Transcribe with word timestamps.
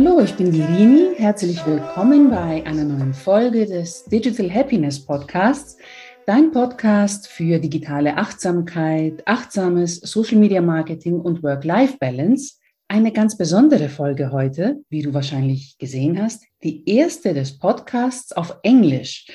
Hallo, 0.00 0.20
ich 0.20 0.34
bin 0.34 0.52
die 0.52 0.62
Rini. 0.62 1.16
Herzlich 1.16 1.66
willkommen 1.66 2.30
bei 2.30 2.64
einer 2.64 2.84
neuen 2.84 3.12
Folge 3.12 3.66
des 3.66 4.04
Digital 4.04 4.48
Happiness 4.48 5.04
Podcasts, 5.04 5.76
dein 6.24 6.52
Podcast 6.52 7.26
für 7.26 7.58
digitale 7.58 8.16
Achtsamkeit, 8.16 9.26
achtsames 9.26 9.96
Social 9.96 10.38
Media 10.38 10.60
Marketing 10.60 11.20
und 11.20 11.42
Work-Life-Balance. 11.42 12.60
Eine 12.86 13.10
ganz 13.10 13.36
besondere 13.36 13.88
Folge 13.88 14.30
heute, 14.30 14.76
wie 14.88 15.02
du 15.02 15.12
wahrscheinlich 15.14 15.76
gesehen 15.78 16.22
hast, 16.22 16.44
die 16.62 16.88
erste 16.88 17.34
des 17.34 17.58
Podcasts 17.58 18.30
auf 18.30 18.56
Englisch. 18.62 19.26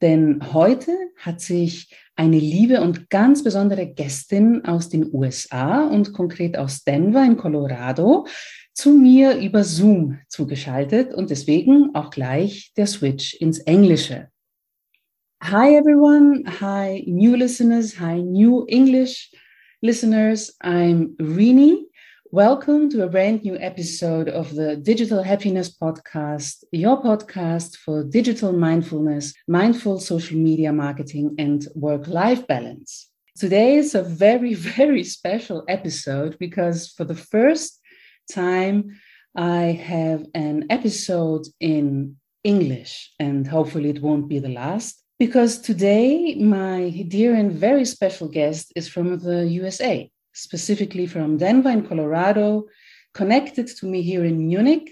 Denn 0.00 0.52
heute 0.52 0.92
hat 1.18 1.40
sich 1.40 1.92
eine 2.14 2.38
liebe 2.38 2.80
und 2.82 3.10
ganz 3.10 3.42
besondere 3.42 3.88
Gästin 3.88 4.64
aus 4.64 4.88
den 4.88 5.12
USA 5.12 5.88
und 5.88 6.12
konkret 6.12 6.56
aus 6.56 6.84
Denver 6.84 7.24
in 7.24 7.36
Colorado 7.36 8.26
zu 8.74 8.90
mir 8.90 9.38
über 9.38 9.62
Zoom 9.62 10.18
zugeschaltet 10.28 11.14
und 11.14 11.30
deswegen 11.30 11.94
auch 11.94 12.10
gleich 12.10 12.72
der 12.76 12.88
Switch 12.88 13.40
ins 13.40 13.60
Englische. 13.60 14.28
Hi 15.42 15.76
everyone, 15.76 16.42
hi 16.60 17.04
new 17.06 17.36
listeners, 17.36 18.00
hi 18.00 18.20
new 18.20 18.64
English 18.66 19.30
listeners. 19.80 20.56
I'm 20.60 21.14
Rini. 21.18 21.86
Welcome 22.32 22.90
to 22.90 23.04
a 23.04 23.08
brand 23.08 23.44
new 23.44 23.54
episode 23.60 24.28
of 24.28 24.52
the 24.56 24.76
Digital 24.76 25.22
Happiness 25.22 25.70
Podcast, 25.70 26.64
your 26.72 27.00
podcast 27.00 27.76
for 27.76 28.02
digital 28.02 28.52
mindfulness, 28.52 29.34
mindful 29.46 30.00
social 30.00 30.36
media 30.36 30.72
marketing, 30.72 31.36
and 31.38 31.64
work 31.76 32.08
life 32.08 32.44
balance. 32.48 33.08
Today 33.38 33.76
is 33.76 33.94
a 33.94 34.02
very, 34.02 34.54
very 34.76 35.04
special 35.04 35.62
episode 35.68 36.36
because 36.40 36.92
for 36.96 37.04
the 37.04 37.14
first 37.14 37.80
time, 38.30 38.98
I 39.36 39.62
have 39.72 40.26
an 40.34 40.66
episode 40.70 41.46
in 41.60 42.16
English, 42.44 43.12
and 43.18 43.46
hopefully 43.46 43.90
it 43.90 44.02
won't 44.02 44.28
be 44.28 44.38
the 44.38 44.48
last. 44.48 45.02
Because 45.18 45.58
today, 45.58 46.34
my 46.34 46.90
dear 47.08 47.34
and 47.34 47.52
very 47.52 47.84
special 47.84 48.28
guest 48.28 48.72
is 48.76 48.88
from 48.88 49.18
the 49.18 49.46
USA, 49.46 50.10
specifically 50.32 51.06
from 51.06 51.38
Denver 51.38 51.70
in 51.70 51.86
Colorado, 51.86 52.64
connected 53.12 53.68
to 53.68 53.86
me 53.86 54.02
here 54.02 54.24
in 54.24 54.46
Munich, 54.46 54.90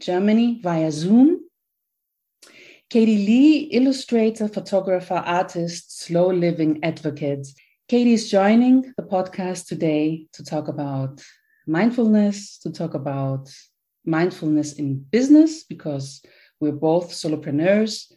Germany 0.00 0.60
via 0.62 0.92
Zoom. 0.92 1.40
Katie 2.90 3.26
Leigh, 3.26 3.68
illustrator, 3.72 4.46
photographer, 4.48 5.14
artist, 5.14 6.00
slow 6.00 6.30
living 6.30 6.78
advocate. 6.84 7.46
Katie 7.88 8.12
is 8.12 8.30
joining 8.30 8.92
the 8.96 9.02
podcast 9.02 9.66
today 9.66 10.26
to 10.34 10.44
talk 10.44 10.68
about 10.68 11.22
mindfulness, 11.66 12.58
to 12.58 12.70
talk 12.70 12.94
about 12.94 13.50
mindfulness 14.04 14.74
in 14.74 14.98
business 14.98 15.64
because 15.64 16.22
we're 16.60 16.72
both 16.72 17.10
solopreneurs. 17.10 18.12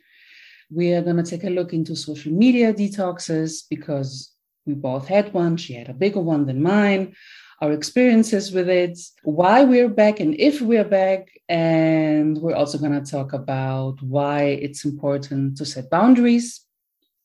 We 0.70 0.94
are 0.94 1.02
going 1.02 1.18
to 1.18 1.24
take 1.24 1.46
a 1.46 1.50
look 1.50 1.74
into 1.74 1.96
social 1.96 2.32
media 2.32 2.74
detoxes 2.74 3.64
because 3.70 4.34
we 4.66 4.74
both 4.74 5.08
had 5.08 5.34
one. 5.34 5.58
She 5.58 5.74
had 5.74 5.90
a 5.90 5.94
bigger 5.94 6.20
one 6.20 6.46
than 6.46 6.62
mine. 6.62 7.16
Our 7.62 7.72
experiences 7.72 8.52
with 8.52 8.70
it, 8.70 9.00
why 9.24 9.64
we're 9.64 9.90
back, 9.90 10.20
and 10.20 10.36
if 10.36 10.62
we're 10.62 10.84
back. 10.84 11.30
And 11.50 12.38
we're 12.38 12.56
also 12.56 12.78
going 12.78 13.02
to 13.02 13.12
talk 13.12 13.34
about 13.34 14.02
why 14.02 14.44
it's 14.44 14.86
important 14.86 15.58
to 15.58 15.66
set 15.66 15.90
boundaries 15.90 16.67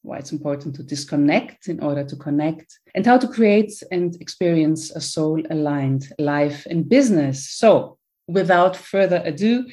why 0.03 0.19
it's 0.19 0.33
important 0.33 0.75
to 0.75 0.83
disconnect 0.83 1.69
in 1.69 1.81
order 1.81 2.05
to 2.05 2.17
connect, 2.17 2.81
and 2.95 3.07
how 3.07 3.17
to 3.17 3.29
create 3.29 3.73
and 3.93 4.21
experience 4.21 4.91
a 4.91 5.01
soul 5.01 5.41
aligned 5.51 6.13
life 6.19 6.67
and 6.67 6.89
business. 6.89 7.49
So, 7.51 7.99
without 8.27 8.77
further 8.77 9.23
ado, 9.25 9.65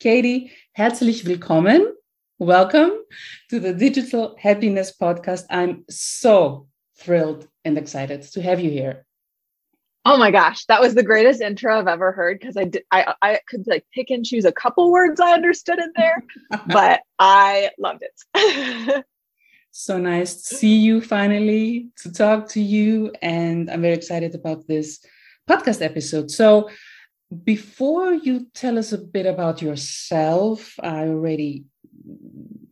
Katie, 0.00 0.50
herzlich 0.76 1.24
willkommen. 1.24 1.92
Welcome 2.38 2.90
to 3.48 3.60
the 3.60 3.72
Digital 3.72 4.36
Happiness 4.38 4.92
Podcast. 5.00 5.44
I'm 5.50 5.84
so 5.88 6.66
thrilled 6.98 7.48
and 7.64 7.78
excited 7.78 8.22
to 8.22 8.42
have 8.42 8.60
you 8.60 8.70
here. 8.70 9.06
Oh 10.04 10.16
my 10.16 10.30
gosh, 10.30 10.64
that 10.66 10.80
was 10.80 10.94
the 10.94 11.02
greatest 11.02 11.40
intro 11.40 11.78
I've 11.78 11.88
ever 11.88 12.12
heard 12.12 12.38
because 12.38 12.56
I 12.56 12.64
did 12.64 12.84
I 12.90 13.14
I 13.22 13.40
could 13.48 13.66
like 13.66 13.86
pick 13.92 14.10
and 14.10 14.24
choose 14.24 14.44
a 14.44 14.52
couple 14.52 14.90
words 14.90 15.20
I 15.20 15.32
understood 15.32 15.78
in 15.78 15.92
there, 15.96 16.22
but 16.66 17.00
I 17.18 17.70
loved 17.78 18.02
it. 18.02 19.04
So 19.78 19.98
nice 19.98 20.36
to 20.36 20.54
see 20.54 20.76
you 20.78 21.02
finally, 21.02 21.90
to 21.98 22.10
talk 22.10 22.48
to 22.48 22.62
you. 22.62 23.12
And 23.20 23.70
I'm 23.70 23.82
very 23.82 23.92
excited 23.92 24.34
about 24.34 24.66
this 24.66 25.04
podcast 25.46 25.82
episode. 25.82 26.30
So, 26.30 26.70
before 27.44 28.14
you 28.14 28.46
tell 28.54 28.78
us 28.78 28.92
a 28.92 28.98
bit 28.98 29.26
about 29.26 29.60
yourself, 29.60 30.72
I 30.82 31.08
already 31.08 31.66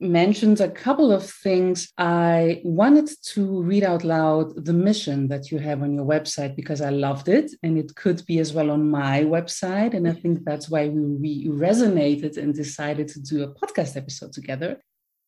mentioned 0.00 0.62
a 0.62 0.70
couple 0.70 1.12
of 1.12 1.28
things. 1.28 1.92
I 1.98 2.62
wanted 2.65 3.10
to 3.34 3.60
read 3.60 3.84
out 3.84 4.03
loud 4.03 4.65
the 4.65 4.72
mission 4.72 5.28
that 5.28 5.50
you 5.50 5.59
have 5.59 5.82
on 5.82 5.92
your 5.92 6.06
website 6.06 6.56
because 6.56 6.81
I 6.81 6.88
loved 6.88 7.28
it. 7.28 7.50
And 7.62 7.76
it 7.76 7.94
could 7.97 8.25
be 8.25 8.38
as 8.38 8.54
well 8.54 8.71
on 8.71 8.91
my 8.91 9.25
website. 9.25 9.92
And 9.92 10.09
I 10.09 10.15
think 10.15 10.42
that's 10.44 10.71
why 10.71 10.88
we, 10.88 11.03
we 11.03 11.48
resonated 11.48 12.38
and 12.38 12.54
decided 12.54 13.09
to 13.09 13.21
do 13.21 13.42
a 13.42 13.54
podcast 13.54 13.94
episode 13.94 14.32
together. 14.32 14.81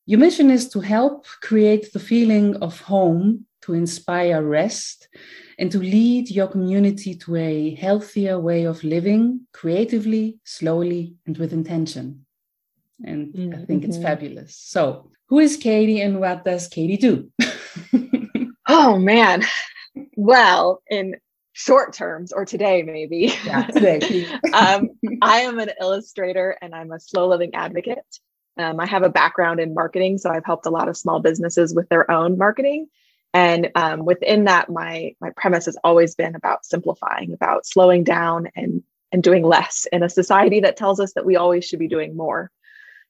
Your 0.09 0.21
mission 0.21 0.50
is 0.50 0.69
to 0.69 0.78
help 0.78 1.27
create 1.43 1.93
the 1.93 1.99
feeling 1.99 2.55
of 2.62 2.81
home, 2.81 3.44
to 3.62 3.75
inspire 3.75 4.41
rest, 4.41 5.09
and 5.59 5.69
to 5.72 5.81
lead 5.81 6.31
your 6.31 6.47
community 6.47 7.17
to 7.17 7.34
a 7.34 7.75
healthier 7.75 8.39
way 8.39 8.65
of 8.65 8.84
living 8.84 9.41
creatively, 9.53 10.39
slowly, 10.44 11.17
and 11.27 11.37
with 11.37 11.53
intention. 11.53 12.25
And 13.05 13.34
mm-hmm. 13.34 13.61
I 13.61 13.65
think 13.65 13.83
it's 13.83 13.99
fabulous. 13.99 14.55
So, 14.55 15.11
who 15.28 15.41
is 15.41 15.56
Katie 15.56 16.00
and 16.00 16.21
what 16.21 16.44
does 16.44 16.69
Katie 16.69 16.97
do? 16.97 17.28
oh, 18.69 18.99
man. 19.00 19.43
Well, 20.15 20.83
in 20.88 21.17
short 21.53 21.94
terms 21.94 22.33
or 22.33 22.44
today 22.44 22.83
maybe 22.83 23.33
yeah, 23.47 23.62
today 23.69 24.27
um, 24.53 24.91
i 25.23 25.38
am 25.38 25.59
an 25.59 25.71
illustrator 25.81 26.55
and 26.61 26.75
i'm 26.75 26.93
a 26.93 27.00
slow 27.00 27.27
living 27.28 27.55
advocate 27.55 28.21
um, 28.59 28.81
I 28.81 28.87
have 28.87 29.03
a 29.03 29.11
background 29.11 29.61
in 29.61 29.75
marketing, 29.75 30.19
so 30.19 30.31
I've 30.31 30.44
helped 30.44 30.67
a 30.67 30.71
lot 30.71 30.89
of 30.89 30.97
small 30.97 31.21
businesses 31.21 31.75
with 31.75 31.89
their 31.89 32.11
own 32.11 32.39
marketing. 32.39 32.87
And 33.34 33.71
um, 33.75 34.05
within 34.05 34.44
that, 34.44 34.71
my 34.71 35.15
my 35.21 35.31
premise 35.37 35.67
has 35.67 35.77
always 35.84 36.15
been 36.15 36.34
about 36.34 36.65
simplifying, 36.65 37.33
about 37.33 37.67
slowing 37.67 38.05
down 38.05 38.49
and 38.56 38.83
and 39.12 39.22
doing 39.22 39.44
less 39.44 39.87
in 39.93 40.03
a 40.03 40.09
society 40.09 40.61
that 40.61 40.77
tells 40.77 41.00
us 41.00 41.12
that 41.15 41.27
we 41.27 41.37
always 41.37 41.65
should 41.65 41.78
be 41.78 41.89
doing 41.89 42.17
more. 42.17 42.50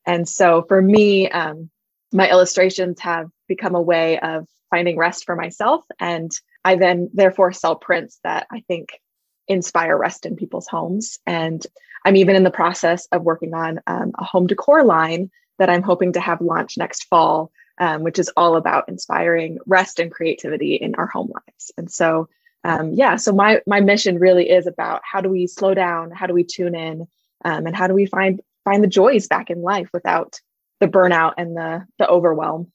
And 0.04 0.28
so 0.28 0.64
for 0.68 0.80
me, 0.80 1.28
um, 1.30 1.70
my 2.12 2.28
illustrations 2.30 3.00
have 3.00 3.28
become 3.48 3.74
a 3.74 3.80
way 3.80 4.18
of 4.18 4.46
finding 4.70 4.96
rest 4.96 5.24
for 5.24 5.36
myself, 5.36 5.84
and 6.00 6.30
I 6.64 6.74
then 6.74 7.10
therefore 7.14 7.52
sell 7.52 7.76
prints 7.76 8.18
that 8.24 8.46
I 8.50 8.60
think 8.66 9.00
inspire 9.46 9.96
rest 9.96 10.26
in 10.26 10.34
people's 10.34 10.66
homes. 10.66 11.20
And 11.24 11.64
I'm 12.06 12.14
even 12.14 12.36
in 12.36 12.44
the 12.44 12.52
process 12.52 13.08
of 13.10 13.24
working 13.24 13.52
on 13.52 13.80
um, 13.88 14.12
a 14.16 14.22
home 14.22 14.46
decor 14.46 14.84
line 14.84 15.28
that 15.58 15.68
I'm 15.68 15.82
hoping 15.82 16.12
to 16.12 16.20
have 16.20 16.40
launch 16.40 16.78
next 16.78 17.04
fall, 17.04 17.50
um, 17.78 18.04
which 18.04 18.20
is 18.20 18.30
all 18.36 18.54
about 18.54 18.88
inspiring 18.88 19.58
rest 19.66 19.98
and 19.98 20.08
creativity 20.08 20.76
in 20.76 20.94
our 20.94 21.08
home 21.08 21.32
lives. 21.34 21.72
And 21.76 21.90
so, 21.90 22.28
um, 22.62 22.92
yeah, 22.94 23.16
so 23.16 23.32
my 23.32 23.60
my 23.66 23.80
mission 23.80 24.20
really 24.20 24.48
is 24.48 24.68
about 24.68 25.02
how 25.04 25.20
do 25.20 25.28
we 25.28 25.48
slow 25.48 25.74
down, 25.74 26.12
how 26.12 26.28
do 26.28 26.32
we 26.32 26.44
tune 26.44 26.76
in, 26.76 27.08
um, 27.44 27.66
and 27.66 27.74
how 27.74 27.88
do 27.88 27.94
we 27.94 28.06
find 28.06 28.40
find 28.64 28.84
the 28.84 28.88
joys 28.88 29.26
back 29.26 29.50
in 29.50 29.60
life 29.60 29.88
without 29.92 30.40
the 30.78 30.86
burnout 30.86 31.34
and 31.38 31.56
the 31.56 31.86
the 31.98 32.06
overwhelm. 32.06 32.70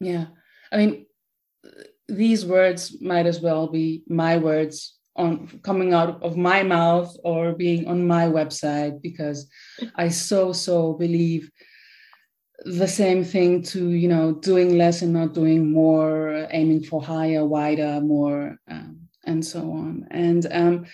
Yeah, 0.00 0.26
I 0.72 0.76
mean, 0.78 1.06
these 2.08 2.44
words 2.44 3.00
might 3.00 3.26
as 3.26 3.40
well 3.40 3.68
be 3.68 4.02
my 4.08 4.38
words 4.38 4.98
on 5.16 5.60
coming 5.62 5.92
out 5.92 6.22
of 6.22 6.36
my 6.36 6.62
mouth 6.62 7.14
or 7.22 7.52
being 7.52 7.86
on 7.86 8.06
my 8.06 8.26
website 8.26 9.02
because 9.02 9.46
i 9.96 10.08
so 10.08 10.52
so 10.52 10.94
believe 10.94 11.50
the 12.64 12.88
same 12.88 13.24
thing 13.24 13.62
to 13.62 13.90
you 13.90 14.08
know 14.08 14.32
doing 14.32 14.78
less 14.78 15.02
and 15.02 15.12
not 15.12 15.34
doing 15.34 15.72
more 15.72 16.46
aiming 16.50 16.82
for 16.82 17.02
higher 17.02 17.44
wider 17.44 18.00
more 18.00 18.56
um, 18.70 19.02
and 19.24 19.44
so 19.44 19.60
on. 19.60 20.06
And 20.10 20.46
um, 20.50 20.86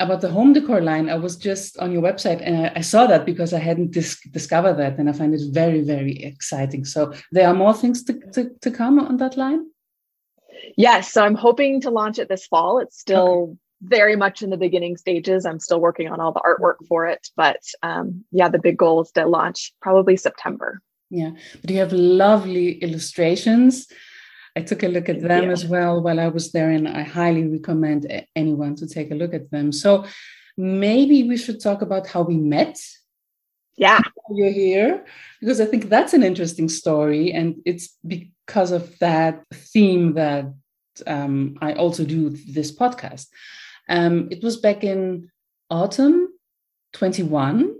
about 0.00 0.20
the 0.20 0.30
home 0.30 0.52
decor 0.52 0.80
line 0.80 1.08
i 1.10 1.16
was 1.16 1.36
just 1.36 1.76
on 1.78 1.90
your 1.90 2.02
website 2.02 2.40
and 2.44 2.70
i, 2.76 2.80
saw 2.80 3.06
that 3.06 3.26
because 3.26 3.52
i 3.52 3.58
hadn't 3.58 3.90
dis- 3.90 4.20
discovered 4.30 4.74
that 4.74 4.96
and 4.96 5.08
i 5.08 5.12
find 5.12 5.34
it 5.34 5.40
very 5.50 5.80
very 5.82 6.22
exciting. 6.22 6.84
So 6.84 7.12
there 7.32 7.48
are 7.48 7.54
more 7.54 7.74
things 7.74 8.04
to, 8.04 8.12
to, 8.34 8.50
to 8.60 8.70
come 8.70 9.00
on 9.00 9.16
that 9.16 9.36
line 9.36 9.66
Yes, 10.78 11.12
so 11.12 11.24
I'm 11.24 11.34
hoping 11.34 11.80
to 11.82 11.90
launch 11.90 12.20
it 12.20 12.28
this 12.28 12.46
fall. 12.46 12.78
It's 12.78 12.98
still 12.98 13.32
okay. 13.42 13.52
very 13.82 14.16
much 14.16 14.42
in 14.42 14.50
the 14.50 14.56
beginning 14.56 14.96
stages. 14.96 15.44
I'm 15.44 15.58
still 15.58 15.80
working 15.80 16.08
on 16.08 16.20
all 16.20 16.32
the 16.32 16.40
artwork 16.40 16.86
for 16.86 17.06
it, 17.06 17.28
but 17.34 17.60
um, 17.82 18.24
yeah, 18.30 18.48
the 18.48 18.60
big 18.60 18.78
goal 18.78 19.02
is 19.02 19.10
to 19.12 19.26
launch 19.26 19.72
probably 19.82 20.16
September. 20.16 20.80
Yeah, 21.10 21.32
but 21.60 21.70
you 21.70 21.78
have 21.78 21.92
lovely 21.92 22.78
illustrations. 22.78 23.88
I 24.54 24.60
took 24.60 24.84
a 24.84 24.88
look 24.88 25.08
at 25.08 25.20
them 25.20 25.46
yeah. 25.46 25.50
as 25.50 25.66
well 25.66 26.00
while 26.00 26.20
I 26.20 26.28
was 26.28 26.52
there, 26.52 26.70
and 26.70 26.86
I 26.86 27.02
highly 27.02 27.44
recommend 27.46 28.06
anyone 28.36 28.76
to 28.76 28.86
take 28.86 29.10
a 29.10 29.16
look 29.16 29.34
at 29.34 29.50
them. 29.50 29.72
So 29.72 30.04
maybe 30.56 31.24
we 31.24 31.36
should 31.36 31.60
talk 31.60 31.82
about 31.82 32.06
how 32.06 32.22
we 32.22 32.36
met 32.36 32.78
Yeah. 33.78 34.00
You're 34.30 34.52
here 34.52 35.06
because 35.40 35.60
I 35.60 35.66
think 35.66 35.88
that's 35.88 36.12
an 36.12 36.24
interesting 36.24 36.68
story. 36.68 37.32
And 37.32 37.56
it's 37.64 37.96
because 38.04 38.72
of 38.72 38.98
that 38.98 39.44
theme 39.54 40.14
that 40.14 40.52
um, 41.06 41.58
I 41.60 41.72
also 41.74 42.04
do 42.04 42.30
this 42.30 42.74
podcast. 42.74 43.26
Um, 43.88 44.28
it 44.30 44.42
was 44.42 44.56
back 44.56 44.84
in 44.84 45.30
autumn 45.70 46.28
21 46.92 47.74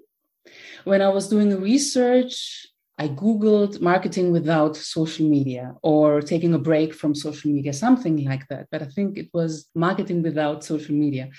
when 0.85 1.03
I 1.03 1.09
was 1.09 1.29
doing 1.29 1.61
research. 1.61 2.67
I 3.01 3.07
Googled 3.09 3.81
marketing 3.81 4.33
without 4.33 4.75
social 4.77 5.29
media 5.29 5.77
or 5.83 6.21
taking 6.21 6.53
a 6.53 6.59
break 6.59 6.93
from 6.93 7.15
social 7.15 7.53
media, 7.53 7.73
something 7.73 8.25
like 8.25 8.49
that. 8.49 8.67
But 8.73 8.83
I 8.83 8.87
think 8.87 9.17
it 9.17 9.29
was 9.33 9.69
marketing 9.75 10.23
without 10.23 10.65
social 10.65 10.97
media. 10.97 11.31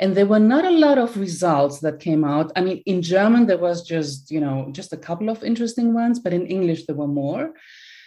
And 0.00 0.16
there 0.16 0.26
were 0.26 0.40
not 0.40 0.64
a 0.64 0.70
lot 0.70 0.98
of 0.98 1.16
results 1.16 1.78
that 1.80 2.00
came 2.00 2.24
out. 2.24 2.50
I 2.56 2.60
mean, 2.60 2.82
in 2.86 3.02
German, 3.02 3.46
there 3.46 3.58
was 3.58 3.86
just, 3.86 4.32
you 4.32 4.40
know, 4.40 4.68
just 4.72 4.92
a 4.92 4.96
couple 4.96 5.30
of 5.30 5.44
interesting 5.44 5.94
ones, 5.94 6.18
but 6.18 6.32
in 6.32 6.46
English, 6.46 6.86
there 6.86 6.96
were 6.96 7.06
more. 7.06 7.54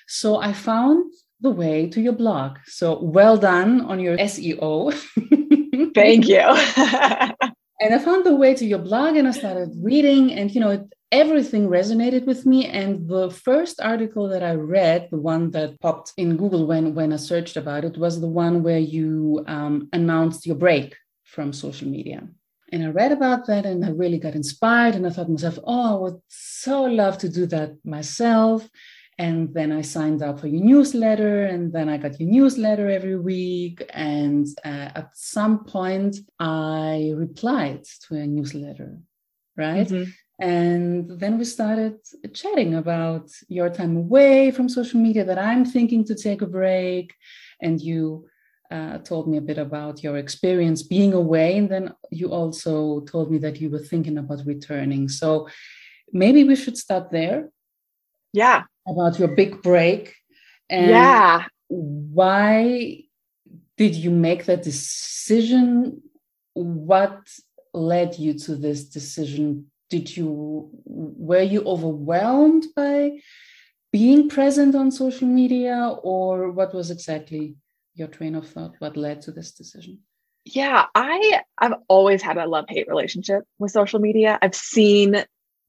So 0.08 0.42
I 0.42 0.52
found 0.52 1.14
the 1.42 1.52
way 1.52 1.90
to 1.90 2.02
your 2.02 2.14
blog. 2.14 2.58
So 2.66 3.02
well 3.02 3.38
done 3.38 3.82
on 3.82 4.00
your 4.00 4.18
SEO. 4.18 4.94
Thank 5.96 6.28
you. 6.28 6.40
and 7.82 7.94
I 7.94 8.00
found 8.00 8.26
the 8.26 8.36
way 8.36 8.54
to 8.56 8.66
your 8.66 8.80
blog 8.80 9.16
and 9.16 9.28
I 9.28 9.32
started 9.32 9.72
reading, 9.82 10.34
and 10.34 10.54
you 10.54 10.62
know, 10.62 10.88
everything 11.12 11.70
resonated 11.70 12.26
with 12.26 12.46
me. 12.46 12.68
And 12.68 13.08
the 13.08 13.30
first 13.30 13.82
article 13.82 14.28
that 14.30 14.44
I 14.44 14.54
read, 14.54 15.10
the 15.12 15.18
one 15.18 15.52
that 15.52 15.80
popped 15.80 16.14
in 16.18 16.38
Google 16.38 16.68
when, 16.68 16.94
when 16.94 17.14
I 17.14 17.18
searched 17.18 17.58
about 17.58 17.86
it, 17.86 17.98
was 17.98 18.20
the 18.20 18.28
one 18.28 18.64
where 18.64 18.80
you 18.80 19.44
um, 19.48 19.90
announced 19.94 20.46
your 20.46 20.56
break 20.56 20.96
from 21.24 21.54
social 21.54 21.88
media. 21.88 22.28
And 22.72 22.84
I 22.84 22.90
read 22.90 23.12
about 23.12 23.48
that 23.48 23.66
and 23.66 23.84
I 23.84 23.90
really 23.90 24.20
got 24.20 24.36
inspired. 24.36 24.96
And 24.96 25.08
I 25.08 25.10
thought 25.10 25.26
to 25.26 25.32
myself, 25.32 25.58
oh, 25.64 25.98
I 25.98 26.00
would 26.00 26.22
so 26.28 26.84
love 26.84 27.18
to 27.20 27.30
do 27.30 27.48
that 27.48 27.74
myself. 27.84 28.70
And 29.20 29.54
then 29.54 29.74
I 29.74 29.82
signed 29.82 30.24
up 30.24 30.40
for 30.40 30.48
your 30.48 30.64
newsletter, 30.64 31.44
and 31.44 31.74
then 31.74 31.90
I 31.90 31.98
got 31.98 32.18
your 32.22 32.30
newsletter 32.30 32.90
every 32.90 33.20
week. 33.20 33.86
And 33.90 34.48
uh, 34.64 34.92
at 34.96 35.10
some 35.14 35.66
point, 35.66 36.16
I 36.40 37.12
replied 37.14 37.84
to 38.08 38.16
a 38.16 38.26
newsletter, 38.26 38.98
right? 39.58 39.90
Mm-hmm. 39.90 40.10
And 40.42 41.20
then 41.20 41.38
we 41.38 41.44
started 41.44 41.98
chatting 42.34 42.76
about 42.76 43.30
your 43.50 43.70
time 43.70 43.98
away 43.98 44.52
from 44.52 44.70
social 44.70 45.02
media, 45.02 45.26
that 45.26 45.38
I'm 45.38 45.66
thinking 45.66 46.06
to 46.06 46.16
take 46.16 46.42
a 46.42 46.48
break. 46.48 47.14
And 47.62 47.82
you 47.82 48.30
uh, 48.72 49.00
told 49.00 49.28
me 49.28 49.36
a 49.36 49.42
bit 49.42 49.58
about 49.58 50.02
your 50.02 50.16
experience 50.18 50.82
being 50.82 51.14
away. 51.14 51.58
And 51.58 51.68
then 51.68 51.94
you 52.10 52.32
also 52.32 53.02
told 53.02 53.30
me 53.34 53.38
that 53.40 53.60
you 53.60 53.70
were 53.70 53.80
thinking 53.80 54.18
about 54.18 54.46
returning. 54.46 55.10
So 55.10 55.50
maybe 56.14 56.46
we 56.46 56.56
should 56.56 56.78
start 56.78 57.12
there. 57.12 57.50
Yeah 58.32 58.64
about 58.90 59.20
your 59.20 59.30
big 59.30 59.62
break. 59.62 60.16
And 60.70 60.90
yeah. 60.90 61.46
Why 61.68 63.04
did 63.78 63.96
you 63.96 64.12
make 64.12 64.46
that 64.46 64.64
decision? 64.64 66.02
What 66.54 67.22
led 67.74 68.18
you 68.18 68.34
to 68.40 68.56
this 68.56 68.86
decision? 68.86 69.72
Did 69.90 70.16
you 70.16 70.70
were 70.86 71.42
you 71.42 71.64
overwhelmed 71.64 72.66
by 72.76 73.20
being 73.92 74.30
present 74.30 74.76
on 74.76 74.92
social 74.92 75.28
media, 75.28 75.96
or 76.04 76.52
what 76.52 76.74
was 76.74 76.92
exactly 76.92 77.56
your 77.96 78.08
train 78.08 78.36
of 78.36 78.48
thought? 78.48 78.76
What 78.80 78.98
led 78.98 79.22
to 79.24 79.32
this 79.32 79.52
decision? 79.52 80.00
Yeah, 80.46 80.86
I 80.96 81.42
I've 81.58 81.74
always 81.88 82.22
had 82.22 82.38
a 82.38 82.48
love 82.48 82.66
hate 82.70 82.88
relationship 82.88 83.44
with 83.60 83.72
social 83.72 84.00
media. 84.00 84.40
I've 84.42 84.56
seen 84.56 85.24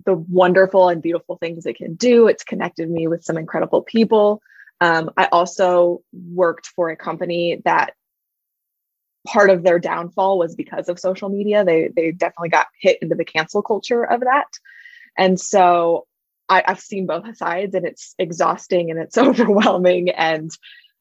the 0.04 0.14
wonderful 0.14 0.88
and 0.88 1.02
beautiful 1.02 1.36
things 1.36 1.66
it 1.66 1.76
can 1.76 1.94
do. 1.94 2.26
It's 2.28 2.44
connected 2.44 2.90
me 2.90 3.06
with 3.08 3.24
some 3.24 3.36
incredible 3.36 3.82
people. 3.82 4.42
Um, 4.80 5.10
I 5.16 5.26
also 5.26 6.02
worked 6.12 6.68
for 6.68 6.90
a 6.90 6.96
company 6.96 7.60
that 7.64 7.94
part 9.26 9.50
of 9.50 9.62
their 9.62 9.78
downfall 9.78 10.38
was 10.38 10.54
because 10.54 10.88
of 10.88 10.98
social 10.98 11.28
media. 11.28 11.64
They 11.64 11.90
they 11.94 12.12
definitely 12.12 12.48
got 12.48 12.68
hit 12.80 12.98
into 13.02 13.14
the 13.14 13.24
cancel 13.24 13.62
culture 13.62 14.04
of 14.04 14.20
that, 14.20 14.48
and 15.16 15.38
so 15.38 16.06
I, 16.48 16.64
have 16.66 16.80
seen 16.80 17.06
both 17.06 17.36
sides, 17.36 17.74
and 17.74 17.86
it's 17.86 18.14
exhausting 18.18 18.90
and 18.90 18.98
it's 18.98 19.18
overwhelming. 19.18 20.10
And 20.10 20.50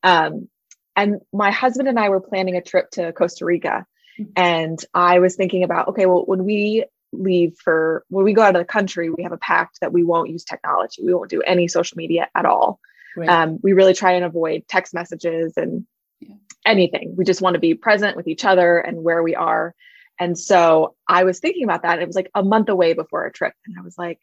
um, 0.04 0.50
and 0.96 1.22
my 1.31 1.51
husband 1.51 1.88
and 1.88 2.00
I 2.00 2.10
were 2.10 2.22
planning 2.22 2.57
a 2.57 2.62
trip 2.62 2.92
to 2.92 3.13
Costa 3.13 3.46
Rica, 3.46 3.86
mm-hmm. 4.19 4.31
and 4.36 4.84
I 4.94 5.19
was 5.19 5.36
thinking 5.36 5.63
about 5.63 5.90
okay, 5.90 6.06
well, 6.06 6.25
when 6.25 6.44
we 6.44 6.86
leave 7.11 7.57
for 7.57 8.06
when 8.09 8.25
we 8.25 8.33
go 8.33 8.41
out 8.41 8.56
of 8.56 8.61
the 8.61 8.65
country, 8.65 9.09
we 9.09 9.23
have 9.23 9.31
a 9.31 9.38
pact 9.38 9.79
that 9.81 9.94
we 9.94 10.03
won't 10.03 10.29
use 10.29 10.44
technology. 10.44 11.03
We 11.03 11.13
won't 11.13 11.29
do 11.29 11.41
any 11.41 11.67
social 11.67 11.97
media 11.97 12.27
at 12.35 12.45
all. 12.45 12.79
Right. 13.15 13.29
Um, 13.29 13.59
we 13.61 13.73
really 13.73 13.94
try 13.94 14.13
and 14.13 14.25
avoid 14.25 14.67
text 14.67 14.94
messages 14.94 15.53
and 15.57 15.85
yeah. 16.19 16.35
anything. 16.65 17.15
We 17.17 17.25
just 17.25 17.41
want 17.41 17.56
to 17.56 17.59
be 17.59 17.73
present 17.73 18.15
with 18.15 18.27
each 18.27 18.45
other 18.45 18.77
and 18.77 19.03
where 19.03 19.23
we 19.23 19.35
are. 19.35 19.75
And 20.19 20.38
so 20.38 20.95
I 21.07 21.23
was 21.23 21.39
thinking 21.39 21.63
about 21.63 21.83
that. 21.83 22.00
It 22.00 22.07
was 22.07 22.15
like 22.15 22.29
a 22.35 22.44
month 22.44 22.69
away 22.69 22.94
before 22.94 23.23
our 23.23 23.29
trip. 23.29 23.53
And 23.65 23.77
I 23.77 23.81
was 23.81 23.97
like, 23.97 24.19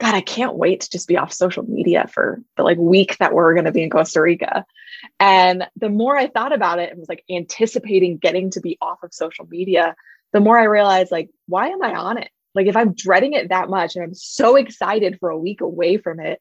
God, 0.00 0.14
I 0.14 0.20
can't 0.20 0.56
wait 0.56 0.82
to 0.82 0.90
just 0.90 1.08
be 1.08 1.16
off 1.16 1.32
social 1.32 1.64
media 1.64 2.08
for 2.12 2.42
the 2.56 2.62
like 2.62 2.78
week 2.78 3.16
that 3.18 3.32
we're 3.32 3.54
going 3.54 3.64
to 3.64 3.72
be 3.72 3.82
in 3.82 3.90
Costa 3.90 4.20
Rica. 4.20 4.64
And 5.20 5.66
the 5.76 5.88
more 5.88 6.16
I 6.16 6.28
thought 6.28 6.52
about 6.52 6.78
it, 6.78 6.90
it 6.90 6.98
was 6.98 7.08
like 7.08 7.24
anticipating 7.30 8.18
getting 8.18 8.50
to 8.50 8.60
be 8.60 8.76
off 8.80 9.02
of 9.02 9.14
social 9.14 9.46
media 9.46 9.94
the 10.34 10.40
more 10.40 10.58
I 10.58 10.64
realize, 10.64 11.10
like, 11.12 11.30
why 11.46 11.68
am 11.68 11.82
I 11.82 11.94
on 11.94 12.18
it? 12.18 12.28
Like, 12.54 12.66
if 12.66 12.76
I'm 12.76 12.92
dreading 12.92 13.32
it 13.32 13.48
that 13.48 13.70
much 13.70 13.94
and 13.94 14.04
I'm 14.04 14.14
so 14.14 14.56
excited 14.56 15.18
for 15.20 15.30
a 15.30 15.38
week 15.38 15.60
away 15.60 15.96
from 15.96 16.18
it, 16.18 16.40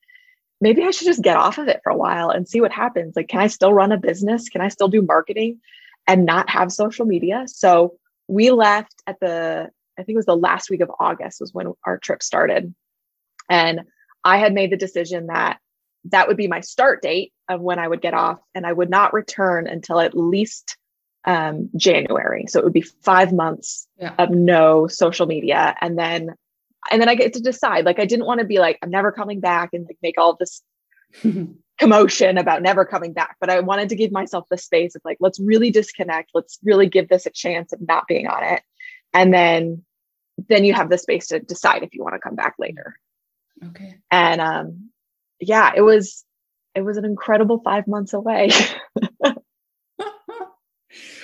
maybe 0.59 0.83
I 0.83 0.89
should 0.89 1.05
just 1.05 1.21
get 1.21 1.37
off 1.37 1.59
of 1.59 1.67
it 1.67 1.79
for 1.83 1.91
a 1.91 1.97
while 1.97 2.31
and 2.31 2.49
see 2.49 2.59
what 2.59 2.71
happens. 2.71 3.15
Like, 3.15 3.27
can 3.27 3.39
I 3.39 3.47
still 3.47 3.71
run 3.71 3.91
a 3.91 3.97
business? 3.97 4.49
Can 4.49 4.61
I 4.61 4.69
still 4.69 4.87
do 4.87 5.03
marketing 5.03 5.59
and 6.07 6.25
not 6.25 6.49
have 6.49 6.71
social 6.71 7.05
media? 7.05 7.43
So 7.45 7.97
we 8.27 8.49
left 8.49 8.95
at 9.05 9.19
the, 9.19 9.69
I 9.97 10.01
think 10.01 10.15
it 10.15 10.17
was 10.17 10.25
the 10.25 10.35
last 10.35 10.71
week 10.71 10.81
of 10.81 10.91
August 10.99 11.39
was 11.39 11.53
when 11.53 11.73
our 11.85 11.99
trip 11.99 12.23
started. 12.23 12.73
And 13.47 13.81
I 14.23 14.37
had 14.37 14.53
made 14.53 14.71
the 14.71 14.77
decision 14.77 15.27
that 15.27 15.59
that 16.05 16.27
would 16.27 16.37
be 16.37 16.47
my 16.47 16.61
start 16.61 17.03
date 17.03 17.31
of 17.47 17.61
when 17.61 17.77
I 17.77 17.87
would 17.87 18.01
get 18.01 18.15
off 18.15 18.39
and 18.55 18.65
I 18.65 18.73
would 18.73 18.89
not 18.89 19.13
return 19.13 19.67
until 19.67 19.99
at 19.99 20.17
least 20.17 20.77
um, 21.25 21.69
January. 21.75 22.45
So 22.47 22.59
it 22.59 22.63
would 22.63 22.73
be 22.73 22.81
five 22.81 23.31
months 23.31 23.87
yeah. 23.97 24.13
of 24.17 24.29
no 24.29 24.87
social 24.87 25.25
media. 25.25 25.75
And 25.79 25.97
then, 25.97 26.35
and 26.91 27.01
then 27.01 27.09
I 27.09 27.15
get 27.15 27.33
to 27.33 27.41
decide, 27.41 27.85
like, 27.85 27.99
I 27.99 28.05
didn't 28.05 28.25
want 28.25 28.39
to 28.41 28.45
be 28.45 28.59
like, 28.59 28.77
I'm 28.81 28.89
never 28.89 29.11
coming 29.11 29.39
back 29.39 29.69
and 29.73 29.85
like 29.85 29.97
make 30.01 30.17
all 30.17 30.35
this 30.35 30.61
commotion 31.79 32.37
about 32.37 32.61
never 32.61 32.85
coming 32.85 33.13
back. 33.13 33.37
But 33.39 33.49
I 33.49 33.61
wanted 33.61 33.89
to 33.89 33.95
give 33.95 34.11
myself 34.11 34.45
the 34.49 34.57
space 34.57 34.95
of 34.95 35.01
like, 35.05 35.17
let's 35.19 35.39
really 35.39 35.71
disconnect. 35.71 36.31
Let's 36.33 36.59
really 36.63 36.87
give 36.87 37.07
this 37.07 37.25
a 37.25 37.31
chance 37.31 37.71
of 37.73 37.79
not 37.87 38.07
being 38.07 38.27
on 38.27 38.43
it. 38.43 38.61
And 39.13 39.33
then, 39.33 39.83
then 40.49 40.63
you 40.63 40.73
have 40.73 40.89
the 40.89 40.97
space 40.97 41.27
to 41.27 41.39
decide 41.39 41.83
if 41.83 41.93
you 41.93 42.03
want 42.03 42.15
to 42.15 42.19
come 42.19 42.35
back 42.35 42.55
later. 42.59 42.99
Okay. 43.67 43.95
And, 44.11 44.41
um, 44.41 44.89
yeah, 45.39 45.71
it 45.75 45.81
was, 45.81 46.25
it 46.75 46.81
was 46.81 46.97
an 46.97 47.05
incredible 47.05 47.61
five 47.63 47.87
months 47.87 48.13
away. 48.13 48.49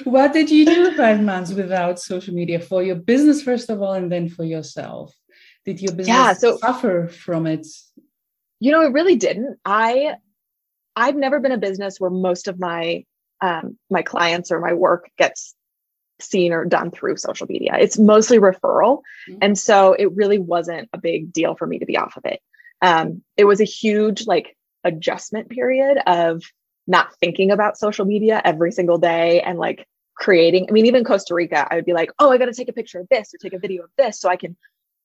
what 0.03 0.33
did 0.33 0.49
you 0.49 0.65
do 0.65 0.95
five 0.95 1.21
months 1.21 1.51
without 1.51 1.99
social 1.99 2.33
media 2.33 2.59
for 2.59 2.83
your 2.83 2.95
business 2.95 3.41
first 3.41 3.69
of 3.69 3.81
all 3.81 3.93
and 3.93 4.11
then 4.11 4.29
for 4.29 4.43
yourself? 4.43 5.13
Did 5.65 5.81
your 5.81 5.91
business 5.93 6.07
yeah, 6.07 6.33
so, 6.33 6.57
suffer 6.57 7.07
from 7.07 7.45
it? 7.45 7.67
You 8.59 8.71
know 8.71 8.81
it 8.81 8.93
really 8.93 9.15
didn't. 9.15 9.57
I 9.65 10.15
i've 10.95 11.15
never 11.15 11.39
been 11.39 11.51
a 11.51 11.57
business 11.57 11.99
where 11.99 12.09
most 12.09 12.47
of 12.47 12.59
my 12.59 13.05
um, 13.41 13.77
my 13.89 14.01
clients 14.01 14.51
or 14.51 14.59
my 14.59 14.73
work 14.73 15.09
gets 15.17 15.55
seen 16.19 16.51
or 16.51 16.65
done 16.65 16.91
through 16.91 17.15
social 17.17 17.47
media. 17.47 17.77
It's 17.79 17.97
mostly 17.97 18.39
referral. 18.39 19.01
Mm-hmm. 19.29 19.37
and 19.41 19.57
so 19.57 19.93
it 19.93 20.11
really 20.13 20.39
wasn't 20.39 20.89
a 20.93 20.97
big 20.97 21.31
deal 21.31 21.55
for 21.55 21.65
me 21.65 21.79
to 21.79 21.85
be 21.85 21.97
off 21.97 22.17
of 22.17 22.25
it. 22.25 22.41
Um, 22.81 23.23
it 23.37 23.45
was 23.45 23.61
a 23.61 23.65
huge 23.65 24.27
like 24.27 24.57
adjustment 24.83 25.49
period 25.49 25.97
of 26.05 26.43
not 26.89 27.15
thinking 27.19 27.51
about 27.51 27.77
social 27.77 28.03
media 28.03 28.41
every 28.43 28.71
single 28.71 28.97
day 28.97 29.41
and 29.41 29.59
like 29.59 29.87
creating. 30.15 30.65
I 30.67 30.71
mean, 30.73 30.87
even 30.87 31.05
Costa 31.05 31.35
Rica, 31.35 31.65
I 31.69 31.75
would 31.75 31.85
be 31.85 31.93
like, 31.93 32.11
oh, 32.19 32.31
I 32.31 32.37
got 32.37 32.45
to 32.45 32.53
take 32.53 32.67
a 32.67 32.73
picture 32.73 32.99
of 32.99 33.07
this 33.09 33.33
or 33.33 33.37
take 33.37 33.53
a 33.53 33.59
video 33.59 33.83
of 33.83 33.91
this 33.97 34.19
so 34.19 34.27
I 34.27 34.35
can 34.35 34.57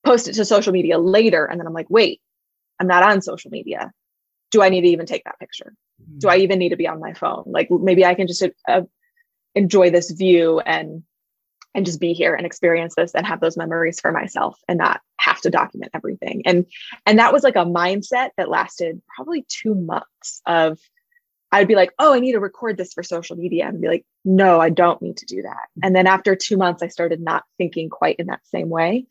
post 0.04 0.26
it 0.26 0.32
to 0.34 0.44
social 0.44 0.72
media 0.72 0.98
later. 0.98 1.44
And 1.44 1.60
then 1.60 1.66
I'm 1.66 1.74
like, 1.74 1.90
wait, 1.90 2.20
I'm 2.80 2.86
not 2.86 3.02
on 3.02 3.20
social 3.20 3.50
media. 3.50 3.92
Do 4.50 4.62
I 4.62 4.70
need 4.70 4.80
to 4.80 4.88
even 4.88 5.06
take 5.06 5.24
that 5.24 5.38
picture? 5.38 5.74
Do 6.18 6.28
I 6.28 6.38
even 6.38 6.58
need 6.58 6.70
to 6.70 6.76
be 6.76 6.88
on 6.88 7.00
my 7.00 7.12
phone? 7.12 7.44
Like 7.46 7.68
maybe 7.70 8.04
I 8.04 8.14
can 8.14 8.26
just 8.26 8.42
uh, 8.68 8.82
enjoy 9.54 9.90
this 9.90 10.10
view 10.10 10.60
and 10.60 11.04
and 11.76 11.84
just 11.84 12.00
be 12.00 12.12
here 12.12 12.34
and 12.34 12.46
experience 12.46 12.94
this 12.96 13.14
and 13.14 13.26
have 13.26 13.40
those 13.40 13.56
memories 13.56 13.98
for 14.00 14.12
myself 14.12 14.56
and 14.68 14.78
not 14.78 15.00
have 15.18 15.40
to 15.40 15.50
document 15.50 15.90
everything. 15.92 16.42
And 16.46 16.66
and 17.04 17.18
that 17.18 17.32
was 17.32 17.42
like 17.42 17.56
a 17.56 17.64
mindset 17.64 18.30
that 18.36 18.48
lasted 18.48 19.02
probably 19.14 19.44
2 19.48 19.74
months 19.74 20.40
of 20.46 20.78
I'd 21.54 21.68
be 21.68 21.76
like, 21.76 21.92
oh, 22.00 22.12
I 22.12 22.18
need 22.18 22.32
to 22.32 22.40
record 22.40 22.76
this 22.76 22.92
for 22.92 23.04
social 23.04 23.36
media. 23.36 23.68
And 23.68 23.80
be 23.80 23.86
like, 23.86 24.04
no, 24.24 24.60
I 24.60 24.70
don't 24.70 25.00
need 25.00 25.18
to 25.18 25.26
do 25.26 25.42
that. 25.42 25.68
And 25.84 25.94
then 25.94 26.08
after 26.08 26.34
two 26.34 26.56
months, 26.56 26.82
I 26.82 26.88
started 26.88 27.20
not 27.20 27.44
thinking 27.58 27.90
quite 27.90 28.16
in 28.16 28.26
that 28.26 28.44
same 28.46 28.68
way. 28.68 29.06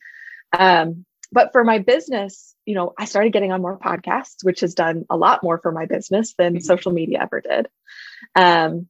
Um, 0.52 1.06
but 1.32 1.54
for 1.54 1.64
my 1.64 1.80
business, 1.80 2.54
you 2.66 2.76
know, 2.76 2.94
I 3.00 3.06
started 3.06 3.32
getting 3.32 3.54
on 3.54 3.62
more 3.62 3.80
podcasts, 3.80 4.44
which 4.44 4.60
has 4.60 4.76
done 4.76 5.06
a 5.10 5.16
lot 5.16 5.42
more 5.42 5.58
for 5.58 5.72
my 5.72 5.86
business 5.86 6.36
than 6.38 6.56
mm-hmm. 6.56 6.64
social 6.64 6.92
media 6.92 7.22
ever 7.22 7.40
did. 7.40 7.70
Um, 8.36 8.88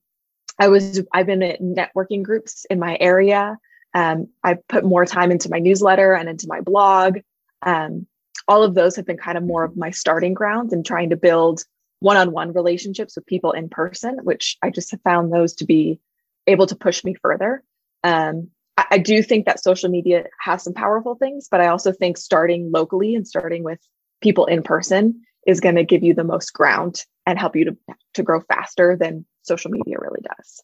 I 0.60 0.70
was 0.70 1.02
I've 1.14 1.28
been 1.28 1.44
in 1.44 1.76
networking 1.76 2.24
groups 2.24 2.66
in 2.72 2.80
my 2.80 2.98
area. 3.00 3.60
Um, 3.94 4.30
I 4.44 4.58
put 4.68 4.84
more 4.84 5.06
time 5.06 5.30
into 5.30 5.52
my 5.52 5.60
newsletter 5.60 6.14
and 6.16 6.28
into 6.28 6.48
my 6.48 6.62
blog. 6.62 7.20
Um, 7.62 8.08
all 8.48 8.64
of 8.64 8.74
those 8.74 8.96
have 8.96 9.06
been 9.06 9.18
kind 9.18 9.38
of 9.38 9.44
more 9.44 9.64
of 9.64 9.78
my 9.78 9.92
starting 9.92 10.34
grounds 10.34 10.74
and 10.74 10.84
trying 10.84 11.12
to 11.12 11.16
build 11.16 11.64
one-on-one 12.04 12.52
relationships 12.52 13.16
with 13.16 13.26
people 13.26 13.54
in 13.54 13.70
person, 13.70 14.20
which 14.24 14.58
I 14.62 14.72
just 14.72 14.92
have 14.92 15.02
found 15.04 15.32
those 15.32 15.54
to 15.56 15.66
be 15.66 16.02
able 16.46 16.68
to 16.68 16.76
push 16.76 17.02
me 17.06 17.14
further. 17.14 17.64
Um, 18.04 18.50
I, 18.76 18.86
I 18.92 18.98
do 18.98 19.24
think 19.24 19.46
that 19.46 19.64
social 19.64 19.90
media 19.90 20.26
has 20.38 20.64
some 20.64 20.74
powerful 20.74 21.16
things, 21.16 21.48
but 21.50 21.62
I 21.62 21.68
also 21.68 21.94
think 21.94 22.18
starting 22.18 22.72
locally 22.74 23.16
and 23.16 23.26
starting 23.26 23.64
with 23.64 23.80
people 24.22 24.48
in 24.48 24.64
person 24.64 25.22
is 25.48 25.62
going 25.62 25.76
to 25.76 25.86
give 25.86 26.04
you 26.04 26.14
the 26.14 26.26
most 26.26 26.52
ground 26.52 27.06
and 27.26 27.40
help 27.40 27.56
you 27.56 27.66
to, 27.66 27.78
to 28.16 28.24
grow 28.24 28.42
faster 28.42 28.98
than 29.00 29.26
social 29.44 29.72
media 29.72 29.96
really 29.98 30.22
does. 30.22 30.62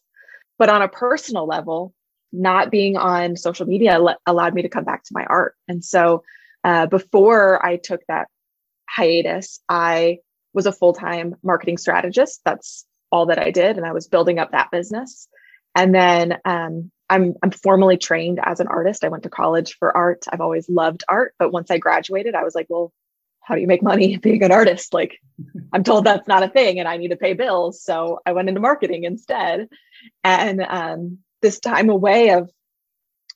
But 0.58 0.68
on 0.68 0.82
a 0.82 0.88
personal 0.88 1.46
level, 1.46 1.94
not 2.34 2.70
being 2.70 2.98
on 2.98 3.38
social 3.38 3.64
media 3.64 3.98
allowed 4.26 4.52
me 4.52 4.60
to 4.60 4.68
come 4.68 4.84
back 4.84 5.04
to 5.04 5.14
my 5.14 5.24
art. 5.24 5.54
And 5.68 5.82
so 5.82 6.22
uh, 6.64 6.84
before 6.84 7.64
I 7.64 7.76
took 7.76 8.02
that 8.08 8.28
hiatus, 8.86 9.60
I 9.70 10.18
was 10.52 10.66
a 10.66 10.72
full 10.72 10.92
time 10.92 11.36
marketing 11.42 11.78
strategist. 11.78 12.40
That's 12.44 12.86
all 13.10 13.26
that 13.26 13.38
I 13.38 13.50
did. 13.50 13.76
And 13.76 13.86
I 13.86 13.92
was 13.92 14.08
building 14.08 14.38
up 14.38 14.52
that 14.52 14.70
business. 14.70 15.28
And 15.74 15.94
then 15.94 16.38
um, 16.44 16.90
I'm, 17.08 17.34
I'm 17.42 17.50
formally 17.50 17.96
trained 17.96 18.40
as 18.42 18.60
an 18.60 18.68
artist. 18.68 19.04
I 19.04 19.08
went 19.08 19.24
to 19.24 19.30
college 19.30 19.76
for 19.78 19.96
art. 19.96 20.24
I've 20.30 20.40
always 20.40 20.68
loved 20.68 21.04
art. 21.08 21.34
But 21.38 21.52
once 21.52 21.70
I 21.70 21.78
graduated, 21.78 22.34
I 22.34 22.44
was 22.44 22.54
like, 22.54 22.66
well, 22.68 22.92
how 23.40 23.54
do 23.54 23.60
you 23.60 23.66
make 23.66 23.82
money 23.82 24.16
being 24.22 24.42
an 24.42 24.52
artist? 24.52 24.92
Like, 24.94 25.18
I'm 25.72 25.84
told 25.84 26.04
that's 26.04 26.28
not 26.28 26.42
a 26.42 26.48
thing 26.48 26.78
and 26.78 26.88
I 26.88 26.96
need 26.96 27.08
to 27.08 27.16
pay 27.16 27.34
bills. 27.34 27.82
So 27.82 28.20
I 28.26 28.32
went 28.32 28.48
into 28.48 28.60
marketing 28.60 29.04
instead. 29.04 29.68
And 30.24 30.60
um, 30.62 31.18
this 31.42 31.60
time 31.60 31.90
away 31.90 32.30
of 32.30 32.50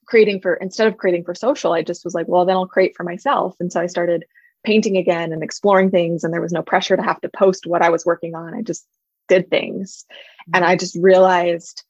creating 0.06 0.40
for, 0.40 0.54
instead 0.54 0.86
of 0.86 0.96
creating 0.96 1.24
for 1.24 1.34
social, 1.34 1.72
I 1.72 1.82
just 1.82 2.04
was 2.04 2.14
like, 2.14 2.28
well, 2.28 2.44
then 2.44 2.56
I'll 2.56 2.66
create 2.66 2.96
for 2.96 3.04
myself. 3.04 3.56
And 3.60 3.72
so 3.72 3.80
I 3.80 3.86
started 3.86 4.24
painting 4.64 4.96
again 4.96 5.32
and 5.32 5.42
exploring 5.42 5.90
things. 5.90 6.24
And 6.24 6.32
there 6.32 6.40
was 6.40 6.52
no 6.52 6.62
pressure 6.62 6.96
to 6.96 7.02
have 7.02 7.20
to 7.20 7.28
post 7.28 7.66
what 7.66 7.82
I 7.82 7.90
was 7.90 8.04
working 8.04 8.34
on. 8.34 8.54
I 8.54 8.62
just 8.62 8.86
did 9.28 9.50
things. 9.50 10.04
And 10.52 10.62
mm-hmm. 10.62 10.72
I 10.72 10.76
just 10.76 10.96
realized 11.00 11.84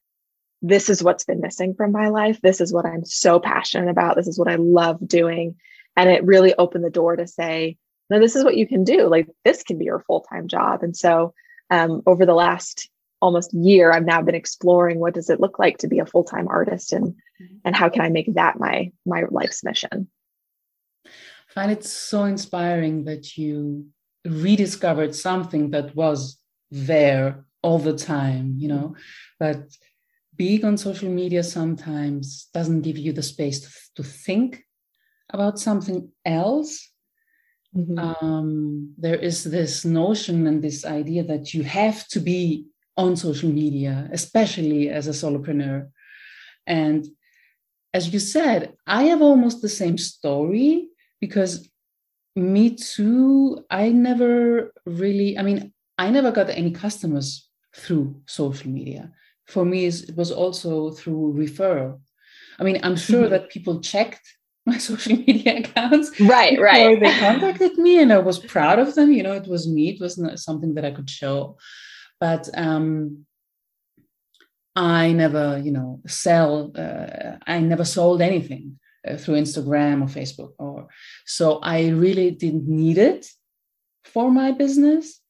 this 0.63 0.89
is 0.89 1.03
what's 1.03 1.25
been 1.25 1.41
missing 1.41 1.75
from 1.75 1.93
my 1.93 2.09
life. 2.09 2.41
This 2.41 2.61
is 2.61 2.73
what 2.73 2.87
I'm 2.87 3.05
so 3.05 3.39
passionate 3.39 3.91
about. 3.91 4.17
This 4.17 4.29
is 4.29 4.39
what 4.39 4.49
I 4.49 4.57
love 4.57 5.07
doing. 5.07 5.57
And 5.97 6.11
it 6.11 6.25
really 6.25 6.55
opened 6.55 6.85
the 6.85 6.91
door 6.91 7.17
to 7.17 7.27
say, 7.27 7.77
no, 8.11 8.19
this 8.19 8.37
is 8.37 8.45
what 8.45 8.57
you 8.57 8.67
can 8.67 8.85
do. 8.85 9.09
Like 9.09 9.29
this 9.45 9.63
can 9.63 9.79
be 9.79 9.85
your 9.87 10.01
full 10.01 10.21
time 10.23 10.49
job. 10.49 10.83
And 10.83 10.97
so 10.97 11.35
um, 11.71 12.03
over 12.07 12.27
the 12.27 12.35
last 12.35 12.89
almost 13.21 13.55
year, 13.55 13.91
I've 13.91 14.05
now 14.05 14.21
been 14.23 14.35
exploring 14.35 14.99
what 14.99 15.15
does 15.15 15.31
it 15.31 15.41
look 15.41 15.59
like 15.59 15.79
to 15.79 15.89
be 15.89 15.99
a 15.99 16.07
full 16.07 16.25
time 16.25 16.49
artist, 16.49 16.93
and 16.93 17.07
mm-hmm. 17.07 17.57
and 17.65 17.75
how 17.75 17.89
can 17.89 18.03
I 18.03 18.11
make 18.11 18.33
that 18.35 18.59
my 18.59 18.93
my 19.07 19.25
life's 19.31 19.65
mission. 19.65 20.09
I 21.57 21.61
find 21.61 21.73
it 21.73 21.85
so 21.85 22.25
inspiring 22.25 23.05
that 23.05 23.37
you 23.37 23.87
rediscovered 24.25 25.15
something 25.15 25.71
that 25.71 25.95
was 25.95 26.39
there 26.71 27.45
all 27.63 27.79
the 27.79 27.97
time, 27.97 28.55
you 28.59 28.69
know, 28.69 28.97
but 29.39 29.71
being 30.37 30.65
on 30.65 30.77
social 30.77 31.09
media 31.09 31.45
sometimes 31.45 32.49
doesn't 32.53 32.83
give 32.83 32.99
you 32.99 33.13
the 33.13 33.23
space 33.23 33.61
to, 33.61 34.03
to 34.03 34.09
think 34.09 34.65
about 35.31 35.61
something 35.61 36.11
else 36.25 36.91
Mm-hmm. 37.77 37.99
Um, 37.99 38.95
there 38.97 39.17
is 39.17 39.45
this 39.45 39.85
notion 39.85 40.47
and 40.47 40.63
this 40.63 40.85
idea 40.85 41.25
that 41.25 41.55
you 41.55 41.65
have 41.65 42.07
to 42.09 42.21
be 42.21 42.67
on 42.97 43.17
social 43.17 43.51
media, 43.51 44.09
especially 44.13 44.91
as 44.91 45.09
a 45.09 45.11
solopreneur. 45.11 45.89
And 46.67 47.05
as 47.93 48.13
you 48.13 48.21
said, 48.21 48.75
I 48.87 49.05
have 49.05 49.23
almost 49.23 49.61
the 49.61 49.69
same 49.69 49.99
story 49.99 50.89
because 51.25 51.71
me 52.37 52.77
too, 52.77 53.65
I 53.71 53.89
never 53.89 54.75
really, 54.85 55.39
I 55.39 55.43
mean, 55.43 55.73
I 55.97 56.11
never 56.11 56.31
got 56.31 56.51
any 56.51 56.71
customers 56.71 57.49
through 57.75 58.21
social 58.27 58.71
media. 58.71 59.11
For 59.47 59.65
me, 59.65 59.87
it 59.87 60.15
was 60.15 60.31
also 60.31 60.91
through 60.91 61.35
referral. 61.43 62.01
I 62.59 62.63
mean, 62.63 62.79
I'm 62.83 62.97
sure 62.97 63.23
mm-hmm. 63.23 63.31
that 63.31 63.49
people 63.49 63.81
checked 63.81 64.27
my 64.67 64.77
social 64.77 65.17
media 65.17 65.61
accounts. 65.61 66.09
Right, 66.35 66.61
right. 66.61 67.01
they 67.01 67.19
contacted 67.19 67.79
me 67.79 68.03
and 68.03 68.13
I 68.13 68.19
was 68.19 68.39
proud 68.39 68.79
of 68.79 68.95
them. 68.95 69.11
You 69.11 69.23
know, 69.23 69.33
it 69.33 69.49
was 69.49 69.67
me, 69.67 69.89
it 69.95 70.01
wasn't 70.01 70.39
something 70.39 70.75
that 70.75 70.85
I 70.85 70.91
could 70.91 71.09
show. 71.09 71.57
But 72.21 72.51
um, 72.55 73.25
I 74.77 75.13
never, 75.13 75.59
you 75.65 75.73
know, 75.73 76.03
sell, 76.07 76.71
uh, 76.77 77.37
I 77.47 77.61
never 77.61 77.87
sold 77.87 78.21
anything 78.21 78.79
uh, 79.09 79.17
through 79.17 79.37
Instagram 79.37 80.03
or 80.03 80.07
Facebook. 80.07 80.53
Or 80.59 80.89
so 81.27 81.59
I 81.59 81.89
really 81.89 82.31
didn't 82.31 82.69
need 82.69 82.99
it 82.99 83.27
for 84.05 84.31
my 84.31 84.53
business. 84.53 85.21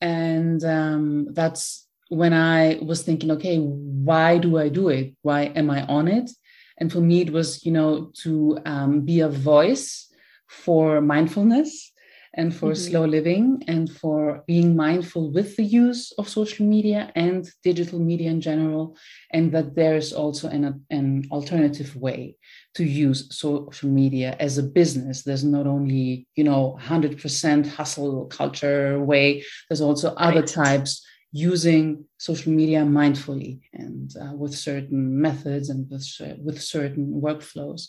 And 0.00 0.62
um, 0.64 1.28
that's 1.32 1.86
when 2.08 2.32
I 2.32 2.78
was 2.82 3.02
thinking, 3.02 3.30
okay, 3.32 3.58
why 3.58 4.38
do 4.38 4.58
I 4.58 4.68
do 4.68 4.88
it? 4.88 5.14
Why 5.22 5.44
am 5.44 5.70
I 5.70 5.82
on 5.84 6.08
it? 6.08 6.30
And 6.78 6.90
for 6.90 7.00
me, 7.00 7.20
it 7.20 7.32
was, 7.32 7.64
you 7.64 7.72
know, 7.72 8.10
to 8.22 8.58
um, 8.66 9.02
be 9.02 9.20
a 9.20 9.28
voice 9.28 10.08
for 10.48 11.00
mindfulness 11.00 11.91
and 12.34 12.54
for 12.54 12.72
mm-hmm. 12.72 12.90
slow 12.90 13.04
living 13.04 13.62
and 13.68 13.90
for 13.90 14.42
being 14.46 14.74
mindful 14.74 15.30
with 15.32 15.56
the 15.56 15.62
use 15.62 16.12
of 16.18 16.28
social 16.28 16.66
media 16.66 17.12
and 17.14 17.50
digital 17.62 17.98
media 17.98 18.30
in 18.30 18.40
general 18.40 18.96
and 19.32 19.52
that 19.52 19.74
there's 19.74 20.12
also 20.12 20.48
an, 20.48 20.84
an 20.90 21.24
alternative 21.30 21.94
way 21.96 22.36
to 22.74 22.84
use 22.84 23.34
social 23.36 23.88
media 23.88 24.34
as 24.40 24.56
a 24.56 24.62
business 24.62 25.22
there's 25.22 25.44
not 25.44 25.66
only 25.66 26.26
you 26.36 26.44
know 26.44 26.78
100% 26.80 27.66
hustle 27.66 28.26
culture 28.26 28.98
way 29.02 29.44
there's 29.68 29.82
also 29.82 30.14
other 30.14 30.40
right. 30.40 30.48
types 30.48 31.04
using 31.32 32.04
social 32.18 32.52
media 32.52 32.80
mindfully 32.80 33.60
and 33.72 34.14
uh, 34.20 34.34
with 34.34 34.54
certain 34.54 35.20
methods 35.20 35.70
and 35.70 35.90
with, 35.90 36.06
with 36.38 36.60
certain 36.60 37.20
workflows. 37.22 37.88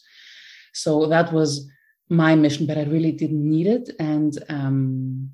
So 0.73 1.07
that 1.07 1.31
was 1.33 1.69
my 2.13 2.36
mission, 2.36 2.65
but 2.65 2.77
I 2.77 2.84
really 2.84 3.12
didn't 3.12 3.50
need 3.50 3.67
it. 3.67 3.89
And 4.00 4.38
um, 4.50 5.32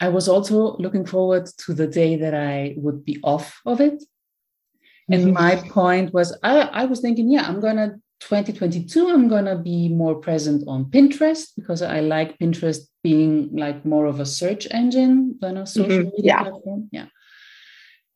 I 0.00 0.08
was 0.08 0.28
also 0.28 0.76
looking 0.78 1.06
forward 1.06 1.46
to 1.64 1.74
the 1.74 1.86
day 1.86 2.16
that 2.16 2.34
I 2.34 2.74
would 2.76 3.04
be 3.04 3.18
off 3.22 3.60
of 3.66 3.80
it. 3.80 3.94
Mm-hmm. 3.94 5.12
And 5.12 5.32
my 5.32 5.56
point 5.70 6.12
was, 6.12 6.36
I, 6.42 6.60
I 6.60 6.84
was 6.86 7.00
thinking, 7.00 7.30
yeah, 7.30 7.46
I'm 7.46 7.60
going 7.60 7.76
to 7.76 8.00
2022 8.20 9.08
i'm 9.08 9.28
going 9.28 9.46
to 9.46 9.56
be 9.56 9.88
more 9.88 10.14
present 10.14 10.62
on 10.68 10.84
pinterest 10.84 11.48
because 11.56 11.80
i 11.80 12.00
like 12.00 12.38
pinterest 12.38 12.80
being 13.02 13.48
like 13.56 13.84
more 13.84 14.04
of 14.04 14.20
a 14.20 14.26
search 14.26 14.68
engine 14.72 15.36
than 15.40 15.56
a 15.56 15.66
social 15.66 15.90
mm-hmm. 15.90 16.10
media 16.16 16.34
yeah. 16.34 16.42
platform 16.42 16.88
yeah 16.92 17.06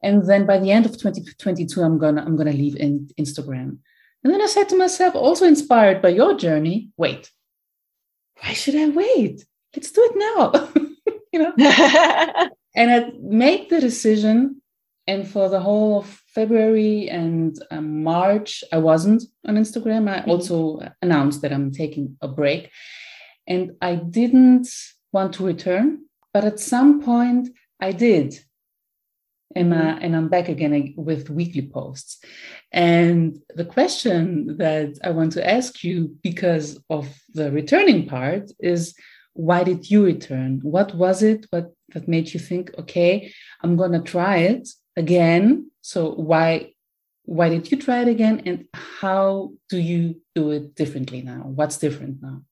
and 0.02 0.28
then 0.28 0.44
by 0.44 0.58
the 0.58 0.70
end 0.70 0.84
of 0.84 0.92
2022 0.92 1.82
i'm 1.82 1.98
gonna 1.98 2.22
i'm 2.22 2.36
gonna 2.36 2.52
leave 2.52 2.76
in 2.76 3.08
instagram 3.18 3.78
and 4.22 4.32
then 4.32 4.42
i 4.42 4.46
said 4.46 4.68
to 4.68 4.76
myself 4.76 5.14
also 5.14 5.46
inspired 5.46 6.02
by 6.02 6.10
your 6.10 6.36
journey 6.36 6.90
wait 6.98 7.30
why 8.44 8.52
should 8.52 8.76
i 8.76 8.88
wait 8.88 9.44
let's 9.74 9.90
do 9.90 10.02
it 10.10 10.16
now. 10.16 10.70
You 11.32 11.40
know? 11.40 11.52
And 12.76 12.90
i 12.90 13.10
made 13.20 13.70
the 13.70 13.80
decision 13.80 14.62
and 15.06 15.26
for 15.28 15.48
the 15.48 15.60
whole 15.60 15.98
of 15.98 16.06
february 16.34 17.08
and 17.08 17.56
um, 17.72 18.04
march 18.04 18.62
i 18.72 18.78
wasn't 18.78 19.22
on 19.48 19.56
instagram. 19.56 20.08
I 20.08 20.20
mm-hmm. 20.20 20.30
also 20.30 20.56
announced 21.02 21.42
that 21.42 21.52
i'm 21.52 21.72
taking 21.72 22.16
a 22.20 22.28
break. 22.28 22.70
And 23.48 23.72
i 23.80 23.96
didn't 23.96 24.68
want 25.12 25.34
to 25.34 25.46
return 25.52 25.86
but 26.32 26.44
at 26.44 26.60
some 26.60 27.02
point 27.02 27.48
i 27.80 27.90
did 27.90 28.28
and, 29.54 29.73
uh, 29.73 29.99
and 30.00 30.16
I'm 30.16 30.28
back 30.28 30.49
again 30.49 30.94
with 30.96 31.30
weekly 31.30 31.68
posts. 31.68 32.18
And 32.73 33.38
the 33.54 33.64
question 33.64 34.56
that 34.58 34.99
I 35.04 35.11
want 35.11 35.32
to 35.32 35.49
ask 35.49 35.84
you, 35.84 36.16
because 36.23 36.78
of 36.90 37.08
the 37.32 37.50
returning 37.52 38.06
part, 38.06 38.50
is 38.58 38.94
why 39.34 39.64
did 39.64 39.90
you 39.90 40.04
return? 40.04 40.61
What 40.62 40.94
was 40.94 41.23
it 41.23 41.46
what, 41.50 41.73
that 41.92 42.08
made 42.08 42.32
you 42.32 42.40
think, 42.40 42.73
okay, 42.78 43.32
I'm 43.62 43.76
going 43.76 43.92
to 43.92 44.00
try 44.00 44.38
it 44.38 44.68
again? 44.96 45.70
So 45.82 46.12
why 46.14 46.75
why 47.26 47.49
did 47.49 47.70
you 47.70 47.78
try 47.78 48.00
it 48.00 48.08
again 48.08 48.42
and 48.46 48.66
how 48.75 49.50
do 49.68 49.78
you 49.78 50.20
do 50.34 50.50
it 50.50 50.75
differently 50.75 51.23
now 51.23 51.40
what's 51.42 51.78
different 51.78 52.23
now 52.23 52.42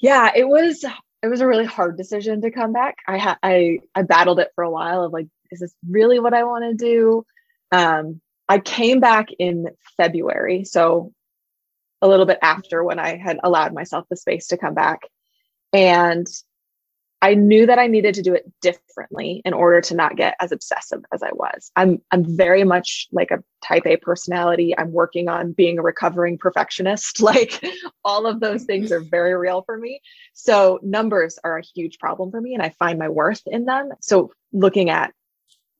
yeah 0.00 0.30
it 0.34 0.46
was 0.46 0.84
it 1.22 1.28
was 1.28 1.40
a 1.40 1.46
really 1.46 1.64
hard 1.64 1.96
decision 1.96 2.40
to 2.40 2.50
come 2.50 2.72
back 2.72 2.96
i 3.08 3.18
had 3.18 3.36
i 3.42 3.78
i 3.94 4.02
battled 4.02 4.38
it 4.38 4.52
for 4.54 4.62
a 4.62 4.70
while 4.70 5.02
of 5.02 5.12
like 5.12 5.26
is 5.50 5.60
this 5.60 5.74
really 5.88 6.18
what 6.18 6.34
I 6.34 6.44
want 6.44 6.64
to 6.64 6.74
do? 6.74 7.24
Um, 7.72 8.20
I 8.48 8.58
came 8.58 9.00
back 9.00 9.28
in 9.38 9.68
February, 9.96 10.64
so 10.64 11.12
a 12.02 12.08
little 12.08 12.26
bit 12.26 12.38
after 12.42 12.84
when 12.84 12.98
I 12.98 13.16
had 13.16 13.38
allowed 13.42 13.74
myself 13.74 14.06
the 14.08 14.16
space 14.16 14.48
to 14.48 14.56
come 14.56 14.74
back. 14.74 15.00
And 15.72 16.26
I 17.22 17.34
knew 17.34 17.66
that 17.66 17.78
I 17.78 17.86
needed 17.86 18.14
to 18.14 18.22
do 18.22 18.34
it 18.34 18.44
differently 18.60 19.40
in 19.44 19.54
order 19.54 19.80
to 19.80 19.94
not 19.94 20.16
get 20.16 20.36
as 20.38 20.52
obsessive 20.52 21.02
as 21.12 21.22
I 21.22 21.30
was. 21.32 21.70
I'm 21.74 22.00
I'm 22.12 22.24
very 22.36 22.62
much 22.62 23.08
like 23.10 23.30
a 23.30 23.42
type 23.64 23.86
A 23.86 23.96
personality. 23.96 24.76
I'm 24.76 24.92
working 24.92 25.28
on 25.28 25.52
being 25.52 25.78
a 25.78 25.82
recovering 25.82 26.38
perfectionist. 26.38 27.20
Like 27.26 27.64
all 28.04 28.26
of 28.26 28.38
those 28.38 28.64
things 28.64 28.92
are 28.92 29.00
very 29.00 29.36
real 29.36 29.62
for 29.62 29.76
me. 29.76 30.00
So 30.32 30.78
numbers 30.82 31.38
are 31.42 31.58
a 31.58 31.62
huge 31.74 31.98
problem 31.98 32.30
for 32.30 32.40
me 32.40 32.54
and 32.54 32.62
I 32.62 32.68
find 32.78 32.98
my 32.98 33.08
worth 33.08 33.42
in 33.46 33.64
them. 33.64 33.90
So 34.00 34.30
looking 34.52 34.90
at 34.90 35.12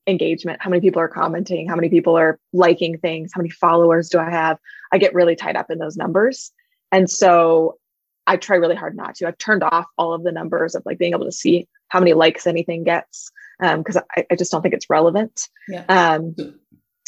engagement, 0.07 0.61
how 0.61 0.69
many 0.69 0.81
people 0.81 1.01
are 1.01 1.07
commenting, 1.07 1.67
how 1.67 1.75
many 1.75 1.89
people 1.89 2.17
are 2.17 2.39
liking 2.53 2.97
things, 2.97 3.31
how 3.33 3.39
many 3.39 3.49
followers 3.49 4.09
do 4.09 4.19
I 4.19 4.29
have? 4.29 4.57
I 4.91 4.97
get 4.97 5.13
really 5.13 5.35
tied 5.35 5.55
up 5.55 5.69
in 5.69 5.77
those 5.77 5.97
numbers. 5.97 6.51
And 6.91 7.09
so 7.09 7.77
I 8.25 8.37
try 8.37 8.55
really 8.55 8.75
hard 8.75 8.95
not 8.95 9.15
to. 9.15 9.27
I've 9.27 9.37
turned 9.37 9.63
off 9.63 9.85
all 9.97 10.13
of 10.13 10.23
the 10.23 10.31
numbers 10.31 10.75
of 10.75 10.83
like 10.85 10.97
being 10.97 11.13
able 11.13 11.25
to 11.25 11.31
see 11.31 11.67
how 11.89 11.99
many 11.99 12.13
likes 12.13 12.47
anything 12.47 12.83
gets 12.83 13.31
because 13.59 13.97
um, 13.97 14.03
I, 14.15 14.25
I, 14.31 14.35
just 14.35 14.51
don't 14.51 14.61
think 14.61 14.73
it's 14.73 14.89
relevant. 14.89 15.47
Yeah. 15.67 15.85
Um, 15.87 16.35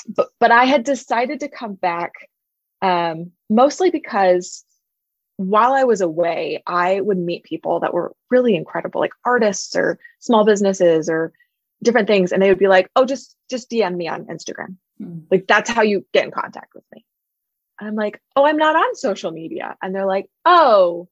but 0.08 0.30
but 0.40 0.52
I 0.52 0.66
had 0.66 0.84
decided 0.84 1.42
to 1.42 1.50
come 1.50 1.76
back 1.76 2.14
um, 2.82 3.32
mostly 3.50 3.92
because 3.92 4.64
while 5.38 5.74
I 5.74 5.84
was 5.84 6.02
away, 6.02 6.64
I 6.66 7.00
would 7.00 7.18
meet 7.18 7.44
people 7.44 7.80
that 7.82 7.94
were 7.94 8.14
really 8.30 8.56
incredible, 8.56 9.00
like 9.00 9.14
artists 9.26 9.76
or 9.76 10.00
small 10.20 10.46
businesses 10.46 11.10
or 11.10 11.32
different 11.84 12.08
things, 12.08 12.32
and 12.32 12.42
they 12.42 12.50
would 12.50 12.60
be 12.60 12.68
like, 12.68 12.90
"Oh, 12.96 13.06
just 13.06 13.36
just 13.50 13.70
DM 13.70 13.96
me 13.96 14.08
on 14.08 14.26
Instagram." 14.26 14.78
Mm. 15.02 15.24
Like 15.32 15.48
that's 15.48 15.70
how 15.70 15.82
you 15.82 16.06
get 16.14 16.26
in 16.26 16.32
contact 16.32 16.74
with 16.76 16.84
me. 16.94 17.06
I'm 17.80 17.96
like, 17.96 18.22
oh, 18.36 18.46
I'm 18.46 18.58
not 18.58 18.76
on 18.76 18.96
social 18.96 19.32
media. 19.32 19.76
And 19.82 19.96
they're 19.96 20.06
like, 20.06 20.30
oh, 20.46 21.08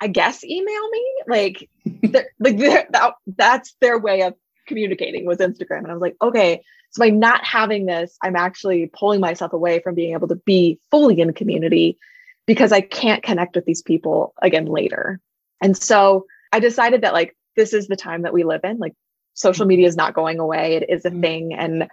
I 0.00 0.08
guess 0.08 0.44
email 0.44 0.90
me. 0.90 1.06
Like, 1.26 1.68
like 2.38 2.58
that, 2.58 3.14
that's 3.26 3.74
their 3.80 3.98
way 3.98 4.22
of 4.22 4.34
communicating 4.66 5.24
with 5.24 5.40
Instagram. 5.40 5.78
And 5.78 5.88
I 5.88 5.94
was 5.94 6.02
like, 6.02 6.16
okay, 6.20 6.62
so 6.90 7.00
by 7.00 7.10
not 7.10 7.44
having 7.44 7.86
this, 7.86 8.16
I'm 8.22 8.36
actually 8.36 8.90
pulling 8.92 9.20
myself 9.20 9.52
away 9.52 9.80
from 9.80 9.94
being 9.94 10.12
able 10.12 10.28
to 10.28 10.36
be 10.36 10.78
fully 10.90 11.20
in 11.20 11.32
community 11.32 11.98
because 12.46 12.72
I 12.72 12.80
can't 12.80 13.22
connect 13.22 13.56
with 13.56 13.64
these 13.64 13.82
people 13.82 14.34
again 14.40 14.66
later. 14.66 15.20
And 15.62 15.76
so 15.76 16.26
I 16.52 16.60
decided 16.60 17.02
that 17.02 17.12
like 17.12 17.36
this 17.56 17.72
is 17.72 17.88
the 17.88 17.96
time 17.96 18.22
that 18.22 18.32
we 18.32 18.44
live 18.44 18.62
in. 18.64 18.78
Like 18.78 18.94
social 19.38 19.66
media 19.66 19.86
is 19.86 19.96
not 19.96 20.14
going 20.14 20.40
away. 20.40 20.74
It 20.74 20.90
is 20.90 21.04
a 21.04 21.10
mm-hmm. 21.10 21.20
thing. 21.20 21.54
And 21.54 21.88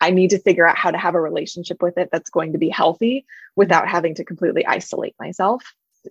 I 0.00 0.10
need 0.10 0.30
to 0.30 0.40
figure 0.40 0.68
out 0.68 0.76
how 0.76 0.90
to 0.90 0.98
have 0.98 1.14
a 1.14 1.20
relationship 1.20 1.80
with 1.80 1.96
it 1.96 2.08
that's 2.10 2.30
going 2.30 2.52
to 2.52 2.58
be 2.58 2.68
healthy 2.68 3.24
without 3.54 3.86
having 3.88 4.16
to 4.16 4.24
completely 4.24 4.66
isolate 4.66 5.14
myself. 5.20 5.62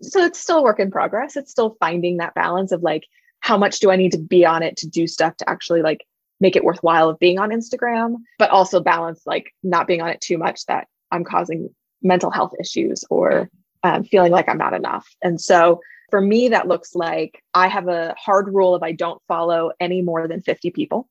So 0.01 0.23
it's 0.23 0.39
still 0.39 0.59
a 0.59 0.63
work 0.63 0.79
in 0.79 0.89
progress. 0.89 1.35
It's 1.35 1.51
still 1.51 1.75
finding 1.79 2.17
that 2.17 2.33
balance 2.33 2.71
of 2.71 2.81
like, 2.81 3.05
how 3.41 3.57
much 3.57 3.79
do 3.79 3.91
I 3.91 3.97
need 3.97 4.13
to 4.13 4.17
be 4.17 4.45
on 4.45 4.63
it 4.63 4.77
to 4.77 4.87
do 4.87 5.05
stuff 5.05 5.35
to 5.37 5.49
actually 5.49 5.81
like 5.81 6.05
make 6.39 6.55
it 6.55 6.63
worthwhile 6.63 7.09
of 7.09 7.19
being 7.19 7.39
on 7.39 7.49
Instagram, 7.49 8.15
but 8.39 8.49
also 8.49 8.79
balance 8.79 9.21
like 9.25 9.53
not 9.63 9.87
being 9.87 10.01
on 10.01 10.09
it 10.09 10.21
too 10.21 10.37
much 10.37 10.65
that 10.67 10.87
I'm 11.11 11.25
causing 11.25 11.69
mental 12.01 12.31
health 12.31 12.53
issues 12.59 13.03
or 13.09 13.49
um, 13.83 14.05
feeling 14.05 14.31
like 14.31 14.47
I'm 14.47 14.57
not 14.57 14.73
enough. 14.73 15.07
And 15.21 15.41
so 15.41 15.81
for 16.09 16.21
me, 16.21 16.49
that 16.49 16.67
looks 16.67 16.95
like 16.95 17.43
I 17.53 17.67
have 17.67 17.87
a 17.87 18.15
hard 18.17 18.53
rule 18.53 18.75
of 18.75 18.83
I 18.83 18.93
don't 18.93 19.21
follow 19.27 19.71
any 19.79 20.01
more 20.01 20.27
than 20.27 20.41
50 20.41 20.71
people. 20.71 21.07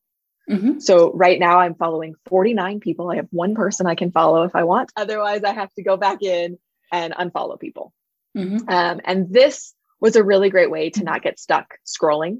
Mm-hmm. 0.49 0.79
So 0.79 1.11
right 1.13 1.39
now 1.39 1.59
I'm 1.59 1.75
following 1.75 2.15
49 2.27 2.79
people. 2.79 3.09
I 3.09 3.17
have 3.17 3.27
one 3.31 3.53
person 3.53 3.85
I 3.85 3.95
can 3.95 4.11
follow 4.11 4.43
if 4.43 4.55
I 4.55 4.63
want. 4.63 4.91
Otherwise, 4.95 5.43
I 5.43 5.53
have 5.53 5.73
to 5.73 5.83
go 5.83 5.97
back 5.97 6.23
in 6.23 6.57
and 6.91 7.13
unfollow 7.13 7.59
people. 7.59 7.93
Mm-hmm. 8.35 8.69
Um, 8.69 9.01
and 9.03 9.31
this 9.31 9.73
was 9.99 10.15
a 10.15 10.23
really 10.23 10.49
great 10.49 10.71
way 10.71 10.89
to 10.91 11.03
not 11.03 11.21
get 11.21 11.39
stuck 11.39 11.75
scrolling. 11.85 12.39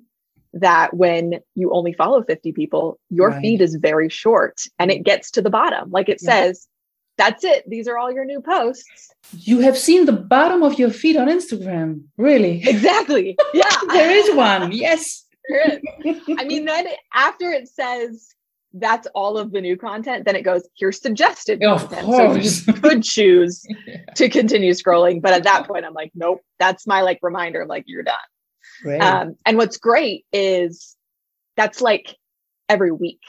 That 0.53 0.95
when 0.95 1.41
you 1.55 1.71
only 1.71 1.93
follow 1.93 2.23
50 2.23 2.53
people, 2.53 2.99
your 3.09 3.29
right. 3.29 3.41
feed 3.41 3.61
is 3.61 3.75
very 3.75 4.09
short 4.09 4.61
and 4.79 4.89
it 4.89 5.03
gets 5.03 5.31
to 5.31 5.41
the 5.41 5.49
bottom. 5.49 5.91
Like 5.91 6.09
it 6.09 6.19
yeah. 6.21 6.29
says, 6.29 6.67
that's 7.17 7.43
it. 7.43 7.69
These 7.69 7.87
are 7.87 7.97
all 7.97 8.11
your 8.11 8.25
new 8.25 8.41
posts. 8.41 9.13
You 9.31 9.59
have 9.59 9.77
seen 9.77 10.05
the 10.05 10.13
bottom 10.13 10.63
of 10.63 10.79
your 10.79 10.91
feed 10.91 11.17
on 11.17 11.27
Instagram. 11.27 12.03
Really? 12.17 12.61
Exactly. 12.67 13.37
Yeah. 13.53 13.69
there 13.89 14.11
is 14.11 14.35
one. 14.35 14.71
Yes. 14.71 15.25
I 15.49 16.43
mean, 16.45 16.65
then 16.65 16.87
after 17.13 17.51
it 17.51 17.67
says 17.67 18.35
that's 18.73 19.07
all 19.15 19.37
of 19.37 19.51
the 19.51 19.61
new 19.61 19.77
content, 19.77 20.25
then 20.25 20.35
it 20.35 20.43
goes, 20.43 20.67
here's 20.77 21.01
suggested 21.01 21.63
oh, 21.63 21.77
content. 21.77 22.07
So 22.07 22.71
you 22.71 22.73
could 22.81 23.03
choose 23.03 23.65
yeah. 23.87 23.97
to 24.15 24.29
continue 24.29 24.73
scrolling. 24.73 25.21
But 25.21 25.33
at 25.33 25.43
that 25.43 25.67
point, 25.67 25.85
I'm 25.85 25.93
like, 25.93 26.11
nope, 26.15 26.41
that's 26.59 26.85
my 26.85 27.01
like 27.01 27.19
reminder, 27.21 27.65
like 27.65 27.85
you're 27.87 28.03
done. 28.03 28.15
Right. 28.83 29.01
Um, 29.01 29.35
and 29.45 29.57
what's 29.57 29.77
great 29.77 30.25
is 30.31 30.95
that's 31.55 31.81
like 31.81 32.15
every 32.69 32.91
week. 32.91 33.21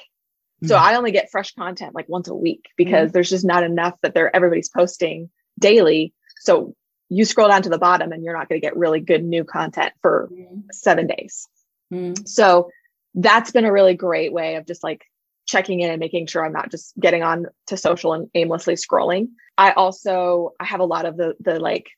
So 0.65 0.75
mm-hmm. 0.75 0.85
I 0.85 0.97
only 0.97 1.13
get 1.13 1.31
fresh 1.31 1.55
content 1.55 1.95
like 1.95 2.09
once 2.09 2.29
a 2.29 2.35
week 2.35 2.67
because 2.77 3.09
mm-hmm. 3.09 3.13
there's 3.13 3.31
just 3.31 3.45
not 3.45 3.63
enough 3.63 4.01
that 4.03 4.15
they're 4.15 4.35
everybody's 4.35 4.69
posting 4.69 5.31
daily. 5.59 6.13
So 6.41 6.75
you 7.09 7.25
scroll 7.25 7.49
down 7.49 7.63
to 7.63 7.69
the 7.69 7.79
bottom 7.79 8.13
and 8.13 8.25
you're 8.25 8.37
not 8.37 8.49
going 8.49 8.61
to 8.61 8.67
get 8.67 8.77
really 8.77 9.01
good 9.01 9.25
new 9.25 9.45
content 9.45 9.93
for 10.03 10.29
mm-hmm. 10.33 10.61
seven 10.73 11.07
days. 11.07 11.49
Mm. 11.93 12.27
So 12.29 12.71
that's 13.15 13.51
been 13.51 13.65
a 13.65 13.73
really 13.73 13.95
great 13.95 14.33
way 14.33 14.57
of 14.57 14.67
just 14.67 14.83
like 14.83 15.05
checking 15.47 15.81
in 15.81 15.91
and 15.91 16.01
making 16.01 16.27
sure 16.27 16.45
I'm 16.45 16.53
not 16.53 16.71
just 16.71 16.93
getting 16.99 17.23
on 17.23 17.47
to 17.69 17.77
social 17.77 18.13
and 18.13 18.29
aimlessly 18.35 18.75
scrolling. 18.75 19.29
I 19.57 19.73
also 19.73 20.55
I 20.61 20.65
have 20.65 20.81
a 20.81 20.85
lot 20.85 21.07
of 21.07 21.17
the 21.17 21.35
the 21.41 21.59
like 21.59 21.89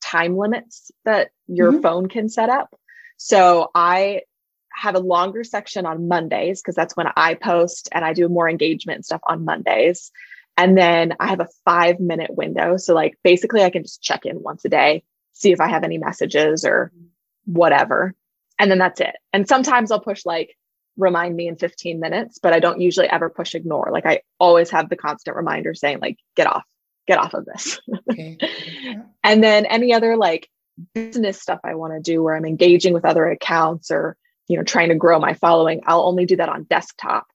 time 0.00 0.36
limits 0.36 0.90
that 1.04 1.30
your 1.46 1.72
mm-hmm. 1.72 1.82
phone 1.82 2.08
can 2.08 2.28
set 2.28 2.48
up. 2.48 2.74
So 3.16 3.70
I 3.74 4.22
have 4.76 4.94
a 4.94 5.00
longer 5.00 5.42
section 5.42 5.86
on 5.86 6.08
Mondays 6.08 6.60
because 6.60 6.74
that's 6.74 6.96
when 6.96 7.08
I 7.16 7.34
post 7.34 7.88
and 7.92 8.04
I 8.04 8.12
do 8.12 8.28
more 8.28 8.48
engagement 8.48 9.04
stuff 9.04 9.20
on 9.26 9.44
Mondays. 9.44 10.10
And 10.56 10.76
then 10.76 11.14
I 11.18 11.28
have 11.28 11.40
a 11.40 11.48
5 11.64 12.00
minute 12.00 12.34
window. 12.34 12.76
So 12.76 12.94
like 12.94 13.18
basically 13.24 13.62
I 13.62 13.70
can 13.70 13.82
just 13.82 14.02
check 14.02 14.26
in 14.26 14.42
once 14.42 14.64
a 14.64 14.68
day, 14.68 15.02
see 15.32 15.52
if 15.52 15.60
I 15.60 15.68
have 15.68 15.84
any 15.84 15.98
messages 15.98 16.64
or 16.64 16.92
whatever 17.44 18.14
and 18.58 18.70
then 18.70 18.78
that's 18.78 19.00
it. 19.00 19.16
And 19.32 19.48
sometimes 19.48 19.90
I'll 19.90 20.00
push 20.00 20.24
like 20.24 20.56
remind 20.96 21.36
me 21.36 21.48
in 21.48 21.56
15 21.56 22.00
minutes, 22.00 22.38
but 22.42 22.52
I 22.52 22.60
don't 22.60 22.80
usually 22.80 23.08
ever 23.08 23.28
push 23.28 23.54
ignore. 23.54 23.90
Like 23.92 24.06
I 24.06 24.20
always 24.38 24.70
have 24.70 24.88
the 24.88 24.96
constant 24.96 25.36
reminder 25.36 25.74
saying 25.74 25.98
like 26.00 26.18
get 26.36 26.46
off, 26.46 26.64
get 27.06 27.18
off 27.18 27.34
of 27.34 27.44
this. 27.44 27.78
Okay. 28.10 28.38
and 29.24 29.42
then 29.42 29.66
any 29.66 29.92
other 29.92 30.16
like 30.16 30.48
business 30.94 31.40
stuff 31.40 31.60
I 31.64 31.74
want 31.74 31.94
to 31.94 32.00
do 32.00 32.22
where 32.22 32.34
I'm 32.34 32.44
engaging 32.44 32.94
with 32.94 33.04
other 33.04 33.26
accounts 33.26 33.90
or 33.90 34.16
you 34.48 34.56
know 34.56 34.64
trying 34.64 34.88
to 34.88 34.94
grow 34.94 35.18
my 35.18 35.34
following, 35.34 35.82
I'll 35.86 36.06
only 36.06 36.26
do 36.26 36.36
that 36.36 36.48
on 36.48 36.64
desktop. 36.64 37.26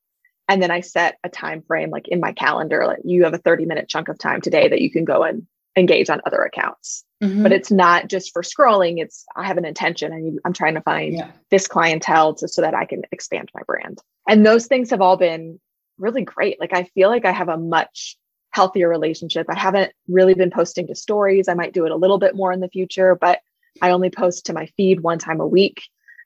And 0.47 0.62
then 0.62 0.71
I 0.71 0.82
set 0.82 1.17
a 1.24 1.30
time 1.30 1.62
frame 1.62 1.91
like 1.91 2.08
in 2.08 2.19
my 2.19 2.34
calendar 2.34 2.86
like 2.86 3.00
you 3.06 3.24
have 3.24 3.34
a 3.34 3.38
30 3.38 3.65
minute 3.65 3.88
chunk 3.88 4.10
of 4.10 4.17
time 4.17 4.41
today 4.41 4.67
that 4.67 4.82
you 4.82 4.91
can 4.91 5.06
go 5.06 5.24
and 5.24 5.47
engage 5.78 6.10
on 6.10 6.21
other 6.26 6.41
accounts. 6.41 7.06
Mm-hmm. 7.24 7.43
But 7.43 7.52
it's 7.52 7.71
not 7.71 8.08
just 8.08 8.34
for 8.34 8.41
scrolling. 8.41 9.00
It's 9.00 9.26
I 9.36 9.45
have 9.45 9.58
an 9.58 9.65
intention 9.65 10.12
and 10.12 10.39
I'm 10.43 10.54
trying 10.54 10.74
to 10.74 10.82
find 10.82 11.13
yeah. 11.13 11.32
this 11.50 11.67
clientele 11.67 12.34
to, 12.36 12.47
so 12.47 12.62
that 12.62 12.74
I 12.74 12.86
can 12.86 13.04
expand 13.12 13.50
my 13.54 13.62
brand. 13.65 14.02
And 14.28 14.45
those 14.45 14.67
things 14.67 14.89
have 14.89 15.02
all 15.02 15.17
been 15.17 15.60
really 15.97 16.24
great. 16.24 16.60
Like 16.60 16.74
I 16.74 16.86
feel 16.95 17.10
like 17.10 17.26
I 17.26 17.32
have 17.32 17.50
a 17.50 17.58
much 17.58 18.17
healthier 18.52 18.89
relationship. 18.89 19.47
I 19.50 19.58
haven't 19.58 19.93
really 20.08 20.34
been 20.34 20.52
posting 20.52 20.88
to 20.88 20.95
stories. 20.95 21.47
I 21.47 21.54
might 21.54 21.74
do 21.74 21.86
it 21.86 21.91
a 21.91 21.95
little 21.95 22.17
bit 22.17 22.36
more 22.36 22.52
in 22.52 22.60
the 22.60 22.67
future, 22.67 23.15
but 23.15 23.39
I 23.82 23.91
only 23.91 24.10
post 24.10 24.47
to 24.47 24.54
my 24.54 24.65
feed 24.78 25.02
one 25.02 25.19
time 25.19 25.39
a 25.39 25.47
week. 25.47 25.84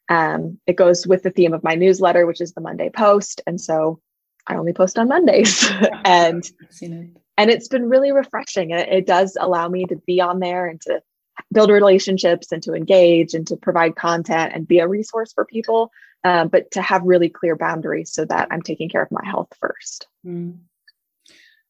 Um, 0.09 0.59
it 0.67 0.75
goes 0.75 1.07
with 1.07 1.23
the 1.23 1.31
theme 1.31 1.53
of 1.53 1.63
my 1.63 1.75
newsletter, 1.75 2.25
which 2.25 2.41
is 2.41 2.53
the 2.53 2.61
Monday 2.61 2.89
post. 2.89 3.41
And 3.47 3.59
so 3.59 3.99
I 4.47 4.55
only 4.55 4.73
post 4.73 4.99
on 4.99 5.07
Mondays. 5.07 5.69
and 6.05 6.49
and 7.37 7.49
it's 7.49 7.67
been 7.67 7.89
really 7.89 8.11
refreshing. 8.11 8.71
It, 8.71 8.89
it 8.89 9.07
does 9.07 9.37
allow 9.39 9.67
me 9.67 9.85
to 9.85 9.95
be 10.07 10.21
on 10.21 10.39
there 10.39 10.67
and 10.67 10.79
to 10.81 11.01
build 11.51 11.69
relationships 11.69 12.51
and 12.51 12.61
to 12.63 12.73
engage 12.73 13.33
and 13.33 13.45
to 13.47 13.57
provide 13.57 13.95
content 13.95 14.53
and 14.53 14.67
be 14.67 14.79
a 14.79 14.87
resource 14.87 15.33
for 15.33 15.45
people, 15.45 15.91
uh, 16.23 16.45
but 16.45 16.71
to 16.71 16.81
have 16.81 17.03
really 17.03 17.29
clear 17.29 17.55
boundaries 17.55 18.11
so 18.13 18.25
that 18.25 18.47
I'm 18.51 18.61
taking 18.61 18.89
care 18.89 19.01
of 19.01 19.11
my 19.11 19.25
health 19.25 19.49
first. 19.59 20.07
Mm. 20.25 20.59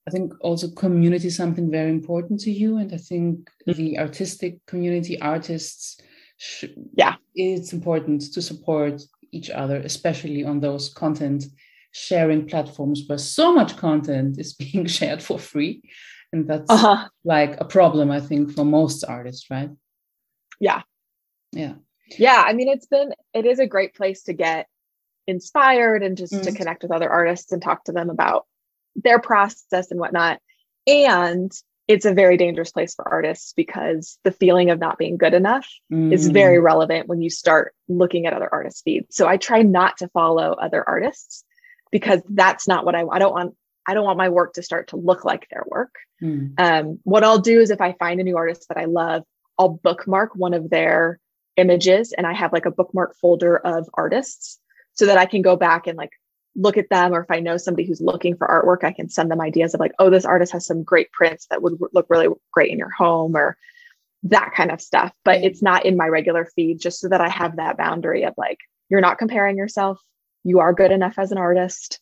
I 0.08 0.12
think 0.12 0.34
also 0.42 0.70
community 0.70 1.28
is 1.28 1.36
something 1.36 1.72
very 1.72 1.90
important 1.90 2.40
to 2.42 2.52
you, 2.52 2.78
and 2.78 2.94
I 2.94 2.98
think 2.98 3.50
mm-hmm. 3.68 3.72
the 3.72 3.98
artistic 3.98 4.64
community, 4.68 5.20
artists, 5.20 6.00
yeah, 6.96 7.16
it's 7.34 7.74
important 7.74 8.34
to 8.34 8.42
support 8.42 9.02
each 9.32 9.50
other, 9.50 9.78
especially 9.78 10.44
on 10.44 10.60
those 10.60 10.90
content 10.90 11.46
sharing 11.92 12.48
platforms 12.48 13.04
where 13.08 13.18
so 13.18 13.54
much 13.54 13.78
content 13.78 14.38
is 14.38 14.54
being 14.64 14.86
shared 14.86 15.22
for 15.22 15.40
free. 15.40 15.82
And 16.34 16.48
that's 16.48 16.70
uh-huh. 16.70 17.08
like 17.24 17.62
a 17.62 17.66
problem 17.66 18.12
i 18.12 18.20
think 18.20 18.52
for 18.52 18.66
most 18.66 19.06
artists 19.06 19.50
right? 19.50 19.70
Yeah. 20.60 20.82
Yeah. 21.54 21.76
Yeah 22.18 22.44
i 22.46 22.52
mean 22.52 22.68
it's 22.68 22.88
been 22.88 23.14
it 23.34 23.46
is 23.46 23.60
a 23.60 23.68
great 23.68 23.94
place 23.94 24.24
to 24.24 24.34
get 24.34 24.68
inspired 25.28 26.04
and 26.04 26.18
just 26.18 26.34
mm 26.34 26.44
to 26.44 26.52
connect 26.52 26.84
with 26.84 26.92
other 26.92 27.10
artists 27.10 27.52
and 27.52 27.62
talk 27.62 27.86
to 27.86 27.92
them 27.92 28.10
about 28.10 28.46
their 28.96 29.20
process 29.20 29.92
and 29.92 30.00
whatnot. 30.00 30.40
And 30.88 31.52
it's 31.88 32.06
a 32.06 32.14
very 32.14 32.38
dangerous 32.38 32.72
place 32.72 32.96
for 32.96 33.08
artists 33.08 33.54
because 33.54 34.18
the 34.24 34.32
feeling 34.32 34.70
of 34.72 34.80
not 34.80 34.98
being 34.98 35.18
good 35.18 35.34
enough 35.34 35.68
mm. 35.92 36.12
is 36.12 36.28
very 36.30 36.60
relevant 36.60 37.08
when 37.08 37.22
you 37.22 37.30
start 37.30 37.76
looking 37.88 38.26
at 38.26 38.34
other 38.34 38.50
artists' 38.52 38.82
feeds. 38.82 39.16
So 39.16 39.28
I 39.28 39.38
try 39.38 39.62
not 39.62 39.98
to 39.98 40.08
follow 40.10 40.54
other 40.54 40.84
artists 40.88 41.44
because 41.92 42.22
that's 42.28 42.68
not 42.68 42.86
what 42.86 42.96
I, 42.96 43.06
I 43.06 43.20
don't 43.20 43.34
want. 43.34 43.56
I 43.88 43.94
don't 43.94 44.06
want 44.06 44.18
my 44.18 44.30
work 44.30 44.54
to 44.54 44.64
start 44.64 44.88
to 44.90 44.98
look 44.98 45.26
like 45.26 45.48
their 45.50 45.64
work. 45.68 45.94
Mm. 46.22 46.54
Um, 46.58 47.00
what 47.04 47.24
I'll 47.24 47.40
do 47.40 47.60
is 47.60 47.70
if 47.70 47.82
I 47.82 47.94
find 47.94 48.20
a 48.20 48.24
new 48.24 48.36
artist 48.36 48.68
that 48.70 48.78
I 48.80 48.86
love, 48.86 49.24
I'll 49.60 49.70
bookmark 49.70 50.36
one 50.36 50.56
of 50.56 50.72
their 50.72 51.20
images 51.56 52.12
and 52.12 52.26
I 52.26 52.34
have 52.34 52.52
like 52.52 52.66
a 52.66 52.72
bookmark 52.72 53.16
folder 53.16 53.58
of 53.58 53.88
artists 53.94 54.60
so 54.94 55.06
that 55.06 55.20
I 55.20 55.26
can 55.28 55.44
go 55.44 55.56
back 55.56 55.86
and 55.86 55.98
like 55.98 56.12
look 56.56 56.78
at 56.78 56.90
them 56.90 57.14
or 57.14 57.22
if 57.22 57.32
i 57.32 57.40
know 57.40 57.58
somebody 57.58 57.86
who's 57.86 58.02
looking 58.02 58.36
for 58.36 58.48
artwork 58.48 58.86
i 58.88 58.92
can 58.92 59.10
send 59.10 59.30
them 59.30 59.42
ideas 59.42 59.74
of 59.74 59.80
like 59.80 59.92
oh 60.00 60.10
this 60.10 60.26
artist 60.26 60.54
has 60.54 60.66
some 60.66 60.84
great 60.84 61.12
prints 61.12 61.48
that 61.50 61.62
would 61.62 61.74
look 61.94 62.06
really 62.10 62.28
great 62.52 62.72
in 62.72 62.78
your 62.78 62.92
home 62.92 63.36
or 63.36 63.58
that 64.26 64.54
kind 64.56 64.72
of 64.72 64.82
stuff. 64.82 65.14
But 65.24 65.44
it's 65.44 65.62
not 65.62 65.86
in 65.86 65.96
my 65.96 66.08
regular 66.08 66.46
feed 66.56 66.80
just 66.80 67.00
so 67.00 67.10
that 67.10 67.22
i 67.22 67.30
have 67.30 67.56
that 67.58 67.78
boundary 67.78 68.24
of 68.24 68.34
like 68.38 68.60
you're 68.90 69.02
not 69.02 69.18
comparing 69.18 69.58
yourself. 69.58 70.00
You 70.44 70.60
are 70.60 70.74
good 70.74 70.92
enough 70.92 71.16
as 71.18 71.32
an 71.32 71.38
artist 71.38 72.00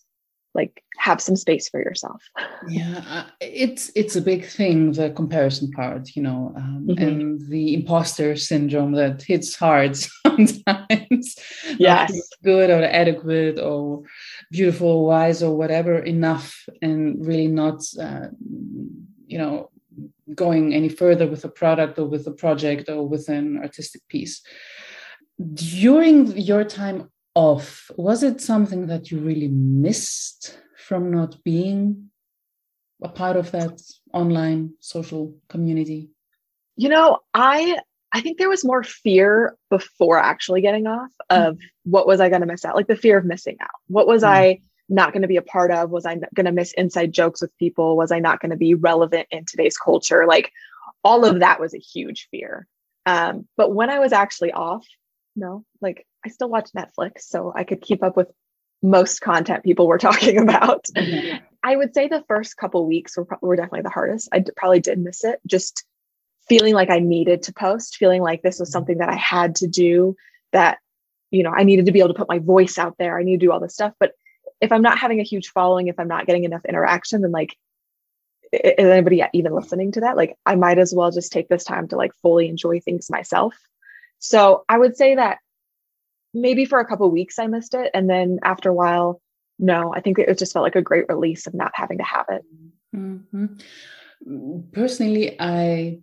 like 0.53 0.83
have 0.97 1.21
some 1.21 1.35
space 1.35 1.69
for 1.69 1.81
yourself. 1.81 2.23
Yeah 2.69 3.03
uh, 3.09 3.25
it's 3.41 3.91
it's 3.93 4.15
a 4.15 4.21
big 4.21 4.45
thing 4.45 4.93
the 4.93 5.09
comparison 5.11 5.69
part 5.71 6.15
you 6.15 6.21
know 6.21 6.53
um, 6.55 6.87
mm-hmm. 6.87 7.03
and 7.03 7.49
the 7.49 7.73
imposter 7.73 8.35
syndrome 8.35 8.93
that 8.93 9.21
hits 9.21 9.55
hard 9.55 9.97
sometimes. 10.25 11.35
Yes. 11.77 12.11
good 12.43 12.69
or 12.69 12.83
adequate 12.83 13.59
or 13.59 14.03
beautiful 14.51 15.05
wise 15.05 15.43
or 15.43 15.57
whatever 15.57 15.99
enough 15.99 16.65
and 16.81 17.25
really 17.25 17.47
not 17.47 17.81
uh, 17.99 18.27
you 19.27 19.37
know 19.37 19.69
going 20.33 20.73
any 20.73 20.89
further 20.89 21.27
with 21.27 21.43
a 21.43 21.49
product 21.49 21.99
or 21.99 22.05
with 22.05 22.25
a 22.27 22.31
project 22.31 22.89
or 22.89 23.07
with 23.07 23.29
an 23.29 23.57
artistic 23.57 24.01
piece. 24.07 24.41
During 25.53 26.37
your 26.37 26.63
time 26.63 27.09
off, 27.35 27.89
was 27.95 28.23
it 28.23 28.41
something 28.41 28.87
that 28.87 29.11
you 29.11 29.19
really 29.19 29.47
missed 29.47 30.59
from 30.77 31.11
not 31.11 31.43
being 31.43 32.09
a 33.01 33.09
part 33.09 33.35
of 33.37 33.51
that 33.51 33.81
online 34.13 34.73
social 34.79 35.35
community? 35.49 36.09
You 36.75 36.89
know, 36.89 37.19
I 37.33 37.79
I 38.11 38.21
think 38.21 38.37
there 38.37 38.49
was 38.49 38.63
more 38.63 38.83
fear 38.83 39.57
before 39.71 40.19
actually 40.19 40.61
getting 40.61 40.85
off 40.85 41.11
hmm. 41.29 41.35
of 41.35 41.55
mm-hmm. 41.55 41.91
what 41.91 42.07
was 42.07 42.21
I 42.21 42.29
going 42.29 42.41
to 42.41 42.47
miss 42.47 42.63
out? 42.63 42.75
Like 42.75 42.87
the 42.87 42.95
fear 42.95 43.17
of 43.17 43.25
missing 43.25 43.57
out. 43.61 43.69
What 43.87 44.07
was 44.07 44.21
mm-hmm. 44.21 44.33
I 44.33 44.59
not 44.89 45.13
going 45.13 45.23
to 45.23 45.27
be 45.27 45.37
a 45.37 45.41
part 45.41 45.71
of? 45.71 45.89
Was 45.89 46.05
I 46.05 46.15
going 46.35 46.45
to 46.45 46.51
miss 46.51 46.73
inside 46.73 47.11
jokes 47.11 47.41
with 47.41 47.57
people? 47.57 47.97
Was 47.97 48.11
I 48.11 48.19
not 48.19 48.39
going 48.39 48.51
to 48.51 48.57
be 48.57 48.75
relevant 48.75 49.27
in 49.31 49.45
today's 49.45 49.77
culture? 49.77 50.25
Like 50.27 50.51
all 51.03 51.25
of 51.25 51.39
that 51.39 51.59
was 51.59 51.73
a 51.73 51.79
huge 51.79 52.27
fear. 52.29 52.67
Um, 53.05 53.47
but 53.57 53.73
when 53.73 53.89
I 53.89 53.99
was 53.99 54.13
actually 54.13 54.51
off, 54.51 54.85
no, 55.35 55.65
like 55.81 56.05
I 56.25 56.29
still 56.29 56.49
watch 56.49 56.69
Netflix, 56.75 57.21
so 57.21 57.53
I 57.55 57.63
could 57.63 57.81
keep 57.81 58.03
up 58.03 58.15
with 58.15 58.27
most 58.81 59.21
content 59.21 59.63
people 59.63 59.87
were 59.87 59.97
talking 60.09 60.37
about. 60.37 60.85
Mm-hmm. 60.95 61.37
I 61.63 61.75
would 61.75 61.93
say 61.93 62.07
the 62.07 62.23
first 62.27 62.57
couple 62.57 62.85
weeks 62.85 63.17
were, 63.17 63.25
were 63.41 63.55
definitely 63.55 63.83
the 63.83 63.89
hardest. 63.89 64.29
I 64.31 64.39
d- 64.39 64.51
probably 64.55 64.81
did 64.81 64.99
miss 64.99 65.23
it, 65.23 65.39
just 65.47 65.85
feeling 66.47 66.73
like 66.73 66.89
I 66.89 66.99
needed 66.99 67.43
to 67.43 67.53
post, 67.53 67.95
feeling 67.95 68.21
like 68.21 68.41
this 68.41 68.59
was 68.59 68.69
mm-hmm. 68.69 68.73
something 68.73 68.97
that 68.97 69.09
I 69.09 69.15
had 69.15 69.55
to 69.55 69.67
do, 69.67 70.15
that, 70.51 70.79
you 71.31 71.43
know, 71.43 71.51
I 71.55 71.63
needed 71.63 71.85
to 71.85 71.91
be 71.91 71.99
able 71.99 72.09
to 72.09 72.19
put 72.19 72.29
my 72.29 72.39
voice 72.39 72.77
out 72.77 72.95
there. 72.99 73.17
I 73.17 73.23
need 73.23 73.39
to 73.39 73.45
do 73.45 73.51
all 73.51 73.61
this 73.61 73.73
stuff. 73.73 73.93
But 73.99 74.11
if 74.59 74.71
I'm 74.71 74.81
not 74.81 74.99
having 74.99 75.19
a 75.19 75.23
huge 75.23 75.49
following, 75.49 75.87
if 75.87 75.99
I'm 75.99 76.07
not 76.07 76.25
getting 76.25 76.43
enough 76.43 76.65
interaction, 76.65 77.21
then 77.21 77.31
like, 77.31 77.55
is 78.51 78.73
anybody 78.77 79.23
even 79.33 79.53
listening 79.53 79.93
to 79.93 80.01
that? 80.01 80.15
Like, 80.15 80.37
I 80.45 80.55
might 80.55 80.77
as 80.77 80.93
well 80.93 81.09
just 81.11 81.31
take 81.31 81.47
this 81.47 81.63
time 81.63 81.87
to 81.87 81.95
like 81.95 82.11
fully 82.21 82.49
enjoy 82.49 82.81
things 82.81 83.09
myself. 83.09 83.55
So 84.19 84.63
I 84.69 84.77
would 84.77 84.95
say 84.95 85.15
that 85.15 85.39
maybe 86.33 86.65
for 86.65 86.79
a 86.79 86.85
couple 86.85 87.09
weeks 87.11 87.39
I 87.39 87.47
missed 87.47 87.73
it. 87.73 87.91
And 87.93 88.09
then 88.09 88.39
after 88.43 88.69
a 88.69 88.73
while, 88.73 89.21
no, 89.59 89.93
I 89.93 90.01
think 90.01 90.19
it 90.19 90.37
just 90.37 90.53
felt 90.53 90.63
like 90.63 90.75
a 90.75 90.81
great 90.81 91.05
release 91.09 91.47
of 91.47 91.53
not 91.53 91.71
having 91.73 91.97
to 91.99 92.03
have 92.03 92.25
it. 92.29 92.41
Mm-hmm. 92.95 94.59
Personally, 94.71 95.35
I 95.39 95.99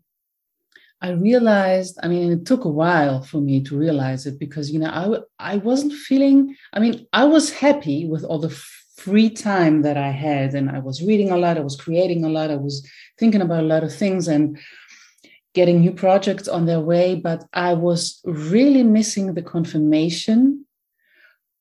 I 1.03 1.11
realized, 1.13 1.99
I 2.03 2.09
mean, 2.09 2.31
it 2.31 2.45
took 2.45 2.65
a 2.65 2.69
while 2.69 3.23
for 3.23 3.41
me 3.41 3.63
to 3.63 3.77
realize 3.77 4.27
it 4.27 4.39
because, 4.39 4.71
you 4.71 4.79
know, 4.79 5.25
I, 5.39 5.55
I 5.55 5.57
wasn't 5.57 5.95
feeling, 5.95 6.55
I 6.75 6.79
mean, 6.79 7.07
I 7.15 7.25
was 7.25 7.51
happy 7.51 8.07
with 8.07 8.23
all 8.23 8.39
the 8.39 8.51
free 8.97 9.31
time 9.31 9.81
that 9.81 9.97
I 9.97 10.11
had. 10.11 10.55
And 10.55 10.69
I 10.69 10.79
was 10.79 11.03
reading 11.03 11.31
a 11.31 11.39
lot, 11.39 11.57
I 11.57 11.61
was 11.61 11.77
creating 11.77 12.25
a 12.25 12.29
lot, 12.29 12.51
I 12.51 12.57
was 12.57 12.87
thinking 13.19 13.41
about 13.41 13.65
a 13.65 13.67
lot 13.67 13.83
of 13.83 13.95
things. 13.95 14.29
And 14.29 14.59
getting 15.55 15.81
new 15.81 15.93
projects 15.93 16.49
on 16.49 16.67
their 16.67 16.81
way, 16.81 17.15
but 17.15 17.45
I 17.53 17.75
was 17.75 18.21
really 18.25 18.83
missing 18.83 19.35
the 19.35 19.43
confirmation 19.43 20.67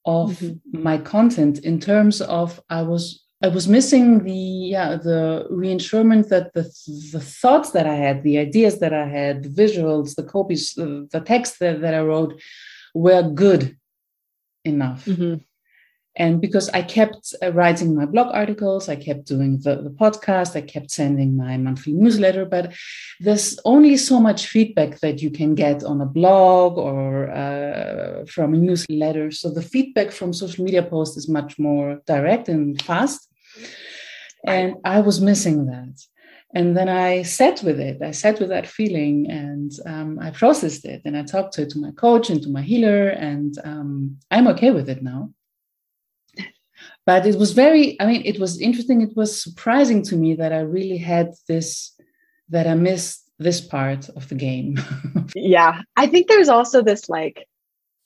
of 0.06 0.32
mm-hmm. 0.40 0.84
my 0.84 0.98
content 0.98 1.60
in 1.60 1.80
terms 1.80 2.22
of 2.22 2.62
I 2.70 2.84
was 2.84 3.24
I 3.42 3.48
was 3.48 3.68
missing 3.68 4.24
the 4.24 4.32
yeah 4.34 4.96
the 4.96 5.48
reinsurement 5.50 6.30
that 6.30 6.54
the 6.54 6.64
the 7.12 7.20
thoughts 7.20 7.72
that 7.72 7.88
I 7.88 7.96
had, 7.96 8.24
the 8.24 8.38
ideas 8.38 8.80
that 8.80 8.94
I 8.94 9.08
had, 9.08 9.44
the 9.44 9.50
visuals, 9.50 10.16
the 10.16 10.24
copies, 10.24 10.74
the, 10.74 11.08
the 11.12 11.22
text 11.22 11.60
that, 11.60 11.82
that 11.82 11.94
I 11.94 12.02
wrote 12.02 12.40
were 12.94 13.24
good 13.24 13.78
enough. 14.66 15.06
Mm-hmm 15.06 15.36
and 16.20 16.42
because 16.42 16.70
i 16.70 16.82
kept 16.82 17.34
uh, 17.42 17.52
writing 17.54 17.96
my 17.96 18.06
blog 18.06 18.28
articles 18.34 18.90
i 18.90 18.96
kept 18.96 19.26
doing 19.26 19.58
the, 19.64 19.76
the 19.82 19.96
podcast 20.04 20.56
i 20.56 20.62
kept 20.62 20.92
sending 20.92 21.36
my 21.36 21.58
monthly 21.58 21.94
newsletter 21.94 22.46
but 22.46 22.74
there's 23.20 23.60
only 23.66 23.98
so 23.98 24.20
much 24.20 24.48
feedback 24.48 25.00
that 25.00 25.22
you 25.22 25.30
can 25.30 25.56
get 25.56 25.84
on 25.84 26.02
a 26.02 26.06
blog 26.06 26.78
or 26.78 27.30
uh, 27.30 28.26
from 28.26 28.54
a 28.54 28.58
newsletter. 28.58 29.32
So 29.32 29.50
the 29.50 29.62
feedback 29.62 30.12
from 30.12 30.34
social 30.34 30.64
media 30.64 30.84
posts 30.84 31.18
is 31.18 31.28
much 31.28 31.60
more 31.60 32.02
direct 32.06 32.48
and 32.48 32.82
fast. 32.82 33.28
And 34.46 34.76
i 34.86 35.02
was 35.02 35.20
missing 35.20 35.66
that. 35.66 35.96
And 36.56 36.76
then 36.78 36.90
i 36.90 37.24
sat 37.24 37.62
with 37.62 37.80
it. 37.80 38.02
I 38.02 38.12
sat 38.12 38.40
with 38.40 38.50
that 38.50 38.68
feeling 38.68 39.30
and 39.30 39.72
um, 39.86 40.20
i 40.20 40.32
processed 40.32 40.86
it. 40.86 41.02
And 41.06 41.18
i 41.18 41.24
talked 41.24 41.54
to 41.56 41.66
to 41.66 41.80
my 41.80 41.92
coach 41.92 42.30
and 42.30 42.42
to 42.44 42.50
my 42.50 42.62
healer 42.62 43.10
and 43.10 43.54
um, 43.64 44.18
i'm 44.32 44.48
okay 44.48 44.72
with 44.72 44.88
it 44.90 45.04
now 45.04 45.22
but 47.06 47.26
it 47.26 47.38
was 47.38 47.54
very 47.54 48.00
i 48.02 48.06
mean 48.06 48.22
it 48.26 48.40
was 48.40 48.60
interesting. 48.60 49.02
It 49.02 49.16
was 49.16 49.42
surprising 49.42 50.04
to 50.04 50.16
me 50.16 50.36
that 50.36 50.54
i 50.54 50.60
really 50.60 50.98
had 50.98 51.34
this 51.48 51.96
that 52.50 52.68
i 52.68 52.76
missed 52.76 53.30
this 53.40 53.62
part 53.62 54.10
of 54.10 54.28
the 54.30 54.36
game. 54.36 54.78
Yeah. 55.36 55.84
I 55.96 56.08
think 56.08 56.28
there's 56.28 56.50
also 56.50 56.82
this 56.82 57.08
like 57.08 57.48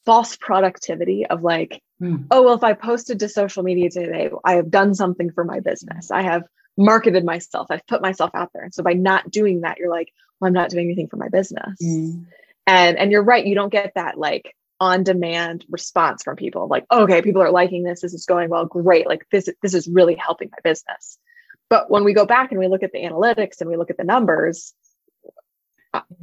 false 0.06 0.36
productivity 0.36 1.26
of 1.26 1.42
like 1.42 1.82
mm. 2.02 2.26
oh 2.30 2.44
well 2.44 2.56
if 2.56 2.64
i 2.64 2.74
posted 2.74 3.20
to 3.20 3.30
social 3.30 3.64
media 3.64 3.90
today 3.90 4.30
i 4.44 4.56
have 4.56 4.70
done 4.70 4.94
something 4.94 5.32
for 5.32 5.44
my 5.44 5.60
business. 5.60 6.12
I 6.12 6.22
have 6.22 6.44
marketed 6.78 7.24
myself. 7.24 7.68
I've 7.70 7.88
put 7.88 8.02
myself 8.02 8.32
out 8.34 8.50
there. 8.54 8.64
And 8.64 8.74
so 8.74 8.84
by 8.84 8.94
not 8.94 9.32
doing 9.32 9.62
that 9.62 9.78
you're 9.78 9.90
like 9.90 10.10
well 10.40 10.48
i'm 10.48 10.54
not 10.54 10.70
doing 10.70 10.86
anything 10.88 11.08
for 11.08 11.18
my 11.18 11.30
business. 11.30 11.78
Mm. 11.82 12.26
and 12.68 12.98
and 12.98 13.12
you're 13.12 13.24
right. 13.24 13.46
You 13.46 13.56
don't 13.56 13.72
get 13.72 13.94
that 13.96 14.18
like 14.18 14.54
on 14.84 15.02
demand 15.02 15.66
response 15.70 16.24
from 16.24 16.36
people. 16.36 16.68
Like 16.68 16.86
okay 16.92 17.22
people 17.22 17.42
are 17.42 17.52
liking 17.52 17.84
this 17.84 18.02
this 18.02 18.14
is 18.14 18.26
going 18.26 18.50
well 18.50 18.66
great 18.66 19.08
like 19.08 19.26
this 19.32 19.48
this 19.62 19.74
is 19.74 19.88
really 19.88 20.16
helping 20.16 20.50
my 20.52 20.58
business. 20.62 21.18
But 21.70 21.90
when 21.90 22.04
we 22.04 22.14
go 22.14 22.26
back 22.26 22.52
and 22.52 22.60
we 22.60 22.68
look 22.68 22.84
at 22.84 22.92
the 22.92 23.00
analytics 23.00 23.62
and 23.62 23.70
we 23.70 23.78
look 23.78 23.90
at 23.90 23.98
the 23.98 24.04
numbers 24.04 24.74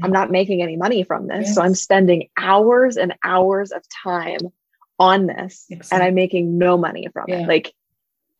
i'm 0.03 0.11
not 0.11 0.33
making 0.33 0.61
any 0.63 0.77
money 0.77 1.05
from 1.05 1.29
this. 1.29 1.47
Yes. 1.47 1.55
so 1.55 1.63
i'm 1.63 1.75
spending 1.75 2.29
hours 2.37 2.97
and 2.99 3.15
hours 3.25 3.71
of 3.71 3.83
time 4.05 4.41
on 4.99 5.27
this 5.27 5.65
exactly. 5.71 5.95
and 5.95 6.03
i'm 6.03 6.15
making 6.15 6.59
no 6.59 6.77
money 6.77 7.09
from 7.13 7.27
yeah. 7.29 7.43
it 7.43 7.49
like 7.49 7.73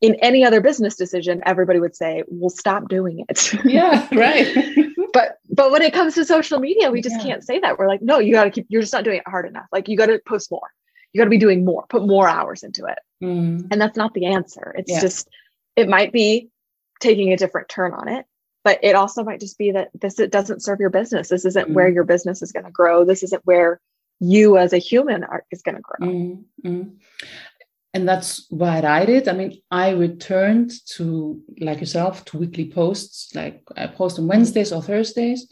in 0.01 0.17
any 0.17 0.45
other 0.45 0.61
business 0.61 0.97
decision 0.97 1.41
everybody 1.47 1.79
would 1.79 1.95
say 1.95 2.25
well 2.27 2.51
stop 2.51 2.89
doing 2.89 3.25
it. 3.29 3.55
Yeah 3.65 4.09
right 4.13 4.90
but 5.13 5.39
but 5.49 5.71
when 5.71 5.83
it 5.83 5.93
comes 5.93 6.15
to 6.15 6.25
social 6.25 6.59
media 6.59 6.91
we 6.91 7.01
just 7.01 7.17
yeah. 7.17 7.23
can't 7.23 7.45
say 7.45 7.59
that 7.59 7.79
we're 7.79 7.89
like 7.89 8.03
no 8.03 8.19
you 8.19 8.33
got 8.33 8.45
to 8.45 8.51
keep 8.51 8.67
you're 8.69 8.83
just 8.83 8.93
not 8.93 9.05
doing 9.05 9.19
it 9.19 9.29
hard 9.29 9.47
enough 9.47 9.67
like 9.73 9.89
you 9.89 9.97
got 9.97 10.07
to 10.07 10.21
post 10.27 10.51
more 10.51 10.71
you 11.13 11.19
got 11.19 11.25
to 11.25 11.31
be 11.31 11.39
doing 11.39 11.65
more 11.65 11.85
put 11.89 12.07
more 12.07 12.29
hours 12.29 12.63
into 12.63 12.87
it 12.87 12.99
mm. 13.23 13.67
and 13.71 13.81
that's 13.81 13.97
not 13.97 14.15
the 14.15 14.27
answer 14.27 14.75
it's 14.77 14.91
yeah. 14.91 15.01
just 15.01 15.29
it 15.77 15.89
might 15.89 16.13
be 16.13 16.49
taking 17.01 17.33
a 17.33 17.37
different 17.37 17.69
turn 17.69 17.93
on 17.93 18.09
it 18.09 18.27
but 18.63 18.79
it 18.83 18.95
also 18.95 19.25
might 19.25 19.41
just 19.41 19.59
be 19.59 19.73
that 19.73 19.91
this 19.95 20.19
it 20.19 20.31
doesn't 20.31 20.63
serve 20.63 20.81
your 20.81 20.91
business 20.91 21.29
this 21.29 21.45
isn't 21.45 21.69
mm. 21.69 21.73
where 21.73 21.89
your 21.89 22.05
business 22.05 22.43
is 22.43 22.53
going 22.53 22.65
to 22.65 22.71
grow 22.71 23.05
this 23.05 23.23
isn't 23.23 23.45
where 23.45 23.81
you 24.21 24.59
as 24.59 24.75
a 24.75 24.79
human 24.79 25.25
are, 25.25 25.45
is 25.51 25.63
going 25.63 25.77
to 25.77 25.83
grow 25.83 26.09
mm. 26.09 26.93
And 27.93 28.09
that's 28.09 28.47
what 28.51 28.85
I 28.85 29.05
did. 29.05 29.29
I 29.29 29.33
mean, 29.33 29.61
I 29.71 29.91
returned 29.91 30.73
to, 30.95 31.41
like 31.59 31.81
yourself, 31.81 32.25
to 32.27 32.39
weekly 32.39 32.71
posts. 32.71 33.35
Like 33.35 33.63
I 33.77 33.87
post 33.89 34.19
on 34.19 34.29
Wednesdays 34.29 34.73
or 34.73 34.83
Thursdays. 34.83 35.51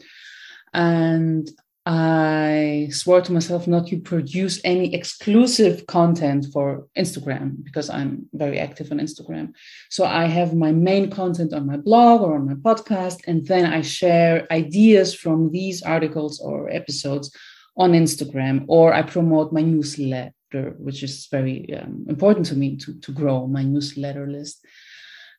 And 0.73 1.49
I 1.85 2.89
swore 2.91 3.21
to 3.21 3.31
myself 3.31 3.67
not 3.67 3.87
to 3.87 3.99
produce 3.99 4.61
any 4.63 4.93
exclusive 4.93 5.87
content 5.87 6.45
for 6.53 6.87
Instagram 6.95 7.63
because 7.63 7.89
I'm 7.89 8.29
very 8.31 8.59
active 8.59 8.91
on 8.91 8.99
Instagram. 8.99 9.53
So 9.89 10.05
I 10.05 10.25
have 10.25 10.53
my 10.53 10.71
main 10.71 11.09
content 11.09 11.51
on 11.51 11.65
my 11.65 11.77
blog 11.77 12.21
or 12.21 12.35
on 12.35 12.45
my 12.45 12.53
podcast, 12.53 13.21
and 13.25 13.45
then 13.47 13.65
I 13.65 13.81
share 13.81 14.45
ideas 14.51 15.15
from 15.15 15.51
these 15.51 15.81
articles 15.81 16.39
or 16.39 16.69
episodes 16.69 17.35
on 17.75 17.93
Instagram, 17.93 18.65
or 18.67 18.93
I 18.93 19.01
promote 19.01 19.51
my 19.51 19.61
newsletter, 19.61 20.31
which 20.53 21.03
is 21.03 21.27
very 21.27 21.73
um, 21.75 22.05
important 22.09 22.45
to 22.47 22.55
me 22.55 22.75
to, 22.77 22.99
to 22.99 23.11
grow 23.11 23.47
my 23.47 23.63
newsletter 23.63 24.27
list. 24.27 24.65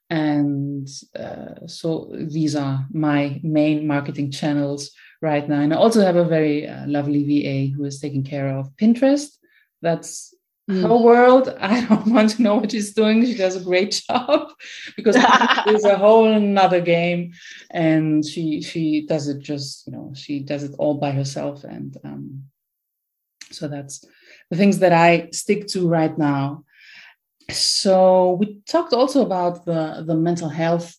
And 0.09 0.89
uh, 1.19 1.67
so 1.67 2.11
these 2.13 2.57
are 2.57 2.87
my 2.93 3.41
main 3.45 3.87
marketing 3.87 4.33
channels 4.33 4.91
right 5.23 5.49
now. 5.49 5.61
And 5.61 5.73
I 5.73 5.77
also 5.77 6.01
have 6.01 6.17
a 6.17 6.25
very 6.25 6.67
uh, 6.67 6.87
lovely 6.87 7.23
VA 7.25 7.73
who 7.73 7.85
is 7.85 8.01
taking 8.01 8.25
care 8.25 8.49
of 8.49 8.75
Pinterest. 8.77 9.29
That's 9.83 10.35
mm. 10.69 10.83
her 10.83 10.97
world. 10.97 11.55
I 11.61 11.85
don't 11.85 12.07
want 12.15 12.31
to 12.31 12.43
know 12.43 12.57
what 12.57 12.73
she's 12.73 12.93
doing. 12.93 13.25
She 13.25 13.37
does 13.37 13.57
a 13.57 13.65
great 13.65 14.03
job 14.11 14.51
because 14.97 15.17
it's 15.17 15.85
a 15.85 15.97
whole 15.97 16.27
another 16.33 16.81
game. 16.81 17.33
And 17.71 18.27
she 18.27 18.63
she 18.63 19.07
does 19.07 19.29
it 19.29 19.39
just, 19.39 19.87
you 19.87 19.93
know, 19.93 20.13
she 20.15 20.41
does 20.41 20.65
it 20.65 20.75
all 20.79 20.95
by 20.95 21.13
herself. 21.13 21.63
And 21.63 21.97
um, 22.05 22.45
so 23.53 23.69
that's 23.69 24.05
the 24.51 24.57
things 24.57 24.79
that 24.81 24.93
I 24.93 25.29
stick 25.33 25.67
to 25.69 25.89
right 25.89 26.17
now. 26.19 26.65
So 27.51 28.37
we 28.39 28.61
talked 28.67 28.93
also 28.93 29.25
about 29.25 29.65
the, 29.65 30.05
the 30.07 30.15
mental 30.15 30.49
health 30.49 30.97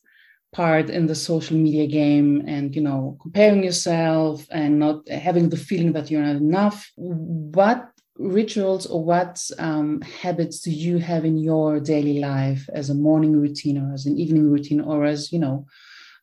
part 0.53 0.89
in 0.89 1.07
the 1.07 1.15
social 1.15 1.55
media 1.55 1.87
game 1.87 2.43
and 2.45 2.75
you 2.75 2.81
know 2.81 3.17
comparing 3.21 3.63
yourself 3.63 4.45
and 4.51 4.79
not 4.79 5.07
having 5.07 5.47
the 5.49 5.57
feeling 5.57 5.93
that 5.93 6.11
you're 6.11 6.21
not 6.21 6.35
enough 6.35 6.91
what 6.97 7.89
rituals 8.17 8.85
or 8.85 9.03
what 9.03 9.41
um, 9.59 10.01
habits 10.01 10.59
do 10.59 10.71
you 10.71 10.97
have 10.97 11.23
in 11.23 11.37
your 11.37 11.79
daily 11.79 12.19
life 12.19 12.69
as 12.73 12.89
a 12.89 12.93
morning 12.93 13.39
routine 13.39 13.77
or 13.77 13.93
as 13.93 14.05
an 14.05 14.17
evening 14.17 14.51
routine 14.51 14.81
or 14.81 15.05
as 15.05 15.31
you 15.31 15.39
know 15.39 15.65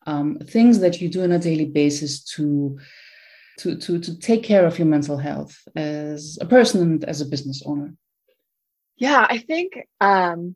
um, 0.05 0.37
things 0.45 0.79
that 0.79 1.01
you 1.01 1.09
do 1.09 1.23
on 1.23 1.31
a 1.31 1.39
daily 1.39 1.65
basis 1.65 2.23
to 2.23 2.77
to 3.59 3.75
to 3.77 3.99
to 3.99 4.17
take 4.19 4.43
care 4.43 4.65
of 4.65 4.79
your 4.79 4.87
mental 4.87 5.17
health 5.17 5.55
as 5.75 6.37
a 6.41 6.45
person 6.45 6.81
and 6.81 7.03
as 7.05 7.21
a 7.21 7.25
business 7.25 7.61
owner 7.65 7.93
yeah 8.97 9.25
i 9.29 9.37
think 9.37 9.87
um 10.01 10.55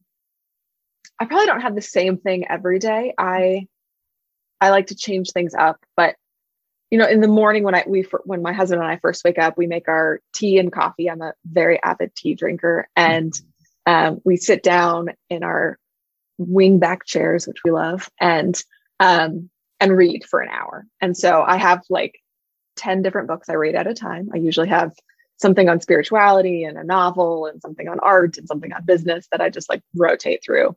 I 1.19 1.25
probably 1.25 1.45
don't 1.45 1.61
have 1.61 1.75
the 1.75 1.81
same 1.81 2.17
thing 2.17 2.47
every 2.49 2.79
day. 2.79 3.13
I 3.17 3.67
I 4.59 4.69
like 4.69 4.87
to 4.87 4.95
change 4.95 5.31
things 5.31 5.53
up, 5.53 5.77
but 5.95 6.15
you 6.89 6.97
know, 6.97 7.07
in 7.07 7.21
the 7.21 7.27
morning 7.27 7.63
when 7.63 7.75
I 7.75 7.83
we 7.87 8.05
when 8.25 8.41
my 8.41 8.53
husband 8.53 8.81
and 8.81 8.89
I 8.89 8.97
first 8.97 9.23
wake 9.23 9.39
up, 9.39 9.57
we 9.57 9.67
make 9.67 9.87
our 9.87 10.19
tea 10.33 10.57
and 10.57 10.71
coffee. 10.71 11.09
I'm 11.09 11.21
a 11.21 11.33
very 11.45 11.81
avid 11.81 12.15
tea 12.15 12.35
drinker, 12.35 12.87
and 12.95 13.33
um, 13.85 14.21
we 14.25 14.37
sit 14.37 14.63
down 14.63 15.09
in 15.29 15.43
our 15.43 15.77
wing 16.37 16.79
back 16.79 17.05
chairs, 17.05 17.47
which 17.47 17.63
we 17.63 17.71
love, 17.71 18.09
and 18.19 18.61
um, 18.99 19.49
and 19.79 19.97
read 19.97 20.23
for 20.25 20.41
an 20.41 20.49
hour. 20.49 20.85
And 21.01 21.17
so 21.17 21.41
I 21.41 21.57
have 21.57 21.83
like 21.89 22.19
ten 22.75 23.01
different 23.01 23.27
books 23.27 23.49
I 23.49 23.53
read 23.53 23.75
at 23.75 23.87
a 23.87 23.93
time. 23.93 24.29
I 24.33 24.37
usually 24.37 24.69
have 24.69 24.93
something 25.37 25.67
on 25.67 25.81
spirituality 25.81 26.63
and 26.63 26.77
a 26.77 26.83
novel 26.83 27.47
and 27.47 27.61
something 27.61 27.87
on 27.87 27.99
art 27.99 28.37
and 28.37 28.47
something 28.47 28.71
on 28.71 28.85
business 28.85 29.27
that 29.31 29.41
I 29.41 29.49
just 29.49 29.69
like 29.69 29.81
rotate 29.95 30.43
through 30.43 30.75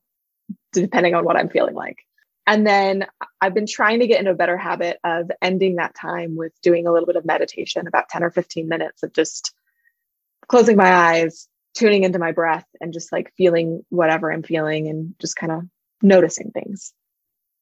depending 0.72 1.14
on 1.14 1.24
what 1.24 1.36
I'm 1.36 1.48
feeling 1.48 1.74
like. 1.74 1.98
And 2.46 2.66
then 2.66 3.06
I've 3.40 3.54
been 3.54 3.66
trying 3.66 4.00
to 4.00 4.06
get 4.06 4.20
into 4.20 4.30
a 4.30 4.36
better 4.36 4.56
habit 4.56 4.98
of 5.02 5.30
ending 5.42 5.76
that 5.76 5.94
time 5.94 6.36
with 6.36 6.52
doing 6.62 6.86
a 6.86 6.92
little 6.92 7.06
bit 7.06 7.16
of 7.16 7.24
meditation, 7.24 7.86
about 7.86 8.08
10 8.08 8.22
or 8.22 8.30
15 8.30 8.68
minutes 8.68 9.02
of 9.02 9.12
just 9.12 9.52
closing 10.46 10.76
my 10.76 10.92
eyes, 10.92 11.48
tuning 11.74 12.04
into 12.04 12.20
my 12.20 12.30
breath, 12.30 12.66
and 12.80 12.92
just 12.92 13.10
like 13.10 13.32
feeling 13.36 13.84
whatever 13.88 14.32
I'm 14.32 14.44
feeling 14.44 14.88
and 14.88 15.14
just 15.20 15.34
kind 15.34 15.50
of 15.50 15.62
noticing 16.02 16.52
things. 16.52 16.92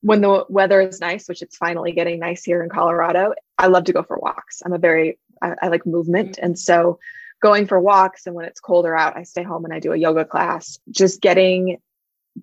When 0.02 0.20
the 0.20 0.44
weather 0.50 0.82
is 0.82 1.00
nice, 1.00 1.28
which 1.28 1.40
it's 1.40 1.56
finally 1.56 1.92
getting 1.92 2.18
nice 2.18 2.44
here 2.44 2.62
in 2.62 2.68
Colorado, 2.68 3.32
I 3.58 3.66
love 3.68 3.84
to 3.84 3.92
go 3.92 4.02
for 4.02 4.18
walks. 4.18 4.62
I'm 4.64 4.72
a 4.72 4.78
very, 4.78 5.18
I, 5.42 5.54
I 5.62 5.68
like 5.68 5.86
movement. 5.86 6.32
Mm-hmm. 6.32 6.44
And 6.44 6.58
so 6.58 6.98
going 7.42 7.66
for 7.66 7.78
walks 7.78 8.26
and 8.26 8.34
when 8.34 8.46
it's 8.46 8.60
colder 8.60 8.96
out, 8.96 9.16
I 9.16 9.22
stay 9.22 9.42
home 9.42 9.64
and 9.64 9.74
I 9.74 9.78
do 9.78 9.92
a 9.92 9.96
yoga 9.96 10.24
class, 10.24 10.78
just 10.90 11.20
getting 11.20 11.78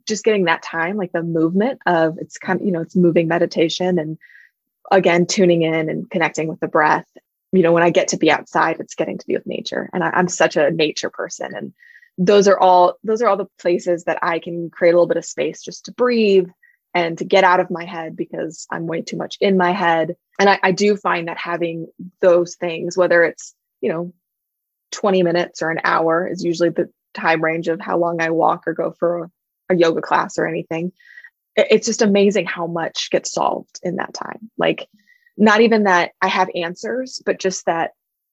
just 0.08 0.24
getting 0.24 0.46
that 0.46 0.64
time, 0.64 0.96
like 0.96 1.12
the 1.12 1.24
movement 1.24 1.82
of 1.86 2.18
it's 2.18 2.38
kind 2.38 2.62
of, 2.62 2.66
you 2.66 2.72
know, 2.72 2.82
it's 2.82 2.96
moving 2.96 3.28
meditation 3.28 4.00
and 4.00 4.18
again, 4.90 5.26
tuning 5.26 5.62
in 5.64 5.90
and 5.90 6.10
connecting 6.10 6.48
with 6.48 6.60
the 6.60 6.68
breath. 6.68 7.08
You 7.52 7.62
know, 7.62 7.74
when 7.74 7.84
I 7.84 7.90
get 7.90 8.10
to 8.10 8.18
be 8.18 8.32
outside, 8.32 8.80
it's 8.80 8.96
getting 8.96 9.18
to 9.18 9.28
be 9.28 9.36
with 9.36 9.46
nature. 9.46 9.90
And 9.94 10.04
I, 10.04 10.12
I'm 10.12 10.28
such 10.28 10.56
a 10.56 10.72
nature 10.72 11.10
person. 11.10 11.54
And 11.54 11.74
those 12.18 12.48
are 12.48 12.58
all, 12.58 12.98
those 13.04 13.22
are 13.22 13.28
all 13.28 13.38
the 13.38 13.50
places 13.60 14.06
that 14.06 14.20
I 14.22 14.40
can 14.40 14.70
create 14.70 14.92
a 14.92 14.96
little 14.96 15.08
bit 15.08 15.18
of 15.18 15.26
space 15.26 15.62
just 15.62 15.86
to 15.86 15.92
breathe 15.92 16.50
and 16.94 17.18
to 17.18 17.26
get 17.26 17.44
out 17.44 17.60
of 17.60 17.72
my 17.72 17.86
head 17.86 18.16
because 18.16 18.68
I'm 18.72 18.88
way 18.88 19.02
too 19.02 19.18
much 19.18 19.38
in 19.40 19.58
my 19.58 19.72
head. 19.72 20.16
And 20.40 20.50
I, 20.50 20.60
I 20.62 20.72
do 20.72 20.98
find 20.98 21.28
that 21.28 21.38
having 21.38 21.88
those 22.20 22.56
things, 22.56 22.98
whether 22.98 23.24
it's, 23.24 23.56
you 23.80 23.92
know, 23.92 24.14
20 24.92 25.24
minutes 25.24 25.62
or 25.62 25.70
an 25.70 25.80
hour 25.84 26.28
is 26.28 26.44
usually 26.44 26.70
the 26.70 26.90
time 27.14 27.44
range 27.44 27.68
of 27.70 27.80
how 27.80 27.98
long 27.98 28.22
I 28.22 28.30
walk 28.30 28.68
or 28.68 28.74
go 28.74 28.92
for 28.92 29.30
a 29.70 29.76
yoga 29.76 30.02
class 30.02 30.38
or 30.38 30.46
anything. 30.46 30.92
It's 31.56 31.86
just 31.86 32.02
amazing 32.02 32.46
how 32.46 32.68
much 32.68 33.10
gets 33.10 33.32
solved 33.32 33.80
in 33.84 33.98
that 33.98 34.14
time. 34.14 34.52
Like 34.58 34.88
not 35.38 35.62
even 35.62 35.84
that 35.84 36.12
i 36.22 36.28
have 36.28 36.50
answers 36.56 37.22
but 37.26 37.40
just 37.40 37.66
that 37.66 37.92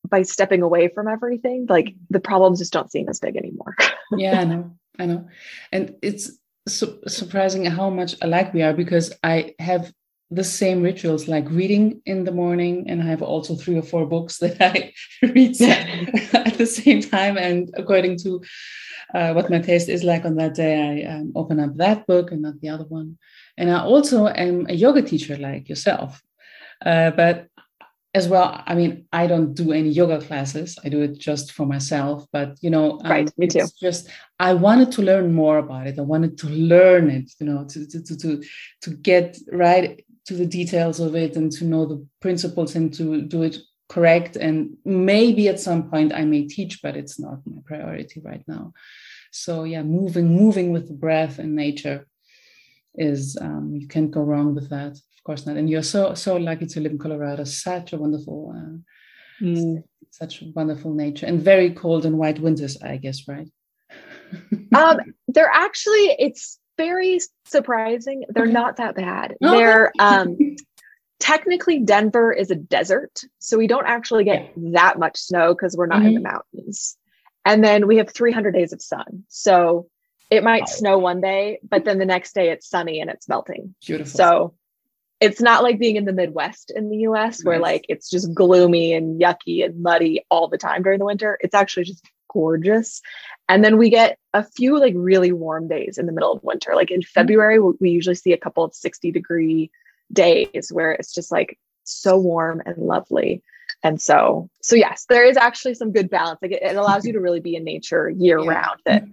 by 0.09 0.23
stepping 0.23 0.63
away 0.63 0.89
from 0.89 1.09
everything 1.09 1.67
like 1.69 1.95
the 2.11 2.21
problems 2.21 2.59
just 2.59 2.73
don't 2.73 2.91
seem 2.91 3.09
as 3.09 3.21
big 3.21 3.37
anymore. 3.37 3.77
Yeah 4.17 4.41
i 4.41 4.45
know. 4.45 4.71
I 4.99 5.05
know. 5.05 5.29
And 5.71 5.97
it's 6.01 6.33
su- 6.69 7.01
surprising 7.07 7.65
how 7.65 7.91
much 7.91 8.15
alike 8.23 8.53
we 8.55 8.63
are 8.63 8.73
because 8.73 9.13
i 9.23 9.55
have 9.59 9.93
the 10.31 10.45
same 10.45 10.83
rituals 10.83 11.27
like 11.27 11.49
reading 11.51 12.03
in 12.05 12.25
the 12.25 12.33
morning 12.33 12.85
and 12.89 13.03
i 13.03 13.07
have 13.07 13.23
also 13.23 13.55
three 13.55 13.79
or 13.79 13.83
four 13.83 14.07
books 14.07 14.39
that 14.43 14.61
i 14.61 14.93
read 15.23 15.61
at 16.35 16.55
the 16.59 16.67
same 16.67 17.01
time 17.01 17.37
and 17.37 17.71
according 17.77 18.17
to 18.17 18.41
uh, 19.15 19.33
what 19.33 19.51
my 19.51 19.59
taste 19.59 19.89
is 19.89 20.05
like 20.05 20.25
on 20.25 20.37
that 20.37 20.55
day, 20.55 21.05
I 21.07 21.15
um, 21.15 21.33
open 21.35 21.61
up 21.61 21.77
that 21.77 22.07
book 22.07 22.31
and 22.31 22.43
not 22.43 22.61
the 22.61 22.69
other 22.69 22.85
one. 22.85 23.19
And 23.57 23.71
I 23.71 23.81
also 23.81 24.29
am 24.29 24.67
a 24.69 24.75
yoga 24.75 25.03
teacher 25.03 25.37
like 25.37 25.69
yourself. 25.69 26.23
Uh, 26.85 27.11
but 27.11 27.49
as 28.19 28.29
well, 28.29 28.63
I 28.67 28.75
mean, 28.75 29.07
I 29.13 29.27
don't 29.27 29.55
do 29.55 29.73
any 29.73 29.91
yoga 30.01 30.19
classes. 30.21 30.79
I 30.85 30.89
do 30.89 31.01
it 31.03 31.19
just 31.19 31.53
for 31.53 31.67
myself. 31.75 32.27
But 32.33 32.49
you 32.61 32.71
know, 32.75 32.87
um, 33.05 33.11
right, 33.11 33.31
me 33.39 33.47
too. 33.47 33.67
Just 33.81 34.09
I 34.49 34.55
wanted 34.67 34.91
to 34.93 35.03
learn 35.03 35.33
more 35.43 35.59
about 35.59 35.87
it. 35.87 35.99
I 35.99 36.07
wanted 36.15 36.37
to 36.43 36.49
learn 36.49 37.11
it. 37.19 37.31
You 37.39 37.47
know, 37.49 37.61
to 37.71 37.87
to 37.87 37.99
to 38.21 38.43
to, 38.83 38.91
get 39.11 39.39
right 39.53 40.05
to 40.27 40.35
the 40.35 40.47
details 40.59 40.99
of 41.07 41.15
it 41.15 41.37
and 41.37 41.51
to 41.53 41.65
know 41.65 41.87
the 41.87 42.05
principles 42.21 42.75
and 42.77 42.93
to 42.99 43.23
do 43.23 43.43
it 43.49 43.57
correct 43.89 44.37
and 44.37 44.77
maybe 44.85 45.49
at 45.49 45.59
some 45.59 45.83
point 45.91 46.13
i 46.13 46.23
may 46.23 46.43
teach 46.47 46.83
but 46.83 46.95
it's 46.95 47.19
not 47.19 47.39
my 47.47 47.61
priority 47.65 48.21
right 48.21 48.45
now 48.47 48.65
so 49.31 49.65
yeah 49.65 49.83
moving 49.83 50.29
moving 50.43 50.69
with 50.75 50.87
the 50.89 50.99
breath 51.05 51.39
and 51.39 51.57
nature 51.57 52.07
is 52.95 53.39
um, 53.41 53.65
you 53.81 53.89
can't 53.89 54.11
go 54.11 54.21
wrong 54.21 54.55
with 54.55 54.69
that 54.69 54.95
course 55.29 55.47
not 55.47 55.59
and 55.59 55.69
you're 55.69 55.83
so 55.83 56.15
so 56.15 56.37
lucky 56.37 56.67
to 56.67 56.81
live 56.81 56.93
in 56.93 56.99
colorado 56.99 57.45
such 57.45 57.93
a 57.93 57.99
wonderful 57.99 58.39
uh, 58.57 59.45
mm. 59.45 59.83
such 60.11 60.43
wonderful 60.55 60.95
nature 60.95 61.27
and 61.27 61.43
very 61.43 61.71
cold 61.71 62.07
and 62.07 62.17
white 62.17 62.41
winters 62.41 62.81
i 62.83 62.97
guess 62.97 63.29
right 63.29 63.51
um 64.75 64.97
they're 65.29 65.51
actually 65.67 66.07
it's 66.27 66.59
very 66.79 67.19
surprising 67.45 68.25
they're 68.31 68.47
not 68.63 68.77
that 68.77 68.95
bad 68.95 69.37
oh, 69.43 69.51
they're 69.51 69.93
um 69.99 70.37
technically 71.19 71.81
Denver 71.81 72.33
is 72.33 72.51
a 72.51 72.55
desert, 72.55 73.21
so 73.39 73.59
we 73.59 73.67
don't 73.67 73.87
actually 73.87 74.25
get 74.25 74.53
that 74.73 74.99
much 74.99 75.19
snow 75.19 75.55
because 75.55 75.77
we're 75.77 75.87
not 75.87 75.99
mm-hmm. 75.99 76.09
in 76.09 76.15
the 76.15 76.21
mm-hmm. 76.21 76.33
mountains. 76.33 76.97
And 77.45 77.65
then 77.65 77.87
we 77.87 77.97
have 77.97 78.11
300 78.11 78.53
days 78.53 78.73
of 78.73 78.83
sun. 78.83 79.25
So 79.29 79.89
it 80.31 80.45
might 80.45 80.69
snow 80.69 80.99
one 80.99 81.21
day, 81.21 81.61
but 81.69 81.85
then 81.85 81.99
the 81.99 82.05
next 82.05 82.35
day 82.35 82.51
it's 82.51 82.69
sunny 82.69 83.01
and 83.01 83.11
it's 83.11 83.29
melting. 83.29 83.75
Beautiful. 83.85 84.17
So 84.17 84.55
it's 85.21 85.41
not 85.41 85.63
like 85.63 85.79
being 85.79 85.97
in 85.97 86.05
the 86.05 86.13
Midwest 86.13 86.71
in 86.75 86.91
the 86.91 86.99
US 86.99 87.43
where 87.45 87.59
like 87.59 87.85
it's 87.89 88.09
just 88.09 88.33
gloomy 88.35 88.93
and 88.93 89.21
yucky 89.21 89.65
and 89.65 89.83
muddy 89.83 90.25
all 90.31 90.49
the 90.49 90.59
time 90.59 90.83
during 90.83 90.99
the 90.99 91.05
winter. 91.05 91.39
It's 91.41 91.55
actually 91.55 91.85
just 91.85 92.05
gorgeous. 92.33 93.01
And 93.49 93.65
then 93.65 93.79
we 93.79 93.91
get 93.91 94.19
a 94.35 94.45
few 94.45 94.79
like 94.79 94.95
really 94.97 95.33
warm 95.33 95.67
days 95.67 95.99
in 95.99 96.07
the 96.07 96.13
middle 96.13 96.33
of 96.33 96.43
winter. 96.45 96.75
Like 96.75 96.91
in 96.91 97.01
mm-hmm. 97.01 97.21
February, 97.21 97.59
we 97.59 97.91
usually 97.91 98.15
see 98.15 98.33
a 98.33 98.39
couple 98.39 98.63
of 98.63 98.75
60 98.75 99.11
degree 99.11 99.71
days 100.13 100.71
where 100.73 100.93
it's 100.93 101.13
just 101.13 101.33
like 101.33 101.59
so 101.85 102.19
warm 102.19 102.63
and 102.65 102.77
lovely. 102.77 103.43
And 103.83 104.01
so, 104.01 104.51
so 104.61 104.77
yes, 104.77 105.07
there 105.09 105.25
is 105.25 105.37
actually 105.37 105.75
some 105.75 105.93
good 105.93 106.11
balance. 106.11 106.41
Like 106.43 106.53
it, 106.53 106.63
it 106.63 106.77
allows 106.77 107.05
you 107.05 107.13
to 107.13 107.21
really 107.21 107.41
be 107.41 107.57
in 107.57 107.65
nature 107.65 108.11
year 108.11 108.39
yeah. 108.41 108.51
round. 108.51 108.81
That 108.85 109.05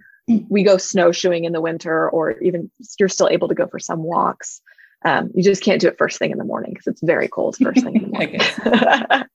we 0.48 0.64
go 0.64 0.76
snowshoeing 0.76 1.44
in 1.44 1.52
the 1.52 1.60
winter, 1.60 2.10
or 2.10 2.32
even 2.40 2.70
you're 2.98 3.08
still 3.08 3.28
able 3.28 3.48
to 3.48 3.54
go 3.54 3.66
for 3.68 3.78
some 3.78 4.02
walks. 4.02 4.60
Um, 5.04 5.30
you 5.34 5.42
just 5.42 5.62
can't 5.62 5.80
do 5.80 5.88
it 5.88 5.98
first 5.98 6.18
thing 6.18 6.30
in 6.30 6.38
the 6.38 6.44
morning 6.44 6.72
because 6.72 6.86
it's 6.86 7.02
very 7.02 7.28
cold 7.28 7.56
first 7.62 7.82
thing 7.84 7.96
in 7.96 8.02
the 8.02 8.08
morning. 8.08 9.24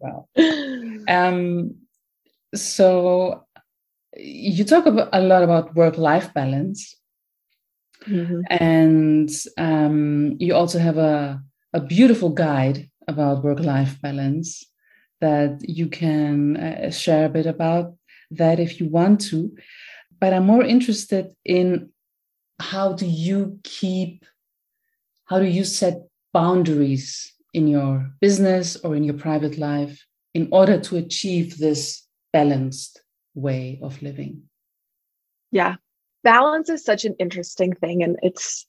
Wow. 0.00 0.28
Um, 1.08 1.74
so 2.54 3.44
you 4.16 4.62
talk 4.62 4.86
about, 4.86 5.08
a 5.12 5.20
lot 5.20 5.42
about 5.42 5.74
work-life 5.74 6.32
balance, 6.34 6.94
mm-hmm. 8.06 8.42
and 8.48 9.28
um, 9.56 10.36
you 10.38 10.54
also 10.54 10.78
have 10.78 10.98
a 10.98 11.42
a 11.74 11.80
beautiful 11.80 12.30
guide 12.30 12.88
about 13.06 13.44
work-life 13.44 14.00
balance 14.00 14.64
that 15.20 15.60
you 15.62 15.88
can 15.88 16.56
uh, 16.56 16.90
share 16.90 17.26
a 17.26 17.28
bit 17.28 17.46
about 17.46 17.94
that 18.30 18.60
if 18.60 18.80
you 18.80 18.88
want 18.88 19.20
to. 19.20 19.54
But 20.20 20.32
I'm 20.32 20.46
more 20.46 20.64
interested 20.64 21.34
in 21.44 21.90
how 22.60 22.92
do 22.92 23.06
you 23.06 23.58
keep, 23.64 24.24
how 25.28 25.38
do 25.38 25.46
you 25.46 25.64
set 25.64 26.06
boundaries 26.32 27.32
in 27.52 27.68
your 27.68 28.10
business 28.20 28.76
or 28.76 28.96
in 28.96 29.04
your 29.04 29.14
private 29.14 29.58
life 29.58 30.04
in 30.34 30.48
order 30.52 30.78
to 30.80 30.96
achieve 30.96 31.58
this 31.58 32.06
balanced 32.32 33.02
way 33.34 33.78
of 33.82 34.00
living? 34.02 34.42
Yeah, 35.50 35.76
balance 36.24 36.68
is 36.68 36.84
such 36.84 37.04
an 37.04 37.14
interesting 37.18 37.74
thing 37.74 38.02
and 38.02 38.16
it's 38.22 38.66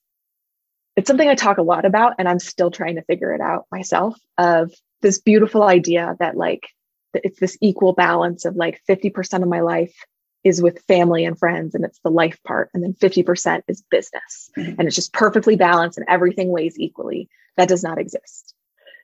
it's 0.96 1.08
something 1.08 1.30
I 1.30 1.36
talk 1.36 1.58
a 1.58 1.64
lot 1.64 1.86
about 1.86 2.16
and 2.20 2.28
I'm 2.28 2.40
still 2.40 2.72
trying 2.72 2.96
to 2.96 3.04
figure 3.04 3.34
it 3.34 3.42
out 3.42 3.66
myself 3.72 4.20
of 4.38 4.74
this 5.02 5.20
beautiful 5.20 5.64
idea 5.64 6.16
that 6.20 6.36
like 6.36 6.68
it's 7.14 7.40
this 7.40 7.58
equal 7.62 7.94
balance 7.94 8.44
of 8.44 8.56
like 8.56 8.82
50% 8.90 9.42
of 9.42 9.48
my 9.48 9.62
life 9.62 9.96
is 10.44 10.62
with 10.62 10.84
family 10.88 11.26
and 11.26 11.38
friends 11.38 11.76
and 11.76 11.84
it's 11.84 12.00
the 12.04 12.10
life 12.10 12.40
part 12.44 12.70
and 12.74 12.84
then 12.84 12.94
50% 12.94 13.64
is 13.68 13.84
business 13.90 14.50
mm-hmm. 14.58 14.76
and 14.78 14.88
it's 14.88 14.96
just 14.96 15.14
perfectly 15.14 15.56
balanced 15.56 15.98
and 15.98 16.08
everything 16.10 16.50
weighs 16.50 16.80
equally 16.80 17.30
that 17.58 17.68
does 17.68 17.84
not 17.84 17.98
exist 17.98 18.54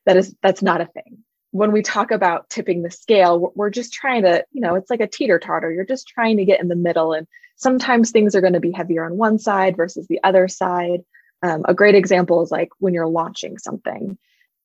that 0.05 0.17
is 0.17 0.35
that's 0.41 0.61
not 0.61 0.81
a 0.81 0.85
thing 0.85 1.19
when 1.51 1.71
we 1.71 1.81
talk 1.81 2.11
about 2.11 2.49
tipping 2.49 2.83
the 2.83 2.91
scale 2.91 3.51
we're 3.55 3.69
just 3.69 3.93
trying 3.93 4.23
to 4.23 4.45
you 4.51 4.61
know 4.61 4.75
it's 4.75 4.89
like 4.89 5.01
a 5.01 5.07
teeter 5.07 5.39
totter 5.39 5.71
you're 5.71 5.85
just 5.85 6.07
trying 6.07 6.37
to 6.37 6.45
get 6.45 6.61
in 6.61 6.67
the 6.67 6.75
middle 6.75 7.11
and 7.13 7.27
sometimes 7.57 8.11
things 8.11 8.35
are 8.35 8.41
going 8.41 8.53
to 8.53 8.59
be 8.59 8.71
heavier 8.71 9.05
on 9.05 9.17
one 9.17 9.37
side 9.37 9.75
versus 9.75 10.07
the 10.07 10.19
other 10.23 10.47
side 10.47 11.01
um, 11.43 11.63
a 11.65 11.73
great 11.73 11.95
example 11.95 12.41
is 12.41 12.51
like 12.51 12.69
when 12.79 12.93
you're 12.93 13.07
launching 13.07 13.57
something 13.57 14.17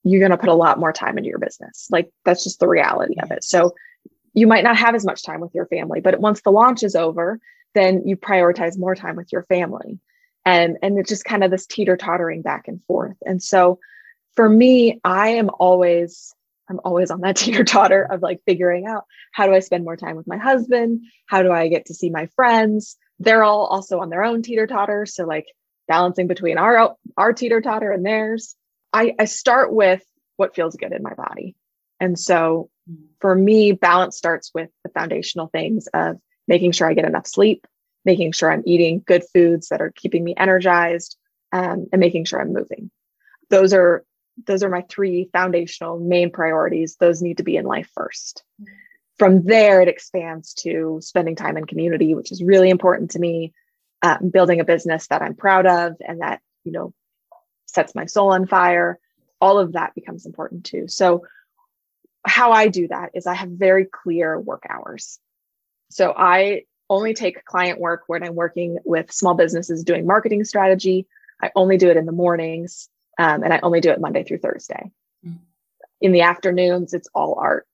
you're 0.02 0.20
going 0.20 0.30
to 0.30 0.38
put 0.38 0.48
a 0.48 0.54
lot 0.54 0.78
more 0.78 0.92
time 0.92 1.18
into 1.18 1.28
your 1.28 1.38
business. 1.38 1.88
Like 1.90 2.10
that's 2.24 2.44
just 2.44 2.60
the 2.60 2.68
reality 2.68 3.16
of 3.22 3.30
it. 3.30 3.44
So 3.44 3.74
you 4.34 4.46
might 4.46 4.64
not 4.64 4.76
have 4.76 4.94
as 4.94 5.04
much 5.04 5.22
time 5.22 5.40
with 5.40 5.54
your 5.54 5.66
family, 5.66 6.00
but 6.00 6.20
once 6.20 6.42
the 6.42 6.50
launch 6.50 6.82
is 6.82 6.94
over, 6.94 7.40
then 7.74 8.02
you 8.06 8.16
prioritize 8.16 8.78
more 8.78 8.94
time 8.94 9.16
with 9.16 9.32
your 9.32 9.44
family. 9.44 9.98
And 10.44 10.78
and 10.82 10.98
it's 10.98 11.08
just 11.08 11.24
kind 11.24 11.44
of 11.44 11.50
this 11.50 11.66
teeter-tottering 11.66 12.42
back 12.42 12.68
and 12.68 12.82
forth. 12.84 13.16
And 13.26 13.42
so 13.42 13.78
for 14.34 14.48
me, 14.48 15.00
I 15.04 15.30
am 15.30 15.50
always 15.58 16.34
I'm 16.68 16.80
always 16.84 17.10
on 17.10 17.20
that 17.20 17.36
teeter-totter 17.36 18.02
of 18.10 18.22
like 18.22 18.40
figuring 18.46 18.86
out 18.86 19.04
how 19.32 19.46
do 19.46 19.54
I 19.54 19.60
spend 19.60 19.84
more 19.84 19.96
time 19.96 20.16
with 20.16 20.26
my 20.26 20.38
husband? 20.38 21.02
How 21.26 21.42
do 21.42 21.52
I 21.52 21.68
get 21.68 21.86
to 21.86 21.94
see 21.94 22.10
my 22.10 22.26
friends? 22.36 22.96
They're 23.18 23.44
all 23.44 23.66
also 23.66 24.00
on 24.00 24.08
their 24.08 24.24
own 24.24 24.42
teeter-totter. 24.42 25.06
So 25.06 25.26
like 25.26 25.46
balancing 25.88 26.26
between 26.26 26.56
our 26.56 26.96
our 27.16 27.32
teeter-totter 27.32 27.90
and 27.92 28.06
theirs 28.06 28.56
I, 28.92 29.14
I 29.18 29.24
start 29.26 29.72
with 29.72 30.02
what 30.36 30.54
feels 30.54 30.76
good 30.76 30.92
in 30.92 31.02
my 31.02 31.14
body. 31.14 31.54
And 31.98 32.18
so 32.18 32.70
for 33.20 33.34
me, 33.34 33.72
balance 33.72 34.16
starts 34.16 34.50
with 34.54 34.70
the 34.84 34.90
foundational 34.90 35.48
things 35.48 35.88
of 35.92 36.16
making 36.48 36.72
sure 36.72 36.88
I 36.88 36.94
get 36.94 37.04
enough 37.04 37.26
sleep, 37.26 37.66
making 38.04 38.32
sure 38.32 38.50
I'm 38.50 38.62
eating 38.66 39.02
good 39.06 39.24
foods 39.32 39.68
that 39.68 39.80
are 39.80 39.92
keeping 39.94 40.24
me 40.24 40.34
energized, 40.36 41.16
um, 41.52 41.86
and 41.92 42.00
making 42.00 42.24
sure 42.24 42.40
I'm 42.40 42.52
moving. 42.52 42.90
Those 43.50 43.74
are 43.74 44.04
those 44.46 44.62
are 44.62 44.70
my 44.70 44.82
three 44.88 45.28
foundational 45.32 45.98
main 45.98 46.30
priorities. 46.30 46.96
Those 46.96 47.20
need 47.20 47.38
to 47.38 47.42
be 47.42 47.56
in 47.56 47.64
life 47.66 47.90
first. 47.94 48.42
From 49.18 49.44
there, 49.44 49.82
it 49.82 49.88
expands 49.88 50.54
to 50.54 50.98
spending 51.02 51.36
time 51.36 51.58
in 51.58 51.66
community, 51.66 52.14
which 52.14 52.32
is 52.32 52.42
really 52.42 52.70
important 52.70 53.12
to 53.12 53.18
me. 53.18 53.52
Uh, 54.02 54.16
building 54.18 54.60
a 54.60 54.64
business 54.64 55.08
that 55.08 55.20
I'm 55.20 55.34
proud 55.34 55.66
of 55.66 55.96
and 56.00 56.22
that 56.22 56.40
you 56.64 56.72
know 56.72 56.94
sets 57.66 57.94
my 57.94 58.06
soul 58.06 58.32
on 58.32 58.46
fire. 58.46 58.98
All 59.40 59.58
of 59.58 59.72
that 59.72 59.94
becomes 59.94 60.26
important 60.26 60.64
too. 60.64 60.88
So, 60.88 61.26
how 62.24 62.52
I 62.52 62.68
do 62.68 62.88
that 62.88 63.10
is 63.14 63.26
I 63.26 63.34
have 63.34 63.50
very 63.50 63.84
clear 63.84 64.38
work 64.38 64.64
hours. 64.68 65.18
So, 65.90 66.12
I 66.16 66.64
only 66.88 67.14
take 67.14 67.44
client 67.44 67.80
work 67.80 68.04
when 68.06 68.22
I'm 68.22 68.34
working 68.34 68.78
with 68.84 69.12
small 69.12 69.34
businesses 69.34 69.84
doing 69.84 70.06
marketing 70.06 70.44
strategy. 70.44 71.06
I 71.40 71.50
only 71.54 71.76
do 71.76 71.88
it 71.88 71.96
in 71.96 72.04
the 72.04 72.12
mornings 72.12 72.88
um, 73.18 73.42
and 73.42 73.52
I 73.52 73.60
only 73.62 73.80
do 73.80 73.90
it 73.90 74.00
Monday 74.00 74.24
through 74.24 74.38
Thursday. 74.38 74.90
Mm-hmm. 75.24 75.36
In 76.00 76.12
the 76.12 76.22
afternoons, 76.22 76.92
it's 76.92 77.08
all 77.14 77.38
art, 77.38 77.66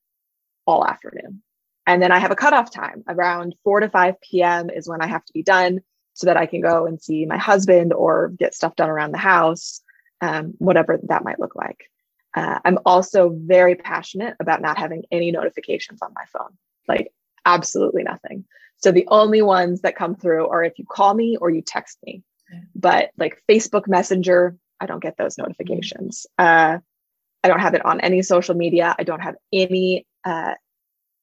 all 0.66 0.86
afternoon. 0.86 1.42
And 1.86 2.02
then 2.02 2.12
I 2.12 2.18
have 2.18 2.30
a 2.30 2.36
cutoff 2.36 2.70
time 2.70 3.04
around 3.08 3.54
4 3.64 3.80
to 3.80 3.88
5 3.88 4.20
p.m. 4.20 4.70
is 4.70 4.88
when 4.88 5.00
I 5.00 5.06
have 5.06 5.24
to 5.24 5.32
be 5.32 5.42
done 5.42 5.80
so 6.12 6.26
that 6.26 6.36
I 6.36 6.46
can 6.46 6.60
go 6.60 6.86
and 6.86 7.00
see 7.00 7.24
my 7.26 7.38
husband 7.38 7.92
or 7.92 8.28
get 8.28 8.54
stuff 8.54 8.76
done 8.76 8.90
around 8.90 9.12
the 9.12 9.18
house 9.18 9.82
um, 10.20 10.54
whatever 10.58 10.98
that 11.04 11.24
might 11.24 11.38
look 11.38 11.54
like. 11.54 11.90
Uh, 12.36 12.58
I'm 12.64 12.78
also 12.84 13.30
very 13.34 13.74
passionate 13.74 14.36
about 14.38 14.60
not 14.60 14.76
having 14.76 15.04
any 15.10 15.30
notifications 15.30 16.02
on 16.02 16.12
my 16.14 16.24
phone, 16.32 16.50
like 16.86 17.10
absolutely 17.46 18.02
nothing. 18.02 18.44
So 18.76 18.92
the 18.92 19.08
only 19.08 19.40
ones 19.40 19.80
that 19.80 19.96
come 19.96 20.14
through 20.14 20.46
are 20.48 20.62
if 20.62 20.78
you 20.78 20.84
call 20.84 21.14
me 21.14 21.38
or 21.38 21.48
you 21.48 21.62
text 21.62 21.98
me. 22.04 22.22
But 22.74 23.10
like 23.16 23.42
Facebook 23.48 23.88
Messenger, 23.88 24.56
I 24.80 24.86
don't 24.86 25.02
get 25.02 25.16
those 25.16 25.38
notifications. 25.38 26.26
Uh, 26.38 26.78
I 27.42 27.48
don't 27.48 27.60
have 27.60 27.74
it 27.74 27.84
on 27.84 28.00
any 28.00 28.22
social 28.22 28.54
media. 28.54 28.94
I 28.98 29.02
don't 29.02 29.20
have 29.20 29.36
any 29.52 30.06
uh, 30.24 30.54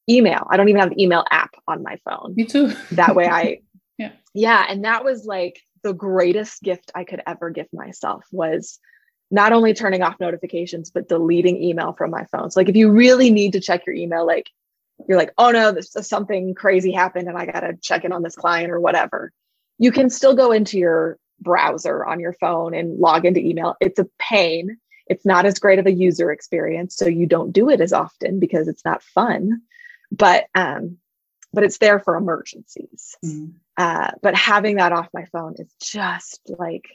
email. 0.10 0.48
I 0.50 0.58
don't 0.58 0.70
even 0.70 0.82
have 0.82 0.90
the 0.90 1.02
email 1.02 1.26
app 1.30 1.52
on 1.68 1.84
my 1.84 2.00
phone. 2.04 2.34
Me 2.36 2.46
too. 2.46 2.74
that 2.94 3.16
way 3.16 3.28
I, 3.28 3.60
yeah. 3.98 4.12
Yeah. 4.34 4.66
And 4.68 4.84
that 4.84 5.04
was 5.04 5.26
like 5.26 5.62
the 5.84 5.94
greatest 5.94 6.64
gift 6.64 6.92
I 6.96 7.04
could 7.04 7.22
ever 7.28 7.52
give 7.52 7.68
myself 7.72 8.26
was 8.32 8.80
not 9.34 9.52
only 9.52 9.74
turning 9.74 10.04
off 10.04 10.20
notifications, 10.20 10.92
but 10.92 11.10
deleting 11.10 11.62
email 11.62 11.92
from 11.94 12.12
my 12.12 12.24
phone. 12.26 12.52
So, 12.52 12.60
like, 12.60 12.70
if 12.70 12.76
you 12.76 12.92
really 12.92 13.32
need 13.32 13.54
to 13.54 13.60
check 13.60 13.84
your 13.88 13.96
email, 13.96 14.28
like, 14.28 14.52
you're 15.10 15.18
like, 15.18 15.34
oh 15.40 15.50
no, 15.50 15.72
this 15.72 15.92
something 16.02 16.54
crazy 16.54 16.92
happened 16.92 17.28
and 17.28 17.36
I 17.36 17.48
got 17.48 17.62
to 17.62 17.74
check 17.82 18.06
in 18.06 18.12
on 18.14 18.22
this 18.22 18.36
client 18.36 18.72
or 18.72 18.80
whatever. 18.80 19.34
You 19.80 19.92
can 19.92 20.12
still 20.12 20.36
go 20.36 20.52
into 20.52 20.78
your 20.78 21.18
browser 21.42 22.06
on 22.06 22.20
your 22.20 22.34
phone 22.34 22.76
and 22.76 23.00
log 23.00 23.26
into 23.26 23.40
email. 23.40 23.76
It's 23.82 23.98
a 23.98 24.08
pain. 24.20 24.78
It's 25.08 25.26
not 25.26 25.48
as 25.48 25.58
great 25.58 25.80
of 25.80 25.88
a 25.88 25.92
user 25.92 26.32
experience. 26.32 26.96
So 26.96 27.08
you 27.08 27.26
don't 27.26 27.52
do 27.52 27.72
it 27.72 27.82
as 27.82 27.92
often 27.92 28.40
because 28.40 28.68
it's 28.68 28.86
not 28.86 29.02
fun. 29.02 29.64
But 30.12 30.46
um, 30.54 30.98
but 31.52 31.64
it's 31.64 31.80
there 31.80 32.00
for 32.00 32.16
emergencies. 32.16 33.16
Mm. 33.26 33.54
Uh, 33.78 34.12
but 34.22 34.36
having 34.36 34.76
that 34.76 34.92
off 34.92 35.10
my 35.12 35.26
phone 35.26 35.56
is 35.58 35.74
just 35.82 36.40
like 36.60 36.86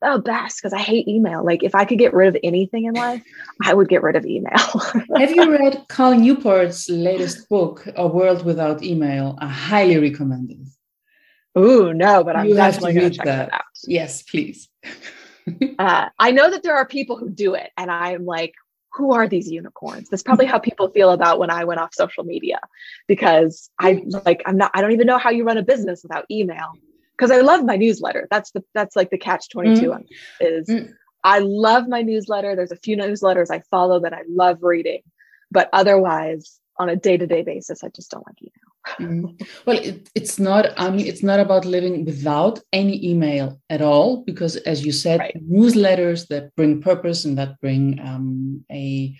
the 0.00 0.22
best 0.24 0.58
because 0.58 0.72
I 0.72 0.78
hate 0.78 1.06
email. 1.08 1.44
Like 1.44 1.62
if 1.62 1.74
I 1.74 1.84
could 1.84 1.98
get 1.98 2.14
rid 2.14 2.28
of 2.28 2.36
anything 2.42 2.84
in 2.86 2.94
life, 2.94 3.22
I 3.62 3.74
would 3.74 3.88
get 3.88 4.02
rid 4.02 4.16
of 4.16 4.24
email. 4.24 4.56
Have 5.16 5.34
you 5.34 5.50
read 5.50 5.84
Cal 5.88 6.14
Newport's 6.14 6.88
latest 6.88 7.48
book, 7.48 7.86
A 7.96 8.06
World 8.06 8.44
Without 8.44 8.82
Email? 8.82 9.36
I 9.40 9.48
highly 9.48 9.98
recommend 9.98 10.50
it. 10.50 11.60
Ooh, 11.60 11.92
no, 11.92 12.24
but 12.24 12.36
I'm 12.36 12.46
you 12.46 12.54
definitely 12.54 12.94
going 12.94 13.10
to 13.10 13.16
check 13.16 13.26
that. 13.26 13.52
out. 13.52 13.62
Yes, 13.84 14.22
please. 14.22 14.68
uh, 15.78 16.08
I 16.18 16.30
know 16.30 16.50
that 16.50 16.62
there 16.62 16.76
are 16.76 16.86
people 16.86 17.16
who 17.16 17.28
do 17.28 17.54
it, 17.54 17.70
and 17.76 17.90
I'm 17.90 18.24
like, 18.24 18.54
who 18.92 19.12
are 19.12 19.28
these 19.28 19.50
unicorns? 19.50 20.08
That's 20.08 20.22
probably 20.22 20.46
how 20.46 20.58
people 20.58 20.88
feel 20.90 21.10
about 21.10 21.38
when 21.38 21.50
I 21.50 21.64
went 21.64 21.80
off 21.80 21.94
social 21.94 22.24
media 22.24 22.60
because 23.06 23.70
I 23.78 24.02
like 24.26 24.42
I'm 24.46 24.56
not 24.56 24.72
I 24.74 24.80
don't 24.80 24.92
even 24.92 25.06
know 25.06 25.18
how 25.18 25.30
you 25.30 25.44
run 25.44 25.58
a 25.58 25.62
business 25.62 26.02
without 26.02 26.24
email 26.28 26.72
because 27.20 27.30
I 27.30 27.42
love 27.42 27.64
my 27.64 27.76
newsletter. 27.76 28.26
That's 28.30 28.50
the 28.52 28.64
that's 28.72 28.96
like 28.96 29.10
the 29.10 29.18
catch 29.18 29.50
22 29.50 29.90
mm. 29.90 30.06
is 30.40 30.68
mm. 30.68 30.90
I 31.22 31.40
love 31.40 31.86
my 31.86 32.00
newsletter. 32.00 32.56
There's 32.56 32.72
a 32.72 32.76
few 32.76 32.96
newsletters 32.96 33.50
I 33.50 33.60
follow 33.70 34.00
that 34.00 34.14
I 34.14 34.22
love 34.26 34.62
reading, 34.62 35.02
but 35.50 35.68
otherwise 35.74 36.58
on 36.78 36.88
a 36.88 36.96
day-to-day 36.96 37.42
basis, 37.42 37.84
I 37.84 37.88
just 37.88 38.10
don't 38.10 38.26
like 38.26 38.40
email 38.40 39.12
mm. 39.12 39.48
Well, 39.66 39.76
it, 39.76 40.08
it's 40.14 40.38
not. 40.38 40.68
I 40.78 40.88
mean, 40.88 41.06
it's 41.06 41.22
not 41.22 41.40
about 41.40 41.66
living 41.66 42.06
without 42.06 42.60
any 42.72 43.06
email 43.06 43.60
at 43.68 43.82
all, 43.82 44.24
because 44.24 44.56
as 44.56 44.82
you 44.86 44.92
said, 44.92 45.20
right. 45.20 45.36
newsletters 45.46 46.26
that 46.28 46.56
bring 46.56 46.80
purpose 46.80 47.26
and 47.26 47.36
that 47.36 47.60
bring 47.60 48.00
um, 48.00 48.64
a 48.72 49.14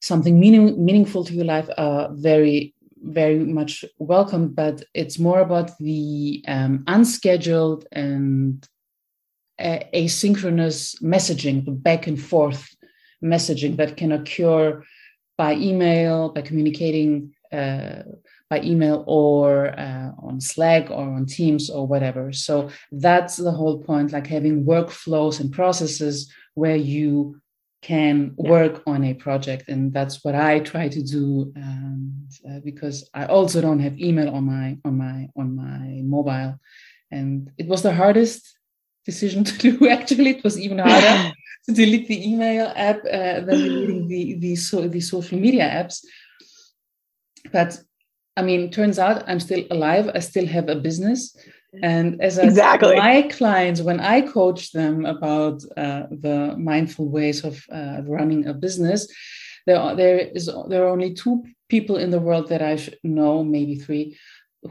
something 0.00 0.38
meaning, 0.38 0.84
meaningful 0.84 1.24
to 1.24 1.32
your 1.32 1.46
life 1.46 1.70
are 1.78 2.10
very 2.12 2.74
very 3.02 3.38
much 3.38 3.84
welcome 3.98 4.48
but 4.48 4.82
it's 4.94 5.18
more 5.18 5.40
about 5.40 5.76
the 5.78 6.44
um, 6.48 6.84
unscheduled 6.86 7.86
and 7.92 8.68
uh, 9.58 9.78
asynchronous 9.94 11.00
messaging 11.02 11.64
the 11.64 11.70
back 11.70 12.06
and 12.06 12.20
forth 12.20 12.74
messaging 13.22 13.76
that 13.76 13.96
can 13.96 14.12
occur 14.12 14.82
by 15.36 15.54
email 15.54 16.30
by 16.30 16.42
communicating 16.42 17.32
uh, 17.52 18.02
by 18.50 18.60
email 18.62 19.04
or 19.06 19.78
uh, 19.78 20.10
on 20.22 20.40
Slack 20.40 20.90
or 20.90 21.02
on 21.02 21.26
Teams 21.26 21.68
or 21.68 21.86
whatever. 21.86 22.32
So 22.32 22.70
that's 22.90 23.36
the 23.36 23.50
whole 23.50 23.82
point, 23.82 24.12
like 24.12 24.26
having 24.26 24.64
workflows 24.64 25.40
and 25.40 25.52
processes 25.52 26.32
where 26.54 26.76
you 26.76 27.40
can 27.80 28.34
work 28.36 28.82
on 28.86 29.04
a 29.04 29.14
project 29.14 29.68
and 29.68 29.92
that's 29.92 30.24
what 30.24 30.34
i 30.34 30.58
try 30.58 30.88
to 30.88 31.02
do 31.02 31.52
and, 31.54 32.30
uh, 32.48 32.58
because 32.64 33.08
i 33.14 33.24
also 33.26 33.60
don't 33.60 33.78
have 33.78 33.98
email 33.98 34.34
on 34.34 34.44
my 34.44 34.76
on 34.84 34.98
my 34.98 35.28
on 35.36 35.54
my 35.54 36.00
mobile 36.02 36.58
and 37.10 37.50
it 37.56 37.66
was 37.66 37.82
the 37.82 37.94
hardest 37.94 38.58
decision 39.04 39.44
to 39.50 39.54
do 39.66 39.88
actually. 39.88 40.30
It 40.36 40.44
was 40.44 40.56
even 40.60 40.78
harder 40.78 41.32
to 41.66 41.72
delete 41.80 42.08
the 42.08 42.20
email 42.30 42.66
app 42.88 43.00
uh, 43.04 43.40
than 43.46 43.58
deleting 43.66 44.08
the 44.12 44.22
the, 44.42 44.56
so, 44.56 44.76
the 44.88 45.00
social 45.00 45.38
media 45.46 45.66
apps. 45.80 45.96
But 47.52 47.70
i 48.38 48.42
mean 48.48 48.62
turns 48.70 48.98
out 49.04 49.24
i'm 49.28 49.42
still 49.48 49.64
alive. 49.76 50.06
I 50.18 50.20
still 50.30 50.48
have 50.56 50.68
a 50.68 50.82
business 50.88 51.20
and 51.82 52.20
as 52.20 52.38
I 52.38 52.44
exactly. 52.44 52.96
my 52.96 53.22
clients, 53.22 53.80
when 53.80 54.00
I 54.00 54.20
coach 54.22 54.72
them 54.72 55.04
about 55.04 55.62
uh, 55.76 56.04
the 56.10 56.54
mindful 56.58 57.08
ways 57.08 57.44
of 57.44 57.64
uh, 57.72 58.02
running 58.04 58.46
a 58.46 58.54
business, 58.54 59.08
there 59.66 59.78
are, 59.78 59.94
there 59.94 60.18
is 60.18 60.50
there 60.68 60.84
are 60.84 60.88
only 60.88 61.14
two 61.14 61.44
people 61.68 61.96
in 61.96 62.10
the 62.10 62.20
world 62.20 62.48
that 62.48 62.62
I 62.62 62.76
should 62.76 62.98
know, 63.02 63.44
maybe 63.44 63.76
three, 63.76 64.18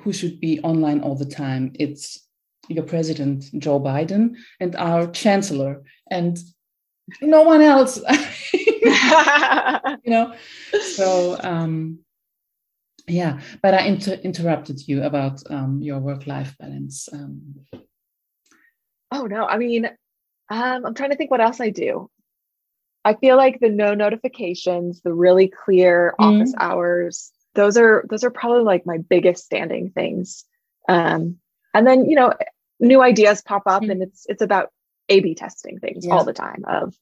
who 0.01 0.11
should 0.11 0.39
be 0.39 0.59
online 0.61 1.01
all 1.01 1.15
the 1.15 1.25
time. 1.25 1.71
It's 1.75 2.27
your 2.67 2.83
president 2.83 3.45
Joe 3.57 3.79
Biden 3.79 4.35
and 4.59 4.75
our 4.75 5.07
chancellor, 5.07 5.83
and 6.09 6.37
no 7.21 7.43
one 7.43 7.61
else. 7.61 7.99
you 10.03 10.11
know, 10.11 10.33
so 10.95 11.37
um, 11.43 11.99
yeah 13.07 13.39
but 13.61 13.73
i 13.73 13.81
inter- 13.81 14.19
interrupted 14.23 14.87
you 14.87 15.03
about 15.03 15.41
um, 15.49 15.81
your 15.81 15.99
work 15.99 16.27
life 16.27 16.55
balance 16.59 17.09
um, 17.13 17.55
oh 19.11 19.25
no 19.25 19.45
i 19.45 19.57
mean 19.57 19.85
um, 20.49 20.85
i'm 20.85 20.93
trying 20.93 21.09
to 21.09 21.15
think 21.15 21.31
what 21.31 21.41
else 21.41 21.61
i 21.61 21.69
do 21.69 22.09
i 23.05 23.13
feel 23.13 23.37
like 23.37 23.59
the 23.59 23.69
no 23.69 23.93
notifications 23.93 25.01
the 25.01 25.13
really 25.13 25.47
clear 25.47 26.13
mm-hmm. 26.19 26.41
office 26.41 26.53
hours 26.59 27.31
those 27.55 27.77
are 27.77 28.05
those 28.09 28.23
are 28.23 28.29
probably 28.29 28.63
like 28.63 28.85
my 28.85 28.97
biggest 28.97 29.45
standing 29.45 29.89
things 29.89 30.45
um, 30.89 31.37
and 31.73 31.87
then 31.87 32.05
you 32.05 32.15
know 32.15 32.33
new 32.79 33.01
ideas 33.01 33.41
pop 33.41 33.63
up 33.65 33.81
mm-hmm. 33.81 33.91
and 33.91 34.03
it's 34.03 34.25
it's 34.27 34.41
about 34.41 34.69
a 35.09 35.21
b 35.21 35.33
testing 35.33 35.79
things 35.79 36.05
all 36.07 36.25
the 36.25 36.33
time 36.33 36.63
of 36.67 36.93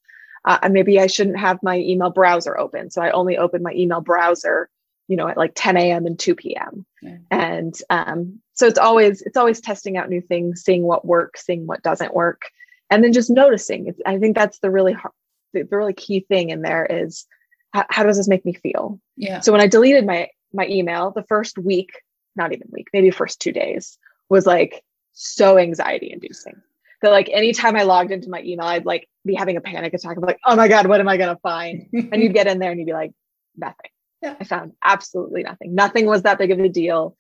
uh, 0.45 0.69
maybe 0.71 0.99
i 0.99 1.07
shouldn't 1.07 1.39
have 1.39 1.61
my 1.63 1.77
email 1.79 2.11
browser 2.11 2.57
open 2.57 2.91
so 2.91 3.01
i 3.01 3.09
only 3.09 3.37
open 3.37 3.63
my 3.63 3.73
email 3.73 4.01
browser 4.01 4.69
you 5.07 5.15
know 5.15 5.27
at 5.27 5.37
like 5.37 5.51
10 5.55 5.77
a.m 5.77 6.05
and 6.05 6.17
2 6.19 6.35
p.m 6.35 6.85
yeah. 7.01 7.17
and 7.31 7.75
um, 7.89 8.39
so 8.53 8.67
it's 8.67 8.79
always 8.79 9.21
it's 9.21 9.37
always 9.37 9.61
testing 9.61 9.97
out 9.97 10.09
new 10.09 10.21
things 10.21 10.63
seeing 10.63 10.83
what 10.83 11.05
works 11.05 11.45
seeing 11.45 11.67
what 11.67 11.83
doesn't 11.83 12.13
work 12.13 12.43
and 12.89 13.03
then 13.03 13.13
just 13.13 13.29
noticing 13.29 13.87
it's, 13.87 13.99
i 14.05 14.17
think 14.17 14.35
that's 14.35 14.59
the 14.59 14.71
really 14.71 14.93
hard, 14.93 15.13
the, 15.53 15.63
the 15.63 15.77
really 15.77 15.93
key 15.93 16.21
thing 16.21 16.49
in 16.49 16.61
there 16.61 16.85
is 16.85 17.25
how, 17.73 17.85
how 17.89 18.03
does 18.03 18.17
this 18.17 18.27
make 18.27 18.45
me 18.45 18.53
feel 18.53 18.99
yeah 19.15 19.39
so 19.39 19.51
when 19.51 19.61
i 19.61 19.67
deleted 19.67 20.05
my 20.05 20.27
my 20.53 20.67
email 20.67 21.11
the 21.11 21.23
first 21.23 21.57
week 21.57 21.91
not 22.35 22.53
even 22.53 22.67
week 22.71 22.87
maybe 22.93 23.11
first 23.11 23.39
two 23.39 23.51
days 23.51 23.97
was 24.29 24.45
like 24.45 24.83
so 25.13 25.57
anxiety 25.57 26.11
inducing 26.11 26.55
that 27.01 27.11
like 27.11 27.29
anytime 27.31 27.75
I 27.75 27.83
logged 27.83 28.11
into 28.11 28.29
my 28.29 28.41
email, 28.41 28.65
I'd 28.65 28.85
like 28.85 29.07
be 29.23 29.35
having 29.35 29.57
a 29.57 29.61
panic 29.61 29.93
attack 29.93 30.17
of 30.17 30.23
like, 30.23 30.39
oh 30.45 30.55
my 30.55 30.67
God, 30.67 30.87
what 30.87 30.99
am 30.99 31.07
I 31.07 31.17
gonna 31.17 31.37
find? 31.41 31.87
and 31.93 32.21
you'd 32.21 32.33
get 32.33 32.47
in 32.47 32.59
there 32.59 32.71
and 32.71 32.79
you'd 32.79 32.87
be 32.87 32.93
like, 32.93 33.11
nothing. 33.55 33.91
Yeah. 34.21 34.35
I 34.39 34.43
found 34.43 34.73
absolutely 34.83 35.43
nothing. 35.43 35.75
Nothing 35.75 36.05
was 36.05 36.23
that 36.23 36.37
big 36.37 36.51
of 36.51 36.59
a 36.59 36.69
deal. 36.69 37.15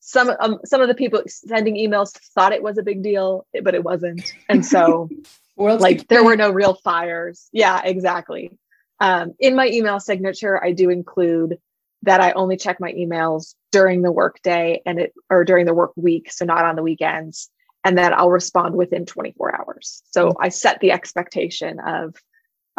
Some 0.00 0.30
um, 0.40 0.58
some 0.64 0.80
of 0.80 0.88
the 0.88 0.94
people 0.94 1.22
sending 1.26 1.76
emails 1.76 2.12
thought 2.34 2.52
it 2.52 2.62
was 2.62 2.78
a 2.78 2.82
big 2.82 3.02
deal, 3.02 3.46
but 3.62 3.74
it 3.74 3.84
wasn't. 3.84 4.32
And 4.48 4.64
so 4.64 5.08
like 5.56 6.08
there 6.08 6.24
were 6.24 6.36
no 6.36 6.50
real 6.50 6.74
fires. 6.74 7.48
Yeah, 7.52 7.80
exactly. 7.84 8.58
Um, 8.98 9.34
in 9.38 9.54
my 9.54 9.68
email 9.68 10.00
signature, 10.00 10.62
I 10.62 10.72
do 10.72 10.90
include 10.90 11.58
that 12.02 12.20
I 12.20 12.32
only 12.32 12.56
check 12.56 12.80
my 12.80 12.92
emails 12.92 13.54
during 13.72 14.02
the 14.02 14.12
workday 14.12 14.82
and 14.86 14.98
it 14.98 15.12
or 15.28 15.44
during 15.44 15.66
the 15.66 15.74
work 15.74 15.92
week, 15.96 16.32
so 16.32 16.44
not 16.44 16.64
on 16.64 16.76
the 16.76 16.82
weekends, 16.82 17.50
and 17.84 17.98
that 17.98 18.12
I'll 18.12 18.30
respond 18.30 18.74
within 18.74 19.06
24 19.06 19.60
hours. 19.60 20.02
So 20.10 20.28
mm-hmm. 20.28 20.42
I 20.42 20.48
set 20.48 20.80
the 20.80 20.92
expectation 20.92 21.78
of 21.80 22.16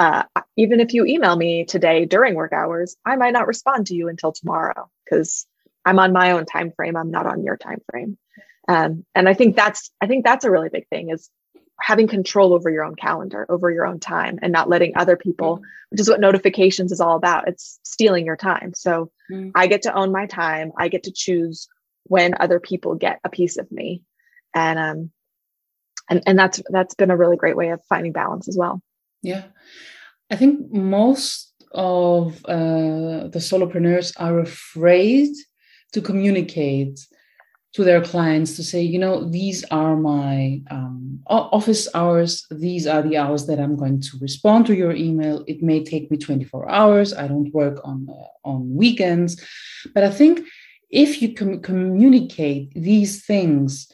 uh, 0.01 0.23
even 0.57 0.79
if 0.79 0.95
you 0.95 1.05
email 1.05 1.35
me 1.35 1.63
today 1.63 2.05
during 2.05 2.33
work 2.33 2.53
hours, 2.53 2.97
I 3.05 3.17
might 3.17 3.33
not 3.33 3.45
respond 3.45 3.87
to 3.87 3.95
you 3.95 4.07
until 4.07 4.31
tomorrow 4.31 4.89
because 5.05 5.45
I'm 5.85 5.99
on 5.99 6.11
my 6.11 6.31
own 6.31 6.47
time 6.47 6.71
frame. 6.75 6.97
I'm 6.97 7.11
not 7.11 7.27
on 7.27 7.43
your 7.43 7.55
time 7.55 7.83
frame. 7.91 8.17
Um, 8.67 9.05
and 9.13 9.29
I 9.29 9.35
think 9.35 9.55
that's 9.55 9.91
I 10.01 10.07
think 10.07 10.25
that's 10.25 10.43
a 10.43 10.49
really 10.49 10.69
big 10.69 10.87
thing 10.87 11.11
is 11.11 11.29
having 11.79 12.07
control 12.07 12.53
over 12.53 12.67
your 12.71 12.83
own 12.83 12.95
calendar, 12.95 13.45
over 13.47 13.69
your 13.69 13.85
own 13.85 13.99
time, 13.99 14.39
and 14.41 14.51
not 14.51 14.69
letting 14.69 14.93
other 14.95 15.17
people, 15.17 15.57
mm-hmm. 15.57 15.65
which 15.89 16.01
is 16.01 16.09
what 16.09 16.19
notifications 16.19 16.91
is 16.91 16.99
all 16.99 17.15
about. 17.15 17.47
It's 17.47 17.79
stealing 17.83 18.25
your 18.25 18.37
time. 18.37 18.73
So 18.73 19.11
mm-hmm. 19.31 19.51
I 19.53 19.67
get 19.67 19.83
to 19.83 19.93
own 19.93 20.11
my 20.11 20.25
time. 20.25 20.71
I 20.79 20.87
get 20.87 21.03
to 21.03 21.11
choose 21.11 21.67
when 22.05 22.33
other 22.39 22.59
people 22.59 22.95
get 22.95 23.19
a 23.23 23.29
piece 23.29 23.57
of 23.57 23.71
me, 23.71 24.01
and 24.55 24.79
um, 24.79 25.11
and 26.09 26.23
and 26.25 26.39
that's 26.39 26.59
that's 26.71 26.95
been 26.95 27.11
a 27.11 27.17
really 27.17 27.37
great 27.37 27.55
way 27.55 27.69
of 27.69 27.83
finding 27.87 28.13
balance 28.13 28.47
as 28.47 28.57
well. 28.57 28.81
Yeah. 29.21 29.43
I 30.29 30.35
think 30.35 30.71
most 30.71 31.53
of 31.73 32.43
uh, 32.45 33.27
the 33.27 33.39
solopreneurs 33.39 34.13
are 34.17 34.39
afraid 34.39 35.29
to 35.93 36.01
communicate 36.01 36.99
to 37.73 37.83
their 37.85 38.01
clients 38.01 38.57
to 38.57 38.63
say, 38.63 38.81
you 38.81 38.99
know, 38.99 39.29
these 39.29 39.63
are 39.71 39.95
my 39.95 40.61
um, 40.69 41.19
office 41.27 41.87
hours. 41.93 42.45
These 42.51 42.85
are 42.85 43.01
the 43.01 43.17
hours 43.17 43.47
that 43.47 43.59
I'm 43.59 43.77
going 43.77 44.01
to 44.01 44.17
respond 44.19 44.65
to 44.65 44.75
your 44.75 44.91
email. 44.91 45.45
It 45.47 45.63
may 45.63 45.83
take 45.83 46.11
me 46.11 46.17
24 46.17 46.69
hours. 46.69 47.13
I 47.13 47.27
don't 47.27 47.53
work 47.53 47.79
on 47.85 48.07
uh, 48.09 48.47
on 48.47 48.75
weekends, 48.75 49.41
but 49.93 50.03
I 50.03 50.09
think 50.09 50.41
if 50.89 51.21
you 51.21 51.33
can 51.33 51.61
communicate 51.61 52.73
these 52.73 53.23
things 53.23 53.89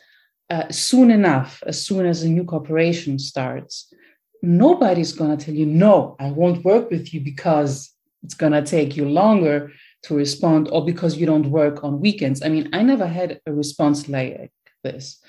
uh, 0.50 0.70
soon 0.72 1.12
enough, 1.12 1.62
as 1.68 1.86
soon 1.86 2.08
as 2.08 2.24
a 2.24 2.30
new 2.30 2.46
corporation 2.46 3.20
starts, 3.20 3.94
nobody's 4.42 5.14
going 5.14 5.36
to 5.36 5.46
tell 5.46 5.56
you, 5.56 5.66
no, 5.66 6.16
I 6.20 6.32
won't 6.32 6.66
work 6.66 6.90
with 6.90 7.14
you 7.14 7.22
because 7.22 7.94
it's 8.24 8.34
going 8.34 8.52
to 8.54 8.62
take 8.62 8.98
you 8.98 9.08
longer 9.08 9.72
to 10.04 10.16
respond 10.16 10.70
or 10.72 10.86
because 10.86 11.18
you 11.18 11.26
don't 11.26 11.50
work 11.50 11.84
on 11.84 12.00
weekends. 12.00 12.44
I 12.44 12.50
mean, 12.50 12.70
I 12.74 12.84
never 12.84 13.08
had 13.08 13.40
a 13.46 13.54
response 13.54 14.10
like 14.10 14.52
this. 14.84 15.20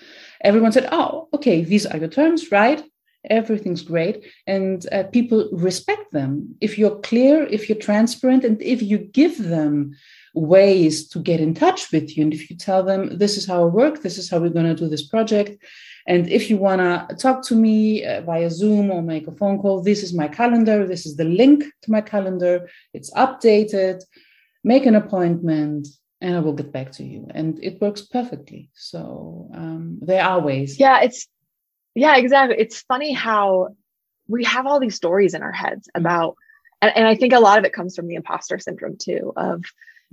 Everyone 0.42 0.72
said, 0.72 0.88
oh, 0.92 1.28
okay, 1.34 1.62
these 1.62 1.86
are 1.86 1.98
your 1.98 2.08
terms, 2.08 2.50
right? 2.52 2.82
Everything's 3.28 3.82
great. 3.82 4.24
And 4.46 4.86
uh, 4.92 5.04
people 5.04 5.48
respect 5.52 6.12
them. 6.12 6.54
If 6.60 6.78
you're 6.78 6.98
clear, 7.00 7.44
if 7.44 7.68
you're 7.68 7.78
transparent, 7.78 8.44
and 8.44 8.60
if 8.62 8.80
you 8.82 8.98
give 8.98 9.38
them 9.38 9.96
ways 10.34 11.08
to 11.08 11.18
get 11.18 11.40
in 11.40 11.54
touch 11.54 11.90
with 11.90 12.16
you, 12.16 12.22
and 12.22 12.32
if 12.32 12.48
you 12.48 12.56
tell 12.56 12.84
them, 12.84 13.18
this 13.18 13.36
is 13.36 13.46
how 13.46 13.62
I 13.62 13.66
work, 13.66 14.02
this 14.02 14.18
is 14.18 14.30
how 14.30 14.38
we're 14.38 14.50
going 14.50 14.66
to 14.66 14.74
do 14.74 14.88
this 14.88 15.06
project, 15.06 15.60
and 16.08 16.26
if 16.30 16.48
you 16.48 16.56
want 16.56 16.80
to 16.80 17.14
talk 17.16 17.42
to 17.44 17.54
me 17.54 18.02
uh, 18.02 18.22
via 18.22 18.48
Zoom 18.50 18.90
or 18.90 19.02
make 19.02 19.28
a 19.28 19.32
phone 19.32 19.58
call, 19.58 19.82
this 19.82 20.02
is 20.02 20.14
my 20.14 20.26
calendar. 20.26 20.86
This 20.86 21.04
is 21.04 21.16
the 21.16 21.24
link 21.24 21.64
to 21.82 21.90
my 21.90 22.00
calendar. 22.00 22.70
It's 22.94 23.12
updated. 23.12 24.02
Make 24.64 24.86
an 24.86 24.94
appointment 24.94 25.86
and 26.22 26.34
I 26.34 26.40
will 26.40 26.54
get 26.54 26.72
back 26.72 26.92
to 26.92 27.04
you. 27.04 27.26
And 27.34 27.62
it 27.62 27.78
works 27.82 28.00
perfectly. 28.00 28.70
So 28.72 29.50
um, 29.52 29.98
there 30.00 30.24
are 30.24 30.40
ways. 30.40 30.80
Yeah, 30.80 31.02
it's, 31.02 31.28
yeah, 31.94 32.16
exactly. 32.16 32.56
It's 32.58 32.80
funny 32.80 33.12
how 33.12 33.76
we 34.28 34.44
have 34.44 34.66
all 34.66 34.80
these 34.80 34.96
stories 34.96 35.34
in 35.34 35.42
our 35.42 35.52
heads 35.52 35.88
mm-hmm. 35.88 36.06
about, 36.06 36.36
and, 36.80 36.90
and 36.96 37.06
I 37.06 37.16
think 37.16 37.34
a 37.34 37.40
lot 37.40 37.58
of 37.58 37.66
it 37.66 37.74
comes 37.74 37.94
from 37.94 38.08
the 38.08 38.14
imposter 38.14 38.58
syndrome 38.58 38.96
too 38.96 39.34
of, 39.36 39.62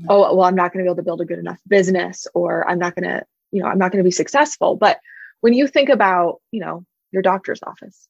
oh, 0.09 0.35
well, 0.35 0.45
I'm 0.45 0.55
not 0.55 0.73
going 0.73 0.83
to 0.83 0.87
be 0.87 0.89
able 0.89 0.97
to 0.97 1.03
build 1.03 1.21
a 1.21 1.25
good 1.25 1.39
enough 1.39 1.61
business 1.65 2.27
or 2.33 2.69
I'm 2.69 2.79
not 2.79 2.95
going 2.95 3.09
to, 3.09 3.23
you 3.51 3.61
know, 3.63 3.69
I'm 3.69 3.77
not 3.77 3.93
going 3.93 4.03
to 4.03 4.07
be 4.07 4.11
successful. 4.11 4.75
But 4.75 4.99
when 5.45 5.53
you 5.53 5.67
think 5.67 5.89
about, 5.89 6.41
you 6.49 6.59
know, 6.59 6.83
your 7.11 7.21
doctor's 7.21 7.61
office, 7.61 8.07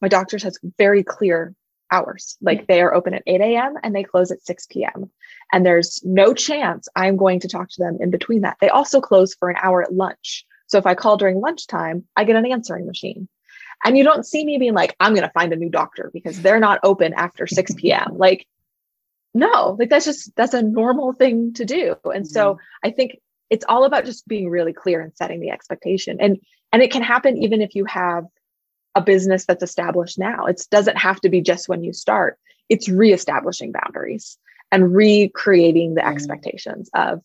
my 0.00 0.08
doctor's 0.08 0.44
has 0.44 0.58
very 0.78 1.04
clear 1.04 1.54
hours. 1.90 2.38
Like 2.40 2.68
they 2.68 2.80
are 2.80 2.94
open 2.94 3.12
at 3.12 3.22
8 3.26 3.38
a.m. 3.42 3.74
and 3.82 3.94
they 3.94 4.02
close 4.02 4.30
at 4.30 4.40
6 4.46 4.66
p.m. 4.70 5.10
And 5.52 5.66
there's 5.66 6.00
no 6.04 6.32
chance 6.32 6.88
I'm 6.96 7.18
going 7.18 7.40
to 7.40 7.48
talk 7.48 7.68
to 7.68 7.82
them 7.82 7.98
in 8.00 8.10
between 8.10 8.40
that. 8.40 8.56
They 8.62 8.70
also 8.70 9.02
close 9.02 9.34
for 9.34 9.50
an 9.50 9.56
hour 9.62 9.82
at 9.82 9.92
lunch. 9.92 10.46
So 10.68 10.78
if 10.78 10.86
I 10.86 10.94
call 10.94 11.18
during 11.18 11.42
lunchtime, 11.42 12.04
I 12.16 12.24
get 12.24 12.36
an 12.36 12.50
answering 12.50 12.86
machine. 12.86 13.28
And 13.84 13.98
you 13.98 14.02
don't 14.02 14.24
see 14.24 14.42
me 14.42 14.56
being 14.56 14.72
like, 14.72 14.96
I'm 14.98 15.12
going 15.12 15.28
to 15.28 15.34
find 15.34 15.52
a 15.52 15.56
new 15.56 15.68
doctor 15.68 16.10
because 16.14 16.40
they're 16.40 16.60
not 16.60 16.80
open 16.82 17.12
after 17.12 17.46
6 17.46 17.74
p.m. 17.76 18.16
like, 18.16 18.46
no, 19.34 19.76
like 19.78 19.90
that's 19.90 20.06
just, 20.06 20.34
that's 20.34 20.54
a 20.54 20.62
normal 20.62 21.12
thing 21.12 21.52
to 21.56 21.66
do. 21.66 21.96
And 22.06 22.26
so 22.26 22.54
mm-hmm. 22.54 22.88
I 22.88 22.90
think 22.90 23.18
it's 23.50 23.66
all 23.68 23.84
about 23.84 24.06
just 24.06 24.26
being 24.26 24.48
really 24.48 24.72
clear 24.72 25.02
and 25.02 25.14
setting 25.14 25.40
the 25.40 25.50
expectation. 25.50 26.16
And 26.20 26.38
and 26.72 26.82
it 26.82 26.90
can 26.90 27.02
happen 27.02 27.36
even 27.42 27.60
if 27.60 27.74
you 27.74 27.84
have 27.84 28.24
a 28.94 29.00
business 29.00 29.44
that's 29.46 29.62
established 29.62 30.18
now. 30.18 30.46
It 30.46 30.62
doesn't 30.70 30.98
have 30.98 31.20
to 31.20 31.28
be 31.28 31.40
just 31.40 31.68
when 31.68 31.84
you 31.84 31.92
start. 31.92 32.38
It's 32.68 32.88
reestablishing 32.88 33.72
boundaries 33.72 34.36
and 34.72 34.94
recreating 34.94 35.94
the 35.94 36.02
mm. 36.02 36.10
expectations 36.10 36.90
of 36.94 37.20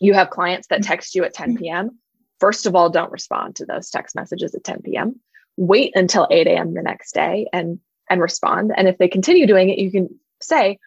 you 0.00 0.14
have 0.14 0.30
clients 0.30 0.68
that 0.68 0.82
text 0.82 1.14
you 1.14 1.24
at 1.24 1.34
10 1.34 1.58
p.m. 1.58 1.98
First 2.38 2.64
of 2.66 2.74
all, 2.74 2.88
don't 2.88 3.12
respond 3.12 3.56
to 3.56 3.66
those 3.66 3.90
text 3.90 4.16
messages 4.16 4.54
at 4.54 4.64
10 4.64 4.82
p.m. 4.82 5.20
Wait 5.58 5.92
until 5.94 6.26
8 6.30 6.46
a.m. 6.46 6.72
the 6.72 6.82
next 6.82 7.12
day 7.12 7.46
and 7.52 7.78
and 8.08 8.20
respond. 8.20 8.72
And 8.76 8.88
if 8.88 8.98
they 8.98 9.08
continue 9.08 9.46
doing 9.46 9.68
it, 9.70 9.78
you 9.78 9.92
can 9.92 10.18
say, 10.42 10.78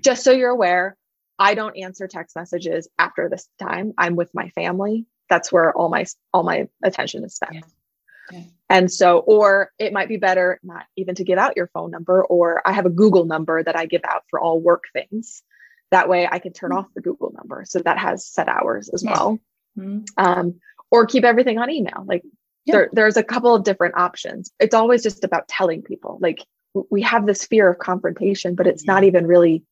just 0.00 0.24
so 0.24 0.32
you're 0.32 0.50
aware, 0.50 0.96
I 1.38 1.54
don't 1.54 1.76
answer 1.76 2.08
text 2.08 2.34
messages 2.34 2.88
after 2.98 3.28
this 3.28 3.46
time. 3.60 3.92
I'm 3.98 4.16
with 4.16 4.30
my 4.32 4.48
family. 4.50 5.04
That's 5.28 5.52
where 5.52 5.72
all 5.72 5.88
my 5.88 6.06
all 6.32 6.42
my 6.42 6.68
attention 6.82 7.24
is 7.24 7.34
spent. 7.34 7.54
Yeah. 7.54 7.60
Yeah. 8.30 8.44
And 8.68 8.90
so, 8.90 9.18
or 9.18 9.70
it 9.78 9.92
might 9.92 10.08
be 10.08 10.16
better 10.16 10.58
not 10.62 10.84
even 10.96 11.14
to 11.16 11.24
give 11.24 11.38
out 11.38 11.56
your 11.56 11.68
phone 11.68 11.90
number, 11.90 12.24
or 12.24 12.62
I 12.66 12.72
have 12.72 12.86
a 12.86 12.90
Google 12.90 13.24
number 13.24 13.62
that 13.62 13.76
I 13.76 13.86
give 13.86 14.02
out 14.08 14.22
for 14.30 14.40
all 14.40 14.60
work 14.60 14.84
things. 14.92 15.42
That 15.90 16.08
way 16.08 16.26
I 16.30 16.38
can 16.38 16.52
turn 16.52 16.70
mm-hmm. 16.70 16.78
off 16.78 16.94
the 16.94 17.02
Google 17.02 17.32
number. 17.36 17.64
So 17.66 17.80
that 17.80 17.98
has 17.98 18.26
set 18.26 18.48
hours 18.48 18.88
as 18.88 19.04
well. 19.04 19.38
Mm-hmm. 19.78 20.04
Um, 20.16 20.60
or 20.90 21.06
keep 21.06 21.24
everything 21.24 21.58
on 21.58 21.70
email. 21.70 22.04
Like 22.06 22.22
yeah. 22.64 22.74
there, 22.74 22.90
there's 22.92 23.16
a 23.16 23.22
couple 23.22 23.54
of 23.54 23.64
different 23.64 23.96
options. 23.96 24.50
It's 24.58 24.74
always 24.74 25.02
just 25.02 25.24
about 25.24 25.48
telling 25.48 25.82
people, 25.82 26.18
like, 26.20 26.44
we 26.90 27.02
have 27.02 27.26
this 27.26 27.44
fear 27.44 27.68
of 27.68 27.78
confrontation, 27.78 28.54
but 28.54 28.66
it's 28.66 28.86
not 28.86 29.04
even 29.04 29.26
really 29.26 29.62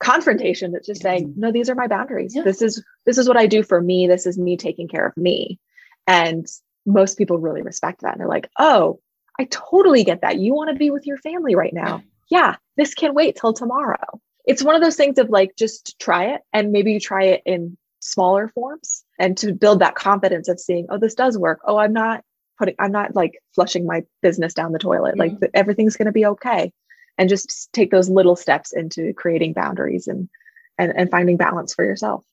confrontation. 0.00 0.74
It's 0.74 0.86
just 0.86 1.02
saying, 1.02 1.34
no, 1.36 1.52
these 1.52 1.70
are 1.70 1.74
my 1.74 1.86
boundaries. 1.86 2.34
Yeah. 2.34 2.42
This 2.42 2.62
is 2.62 2.82
this 3.06 3.18
is 3.18 3.28
what 3.28 3.36
I 3.36 3.46
do 3.46 3.62
for 3.62 3.80
me. 3.80 4.06
This 4.06 4.26
is 4.26 4.38
me 4.38 4.56
taking 4.56 4.88
care 4.88 5.06
of 5.06 5.16
me. 5.16 5.58
And 6.06 6.46
most 6.86 7.18
people 7.18 7.38
really 7.38 7.62
respect 7.62 8.00
that. 8.00 8.12
And 8.12 8.20
they're 8.20 8.28
like, 8.28 8.50
oh, 8.58 9.00
I 9.38 9.44
totally 9.44 10.04
get 10.04 10.22
that. 10.22 10.38
You 10.38 10.54
want 10.54 10.70
to 10.70 10.76
be 10.76 10.90
with 10.90 11.06
your 11.06 11.18
family 11.18 11.54
right 11.54 11.72
now. 11.72 12.02
Yeah, 12.30 12.56
this 12.76 12.94
can 12.94 13.14
wait 13.14 13.36
till 13.36 13.52
tomorrow. 13.52 14.20
It's 14.44 14.62
one 14.62 14.74
of 14.74 14.82
those 14.82 14.96
things 14.96 15.18
of 15.18 15.28
like, 15.28 15.56
just 15.56 15.98
try 16.00 16.34
it. 16.34 16.40
And 16.52 16.72
maybe 16.72 16.92
you 16.92 17.00
try 17.00 17.24
it 17.24 17.42
in 17.44 17.76
smaller 18.00 18.48
forms 18.48 19.04
and 19.18 19.36
to 19.38 19.52
build 19.52 19.80
that 19.80 19.94
confidence 19.94 20.48
of 20.48 20.58
seeing, 20.58 20.86
oh, 20.90 20.98
this 20.98 21.14
does 21.14 21.36
work. 21.36 21.60
Oh, 21.64 21.76
I'm 21.76 21.92
not 21.92 22.24
putting, 22.58 22.74
I'm 22.78 22.92
not 22.92 23.14
like 23.14 23.38
flushing 23.54 23.86
my 23.86 24.04
business 24.22 24.54
down 24.54 24.72
the 24.72 24.78
toilet. 24.78 25.16
Mm-hmm. 25.16 25.36
Like 25.40 25.50
everything's 25.54 25.96
going 25.96 26.06
to 26.06 26.12
be 26.12 26.26
okay. 26.26 26.72
And 27.18 27.28
just 27.28 27.70
take 27.72 27.90
those 27.90 28.08
little 28.08 28.36
steps 28.36 28.72
into 28.72 29.12
creating 29.14 29.52
boundaries 29.52 30.08
and, 30.08 30.28
and, 30.78 30.92
and 30.96 31.10
finding 31.10 31.36
balance 31.36 31.74
for 31.74 31.84
yourself. 31.84 32.24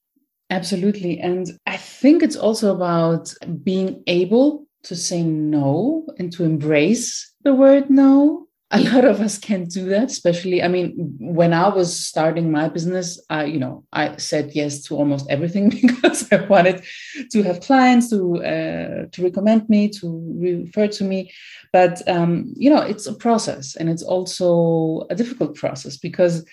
Absolutely. 0.50 1.20
And 1.20 1.58
I 1.66 1.78
think 1.78 2.24
it's 2.24 2.38
also 2.38 2.74
about 2.74 3.34
being 3.64 4.02
able 4.08 4.66
to 4.84 4.96
say 4.96 5.22
no 5.24 6.06
and 6.18 6.32
to 6.34 6.46
embrace 6.46 7.34
the 7.44 7.54
word 7.54 7.90
no. 7.90 8.47
A 8.72 8.80
lot 8.92 9.06
of 9.06 9.22
us 9.22 9.38
can't 9.38 9.70
do 9.70 9.86
that, 9.90 10.12
especially. 10.12 10.62
I 10.62 10.68
mean, 10.68 11.16
when 11.20 11.54
I 11.54 11.70
was 11.70 11.98
starting 11.98 12.52
my 12.52 12.68
business, 12.68 13.20
I, 13.30 13.46
you 13.46 13.60
know, 13.60 13.86
I 13.94 14.18
said 14.18 14.52
yes 14.54 14.82
to 14.84 14.96
almost 14.96 15.30
everything 15.30 15.70
because 15.82 16.32
I 16.32 16.46
wanted 16.46 16.84
to 17.32 17.44
have 17.44 17.62
clients 17.62 18.10
to 18.10 18.38
uh, 18.38 19.06
to 19.12 19.24
recommend 19.24 19.70
me, 19.70 19.90
to 20.00 20.36
refer 20.38 20.88
to 20.88 21.04
me. 21.04 21.32
But 21.72 22.08
um, 22.10 22.54
you 22.58 22.70
know, 22.70 22.82
it's 22.82 23.08
a 23.08 23.14
process, 23.14 23.76
and 23.76 23.90
it's 23.90 24.04
also 24.04 25.06
a 25.10 25.16
difficult 25.16 25.56
process 25.56 25.98
because 25.98 26.46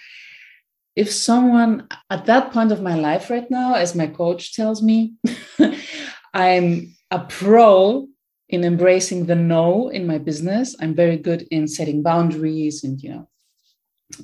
if 0.97 1.11
someone 1.11 1.89
at 2.11 2.27
that 2.27 2.53
point 2.53 2.71
of 2.71 2.81
my 2.81 2.95
life 2.95 3.29
right 3.31 3.51
now, 3.51 3.75
as 3.75 3.95
my 3.95 4.07
coach 4.07 4.55
tells 4.55 4.83
me, 4.83 5.15
I'm 6.35 6.95
a 7.11 7.21
pro 7.21 8.07
in 8.49 8.65
embracing 8.65 9.27
the 9.27 9.35
no 9.35 9.89
in 9.89 10.07
my 10.07 10.19
business. 10.19 10.77
I'm 10.81 10.95
very 10.95 11.17
good 11.17 11.43
in 11.51 11.67
setting 11.67 12.03
boundaries 12.03 12.85
and, 12.85 13.01
you 13.03 13.11
know, 13.11 13.29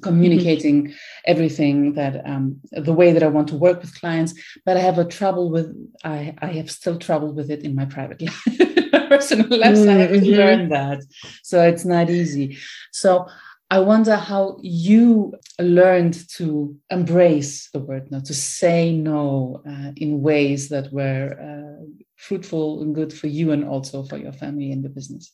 communicating 0.03 0.85
mm-hmm. 0.85 0.95
everything 1.25 1.95
that 1.95 2.25
um, 2.27 2.61
the 2.73 2.93
way 2.93 3.13
that 3.13 3.23
I 3.23 3.29
want 3.29 3.49
to 3.49 3.57
work 3.57 3.81
with 3.81 3.99
clients. 3.99 4.35
But 4.65 4.77
I 4.77 4.81
have 4.81 4.99
a 4.99 5.05
trouble 5.05 5.51
with, 5.51 5.75
I, 6.05 6.35
I 6.41 6.47
have 6.59 6.71
still 6.71 6.99
trouble 6.99 7.33
with 7.33 7.51
it 7.51 7.63
in 7.63 7.75
my 7.75 7.87
private 7.87 8.23
life. 8.23 8.45
personal 9.11 9.59
life, 9.59 9.77
mm-hmm. 9.77 9.91
I 9.91 9.95
have 9.95 10.11
to 10.11 10.17
mm-hmm. 10.17 10.41
learn 10.41 10.69
that. 10.71 11.01
So 11.43 11.63
it's 11.63 11.85
not 11.85 12.11
easy. 12.11 12.59
So 12.93 13.27
I 13.71 13.81
wonder 13.81 14.17
how 14.17 14.59
you 14.63 15.35
learned 15.61 16.17
to 16.37 16.77
embrace 16.91 17.71
the 17.71 17.81
word 17.81 18.11
no, 18.11 18.21
to 18.21 18.35
say 18.35 18.93
no 18.93 19.63
uh, 19.69 19.93
in 19.97 20.23
ways 20.23 20.69
that 20.71 20.93
were 20.93 21.27
uh, 21.49 21.85
fruitful 22.21 22.83
and 22.83 22.95
good 22.95 23.13
for 23.13 23.27
you 23.27 23.53
and 23.53 23.65
also 23.65 24.03
for 24.03 24.17
your 24.17 24.33
family 24.33 24.73
and 24.73 24.85
the 24.85 24.89
business. 24.89 25.33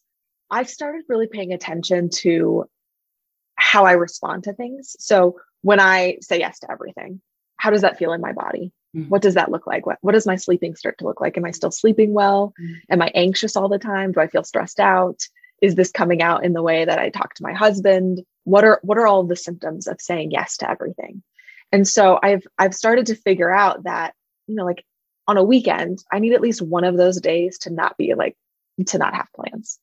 I've 0.50 0.70
started 0.70 1.02
really 1.08 1.26
paying 1.26 1.52
attention 1.52 2.10
to 2.20 2.64
how 3.56 3.84
I 3.84 3.92
respond 3.92 4.44
to 4.44 4.52
things. 4.52 4.94
So 4.98 5.36
when 5.62 5.80
I 5.80 6.18
say 6.20 6.38
yes 6.38 6.60
to 6.60 6.70
everything, 6.70 7.20
how 7.56 7.70
does 7.70 7.82
that 7.82 7.98
feel 7.98 8.12
in 8.12 8.20
my 8.20 8.32
body? 8.32 8.72
Mm-hmm. 8.94 9.08
What 9.08 9.22
does 9.22 9.34
that 9.34 9.50
look 9.50 9.66
like? 9.66 9.86
What, 9.86 9.98
what 10.00 10.12
does 10.12 10.26
my 10.26 10.36
sleeping 10.36 10.76
start 10.76 10.98
to 10.98 11.04
look 11.04 11.20
like? 11.20 11.36
Am 11.36 11.44
I 11.44 11.50
still 11.50 11.72
sleeping 11.72 12.12
well? 12.12 12.54
Mm-hmm. 12.60 12.74
Am 12.90 13.02
I 13.02 13.10
anxious 13.14 13.56
all 13.56 13.68
the 13.68 13.78
time? 13.78 14.12
Do 14.12 14.20
I 14.20 14.28
feel 14.28 14.44
stressed 14.44 14.78
out? 14.78 15.20
is 15.62 15.74
this 15.74 15.90
coming 15.90 16.22
out 16.22 16.44
in 16.44 16.52
the 16.52 16.62
way 16.62 16.84
that 16.84 16.98
I 16.98 17.10
talk 17.10 17.34
to 17.34 17.42
my 17.42 17.52
husband? 17.52 18.22
What 18.44 18.64
are 18.64 18.80
what 18.82 18.98
are 18.98 19.06
all 19.06 19.24
the 19.24 19.36
symptoms 19.36 19.86
of 19.86 20.00
saying 20.00 20.30
yes 20.30 20.58
to 20.58 20.70
everything? 20.70 21.22
And 21.72 21.86
so 21.86 22.18
I've 22.22 22.46
I've 22.58 22.74
started 22.74 23.06
to 23.06 23.16
figure 23.16 23.52
out 23.52 23.84
that, 23.84 24.14
you 24.46 24.54
know, 24.54 24.64
like 24.64 24.84
on 25.28 25.36
a 25.36 25.44
weekend, 25.44 26.02
I 26.12 26.18
need 26.18 26.32
at 26.32 26.40
least 26.40 26.62
one 26.62 26.84
of 26.84 26.96
those 26.96 27.20
days 27.20 27.58
to 27.60 27.70
not 27.70 27.96
be 27.96 28.14
like 28.14 28.36
to 28.86 28.98
not 28.98 29.14
have 29.14 29.28
plans. 29.34 29.78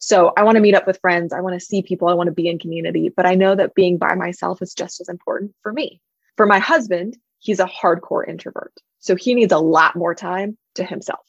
So 0.00 0.32
I 0.36 0.44
want 0.44 0.56
to 0.56 0.60
meet 0.60 0.74
up 0.74 0.86
with 0.86 1.00
friends, 1.00 1.32
I 1.32 1.40
want 1.40 1.58
to 1.58 1.64
see 1.64 1.82
people, 1.82 2.08
I 2.08 2.14
want 2.14 2.28
to 2.28 2.34
be 2.34 2.48
in 2.48 2.58
community, 2.58 3.08
but 3.08 3.26
I 3.26 3.34
know 3.34 3.54
that 3.54 3.74
being 3.74 3.96
by 3.96 4.14
myself 4.14 4.60
is 4.60 4.74
just 4.74 5.00
as 5.00 5.08
important 5.08 5.54
for 5.62 5.72
me. 5.72 6.00
For 6.36 6.46
my 6.46 6.58
husband, 6.58 7.16
he's 7.38 7.60
a 7.60 7.66
hardcore 7.66 8.26
introvert. 8.28 8.72
So 8.98 9.16
he 9.16 9.34
needs 9.34 9.52
a 9.52 9.58
lot 9.58 9.96
more 9.96 10.14
time 10.14 10.58
to 10.74 10.84
himself. 10.84 11.26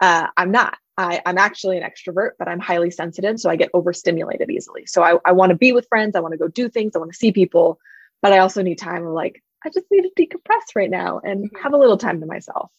Uh, 0.00 0.28
I'm 0.36 0.50
not. 0.50 0.76
I, 0.98 1.20
am 1.26 1.36
actually 1.36 1.78
an 1.78 1.84
extrovert, 1.84 2.30
but 2.38 2.48
I'm 2.48 2.60
highly 2.60 2.90
sensitive. 2.90 3.38
So 3.38 3.50
I 3.50 3.56
get 3.56 3.70
overstimulated 3.74 4.50
easily. 4.50 4.86
So 4.86 5.02
I, 5.02 5.18
I 5.24 5.32
want 5.32 5.50
to 5.50 5.56
be 5.56 5.72
with 5.72 5.88
friends. 5.88 6.16
I 6.16 6.20
want 6.20 6.32
to 6.32 6.38
go 6.38 6.48
do 6.48 6.68
things. 6.68 6.96
I 6.96 6.98
want 6.98 7.12
to 7.12 7.18
see 7.18 7.32
people, 7.32 7.78
but 8.22 8.32
I 8.32 8.38
also 8.38 8.62
need 8.62 8.78
time 8.78 9.06
of 9.06 9.12
like, 9.12 9.42
I 9.64 9.70
just 9.70 9.86
need 9.90 10.02
to 10.02 10.26
decompress 10.26 10.74
right 10.74 10.90
now 10.90 11.20
and 11.22 11.44
mm-hmm. 11.44 11.62
have 11.62 11.72
a 11.72 11.78
little 11.78 11.96
time 11.96 12.20
to 12.20 12.26
myself. 12.26 12.70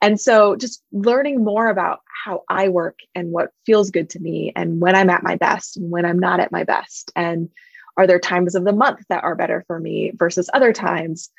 And 0.00 0.20
so 0.20 0.56
just 0.56 0.82
learning 0.92 1.42
more 1.42 1.68
about 1.68 2.00
how 2.24 2.42
I 2.48 2.68
work 2.68 2.98
and 3.14 3.32
what 3.32 3.52
feels 3.64 3.90
good 3.90 4.10
to 4.10 4.20
me 4.20 4.52
and 4.54 4.80
when 4.80 4.94
I'm 4.94 5.10
at 5.10 5.22
my 5.22 5.36
best 5.36 5.76
and 5.76 5.90
when 5.90 6.04
I'm 6.04 6.18
not 6.18 6.40
at 6.40 6.52
my 6.52 6.64
best. 6.64 7.10
And 7.16 7.50
are 7.96 8.06
there 8.06 8.20
times 8.20 8.54
of 8.54 8.64
the 8.64 8.72
month 8.72 9.04
that 9.08 9.24
are 9.24 9.34
better 9.34 9.64
for 9.66 9.80
me 9.80 10.12
versus 10.14 10.50
other 10.52 10.72
times? 10.72 11.30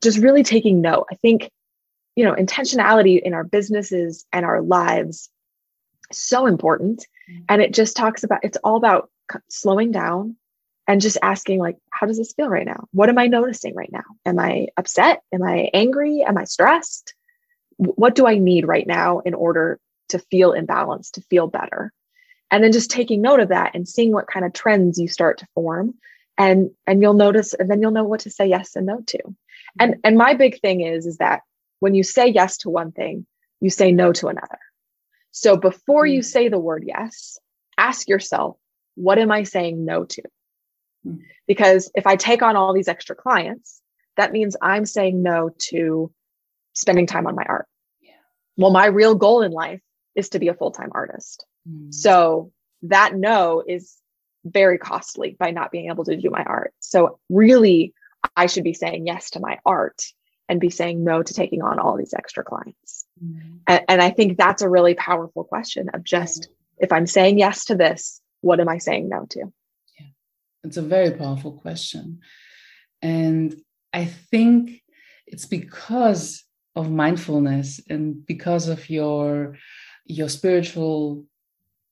Just 0.00 0.18
really 0.18 0.42
taking 0.42 0.80
note. 0.80 1.06
I 1.10 1.16
think, 1.16 1.50
you 2.14 2.24
know, 2.24 2.34
intentionality 2.34 3.20
in 3.20 3.34
our 3.34 3.44
businesses 3.44 4.26
and 4.32 4.44
our 4.44 4.60
lives 4.60 5.30
so 6.12 6.46
important. 6.46 7.06
Mm-hmm. 7.30 7.44
And 7.48 7.62
it 7.62 7.74
just 7.74 7.96
talks 7.96 8.22
about 8.22 8.40
it's 8.44 8.58
all 8.58 8.76
about 8.76 9.10
slowing 9.48 9.90
down 9.90 10.36
and 10.88 11.02
just 11.02 11.18
asking 11.22 11.60
like 11.60 11.76
how 11.90 12.06
does 12.06 12.18
this 12.18 12.32
feel 12.32 12.48
right 12.48 12.66
now? 12.66 12.88
What 12.92 13.10
am 13.10 13.18
i 13.18 13.26
noticing 13.26 13.74
right 13.74 13.92
now? 13.92 14.04
Am 14.26 14.38
i 14.38 14.68
upset? 14.76 15.22
Am 15.32 15.42
i 15.42 15.70
angry? 15.74 16.24
Am 16.26 16.38
i 16.38 16.44
stressed? 16.44 17.14
What 17.76 18.16
do 18.16 18.26
i 18.26 18.38
need 18.38 18.66
right 18.66 18.86
now 18.86 19.20
in 19.20 19.34
order 19.34 19.78
to 20.08 20.18
feel 20.18 20.52
in 20.52 20.66
balance 20.66 21.12
to 21.12 21.20
feel 21.20 21.46
better? 21.46 21.92
And 22.50 22.64
then 22.64 22.72
just 22.72 22.90
taking 22.90 23.20
note 23.20 23.40
of 23.40 23.50
that 23.50 23.74
and 23.74 23.86
seeing 23.86 24.10
what 24.10 24.26
kind 24.26 24.46
of 24.46 24.54
trends 24.54 24.98
you 24.98 25.06
start 25.06 25.38
to 25.38 25.46
form 25.54 25.94
and 26.38 26.70
and 26.86 27.02
you'll 27.02 27.14
notice 27.14 27.52
and 27.52 27.70
then 27.70 27.82
you'll 27.82 27.90
know 27.90 28.04
what 28.04 28.20
to 28.20 28.30
say 28.30 28.46
yes 28.46 28.74
and 28.74 28.86
no 28.86 29.02
to. 29.06 29.18
And 29.78 29.96
and 30.02 30.16
my 30.16 30.34
big 30.34 30.60
thing 30.60 30.80
is 30.80 31.06
is 31.06 31.18
that 31.18 31.42
when 31.80 31.94
you 31.94 32.02
say 32.02 32.28
yes 32.28 32.56
to 32.58 32.70
one 32.70 32.90
thing 32.92 33.26
you 33.60 33.70
say 33.70 33.92
no 33.92 34.12
to 34.12 34.28
another. 34.28 34.58
So 35.32 35.56
before 35.56 36.04
mm. 36.04 36.14
you 36.14 36.22
say 36.22 36.48
the 36.48 36.58
word 36.58 36.84
yes, 36.86 37.38
ask 37.76 38.08
yourself, 38.08 38.56
what 38.94 39.18
am 39.18 39.30
I 39.30 39.42
saying 39.42 39.84
no 39.84 40.04
to? 40.04 40.22
Mm. 41.06 41.20
Because 41.46 41.90
if 41.94 42.06
I 42.06 42.16
take 42.16 42.42
on 42.42 42.56
all 42.56 42.72
these 42.72 42.88
extra 42.88 43.16
clients, 43.16 43.80
that 44.16 44.32
means 44.32 44.56
I'm 44.60 44.86
saying 44.86 45.22
no 45.22 45.50
to 45.70 46.12
spending 46.72 47.06
time 47.06 47.26
on 47.26 47.34
my 47.34 47.44
art. 47.48 47.66
Yeah. 48.00 48.12
Well, 48.56 48.70
my 48.70 48.86
real 48.86 49.14
goal 49.14 49.42
in 49.42 49.52
life 49.52 49.80
is 50.14 50.30
to 50.30 50.38
be 50.38 50.48
a 50.48 50.54
full 50.54 50.70
time 50.70 50.90
artist. 50.92 51.46
Mm. 51.68 51.92
So 51.92 52.52
that 52.82 53.14
no 53.14 53.62
is 53.66 53.96
very 54.44 54.78
costly 54.78 55.36
by 55.38 55.50
not 55.50 55.70
being 55.70 55.90
able 55.90 56.04
to 56.04 56.16
do 56.16 56.30
my 56.30 56.42
art. 56.42 56.72
So, 56.80 57.18
really, 57.28 57.94
I 58.36 58.46
should 58.46 58.64
be 58.64 58.74
saying 58.74 59.06
yes 59.06 59.30
to 59.30 59.40
my 59.40 59.58
art 59.64 60.02
and 60.48 60.60
be 60.60 60.70
saying 60.70 61.04
no 61.04 61.22
to 61.22 61.34
taking 61.34 61.62
on 61.62 61.78
all 61.78 61.96
these 61.96 62.14
extra 62.14 62.42
clients. 62.42 63.04
Mm-hmm. 63.22 63.56
And, 63.66 63.84
and, 63.88 64.02
I 64.02 64.10
think 64.10 64.38
that's 64.38 64.62
a 64.62 64.68
really 64.68 64.94
powerful 64.94 65.44
question 65.44 65.90
of 65.92 66.02
just 66.02 66.48
if 66.78 66.90
I'm 66.90 67.06
saying 67.06 67.38
yes 67.38 67.66
to 67.66 67.74
this, 67.74 68.20
what 68.40 68.60
am 68.60 68.68
I 68.68 68.78
saying 68.78 69.08
no 69.08 69.26
to? 69.30 69.52
It's 70.64 70.76
a 70.76 70.82
very 70.82 71.12
powerful 71.12 71.52
question. 71.52 72.20
And 73.02 73.54
I 73.92 74.04
think 74.04 74.82
it's 75.26 75.46
because 75.46 76.44
of 76.74 76.90
mindfulness 76.90 77.80
and 77.88 78.24
because 78.26 78.68
of 78.68 78.88
your 78.88 79.56
your 80.04 80.28
spiritual 80.28 81.24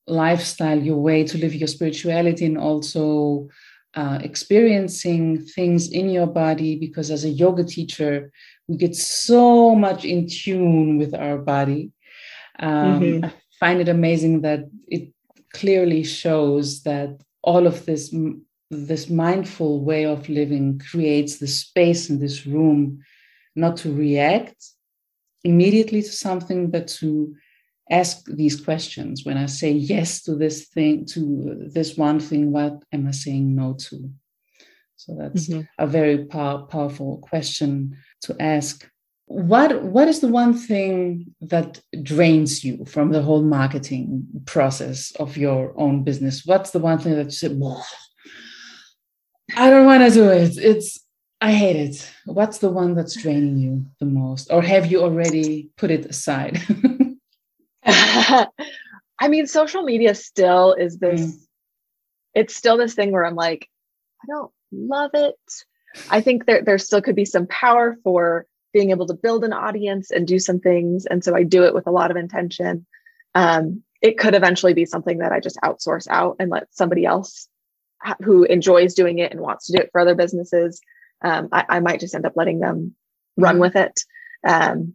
lifestyle, 0.07 0.81
your 0.81 0.97
way 0.97 1.23
to 1.23 1.37
live 1.37 1.53
your 1.53 1.67
spirituality, 1.67 2.45
and 2.45 2.57
also 2.57 3.49
uh, 3.97 4.19
experiencing 4.21 5.43
things 5.43 5.89
in 5.89 6.09
your 6.09 6.27
body 6.27 6.77
because 6.77 7.09
as 7.09 7.23
a 7.25 7.29
yoga 7.29 7.63
teacher 7.63 8.31
we 8.67 8.77
get 8.77 8.95
so 8.95 9.73
much 9.73 10.05
in 10.05 10.27
tune 10.27 10.99
with 10.99 11.15
our 11.15 11.39
body 11.39 11.91
um, 12.59 13.01
mm-hmm. 13.01 13.25
i 13.25 13.33
find 13.59 13.81
it 13.81 13.89
amazing 13.89 14.41
that 14.41 14.59
it 14.87 15.11
clearly 15.51 16.03
shows 16.03 16.83
that 16.83 17.09
all 17.41 17.65
of 17.65 17.85
this 17.85 18.13
this 18.69 19.09
mindful 19.09 19.83
way 19.83 20.05
of 20.05 20.27
living 20.29 20.79
creates 20.79 21.37
the 21.37 21.47
space 21.47 22.09
in 22.09 22.19
this 22.19 22.45
room 22.45 22.99
not 23.55 23.77
to 23.77 23.93
react 23.93 24.55
immediately 25.43 26.01
to 26.01 26.11
something 26.11 26.69
but 26.69 26.87
to 26.87 27.35
ask 27.89 28.25
these 28.25 28.59
questions. 28.59 29.23
When 29.23 29.37
i 29.37 29.45
say 29.45 29.71
yes 29.71 30.21
to 30.23 30.35
this 30.35 30.67
thing 30.67 31.05
to 31.13 31.69
this 31.73 31.95
one 31.97 32.19
thing 32.19 32.51
what 32.51 32.73
am 32.91 33.07
i 33.07 33.11
saying 33.11 33.55
no 33.55 33.73
to? 33.73 34.09
So 34.97 35.15
that's 35.17 35.47
mm-hmm. 35.47 35.61
a 35.77 35.87
very 35.87 36.25
pow- 36.25 36.63
powerful 36.63 37.19
question 37.19 37.97
to 38.23 38.35
ask. 38.41 38.89
What 39.27 39.83
what 39.83 40.07
is 40.07 40.21
the 40.21 40.27
one 40.27 40.53
thing 40.53 41.35
that 41.41 41.81
drains 42.01 42.63
you 42.63 42.85
from 42.85 43.11
the 43.11 43.21
whole 43.21 43.43
marketing 43.43 44.25
process 44.45 45.11
of 45.19 45.37
your 45.37 45.73
own 45.77 46.03
business? 46.03 46.45
What's 46.45 46.71
the 46.71 46.79
one 46.79 46.99
thing 46.99 47.15
that 47.15 47.25
you 47.25 47.31
say 47.31 47.49
i 49.55 49.69
don't 49.69 49.85
want 49.85 50.03
to 50.03 50.11
do 50.11 50.29
it 50.29 50.57
it's 50.57 50.99
i 51.41 51.51
hate 51.51 51.75
it 51.75 52.11
what's 52.25 52.59
the 52.59 52.69
one 52.69 52.95
that's 52.95 53.15
draining 53.21 53.57
you 53.57 53.85
the 53.99 54.05
most 54.05 54.51
or 54.51 54.61
have 54.61 54.91
you 54.91 55.01
already 55.01 55.69
put 55.77 55.91
it 55.91 56.05
aside 56.05 56.61
i 57.85 58.47
mean 59.27 59.47
social 59.47 59.83
media 59.83 60.13
still 60.13 60.73
is 60.73 60.97
this 60.97 61.21
mm. 61.21 61.39
it's 62.33 62.55
still 62.55 62.77
this 62.77 62.93
thing 62.93 63.11
where 63.11 63.25
i'm 63.25 63.35
like 63.35 63.69
i 64.23 64.25
don't 64.27 64.51
love 64.71 65.11
it 65.13 65.35
i 66.09 66.19
think 66.21 66.45
there, 66.45 66.61
there 66.63 66.77
still 66.77 67.01
could 67.01 67.15
be 67.15 67.25
some 67.25 67.47
power 67.47 67.97
for 68.03 68.45
being 68.77 68.91
able 68.91 69.07
to 69.07 69.13
build 69.13 69.43
an 69.43 69.53
audience 69.53 70.11
and 70.11 70.27
do 70.27 70.37
some 70.37 70.59
things. 70.59 71.07
And 71.07 71.23
so 71.23 71.35
I 71.35 71.41
do 71.41 71.63
it 71.63 71.73
with 71.73 71.87
a 71.87 71.91
lot 71.91 72.11
of 72.11 72.17
intention. 72.17 72.85
Um, 73.33 73.83
it 74.03 74.19
could 74.19 74.35
eventually 74.35 74.75
be 74.75 74.85
something 74.85 75.17
that 75.17 75.31
I 75.31 75.39
just 75.39 75.57
outsource 75.63 76.07
out 76.09 76.35
and 76.39 76.51
let 76.51 76.67
somebody 76.71 77.03
else 77.03 77.47
who 78.23 78.43
enjoys 78.43 78.93
doing 78.93 79.19
it 79.19 79.31
and 79.31 79.41
wants 79.41 79.67
to 79.67 79.73
do 79.73 79.79
it 79.79 79.89
for 79.91 80.01
other 80.01 80.15
businesses. 80.15 80.81
Um, 81.21 81.49
I, 81.51 81.65
I, 81.67 81.79
might 81.79 81.99
just 81.99 82.13
end 82.13 82.25
up 82.25 82.33
letting 82.35 82.59
them 82.59 82.95
run 83.37 83.55
mm-hmm. 83.55 83.61
with 83.61 83.75
it. 83.75 84.01
Um, 84.45 84.93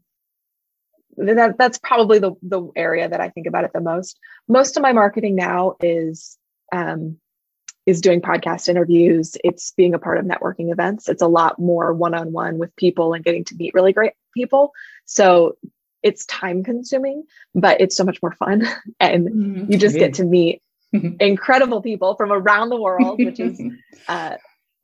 that, 1.16 1.58
that's 1.58 1.78
probably 1.78 2.20
the, 2.20 2.32
the 2.42 2.70
area 2.76 3.08
that 3.08 3.20
I 3.20 3.28
think 3.28 3.46
about 3.46 3.64
it 3.64 3.72
the 3.74 3.80
most. 3.80 4.18
Most 4.48 4.76
of 4.76 4.82
my 4.82 4.92
marketing 4.92 5.34
now 5.34 5.76
is 5.80 6.38
um, 6.72 7.18
is 7.86 8.00
doing 8.00 8.20
podcast 8.20 8.68
interviews, 8.68 9.36
it's 9.42 9.72
being 9.72 9.94
a 9.94 9.98
part 9.98 10.18
of 10.18 10.24
networking 10.24 10.70
events. 10.70 11.08
It's 11.08 11.22
a 11.22 11.26
lot 11.26 11.58
more 11.58 11.92
one 11.92 12.14
on 12.14 12.32
one 12.32 12.58
with 12.58 12.74
people 12.76 13.12
and 13.12 13.24
getting 13.24 13.44
to 13.46 13.56
meet 13.56 13.74
really 13.74 13.92
great 13.92 14.12
people. 14.34 14.72
So 15.04 15.56
it's 16.02 16.24
time 16.26 16.62
consuming, 16.62 17.24
but 17.54 17.80
it's 17.80 17.96
so 17.96 18.04
much 18.04 18.18
more 18.22 18.32
fun. 18.32 18.66
And 19.00 19.28
mm-hmm. 19.28 19.72
you 19.72 19.78
just 19.78 19.96
get 19.96 20.14
to 20.14 20.24
meet 20.24 20.62
incredible 20.92 21.82
people 21.82 22.14
from 22.16 22.32
around 22.32 22.68
the 22.68 22.80
world, 22.80 23.18
which 23.18 23.40
is 23.40 23.60
uh, 24.08 24.36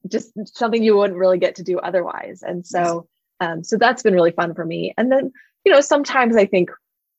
just 0.06 0.32
something 0.56 0.82
you 0.82 0.96
wouldn't 0.96 1.18
really 1.18 1.38
get 1.38 1.56
to 1.56 1.62
do 1.62 1.78
otherwise. 1.78 2.42
And 2.42 2.66
so, 2.66 3.08
um, 3.40 3.62
so 3.64 3.76
that's 3.76 4.02
been 4.02 4.14
really 4.14 4.32
fun 4.32 4.54
for 4.54 4.64
me. 4.64 4.94
And 4.96 5.10
then, 5.10 5.32
you 5.64 5.72
know, 5.72 5.80
sometimes 5.80 6.36
I 6.36 6.46
think 6.46 6.70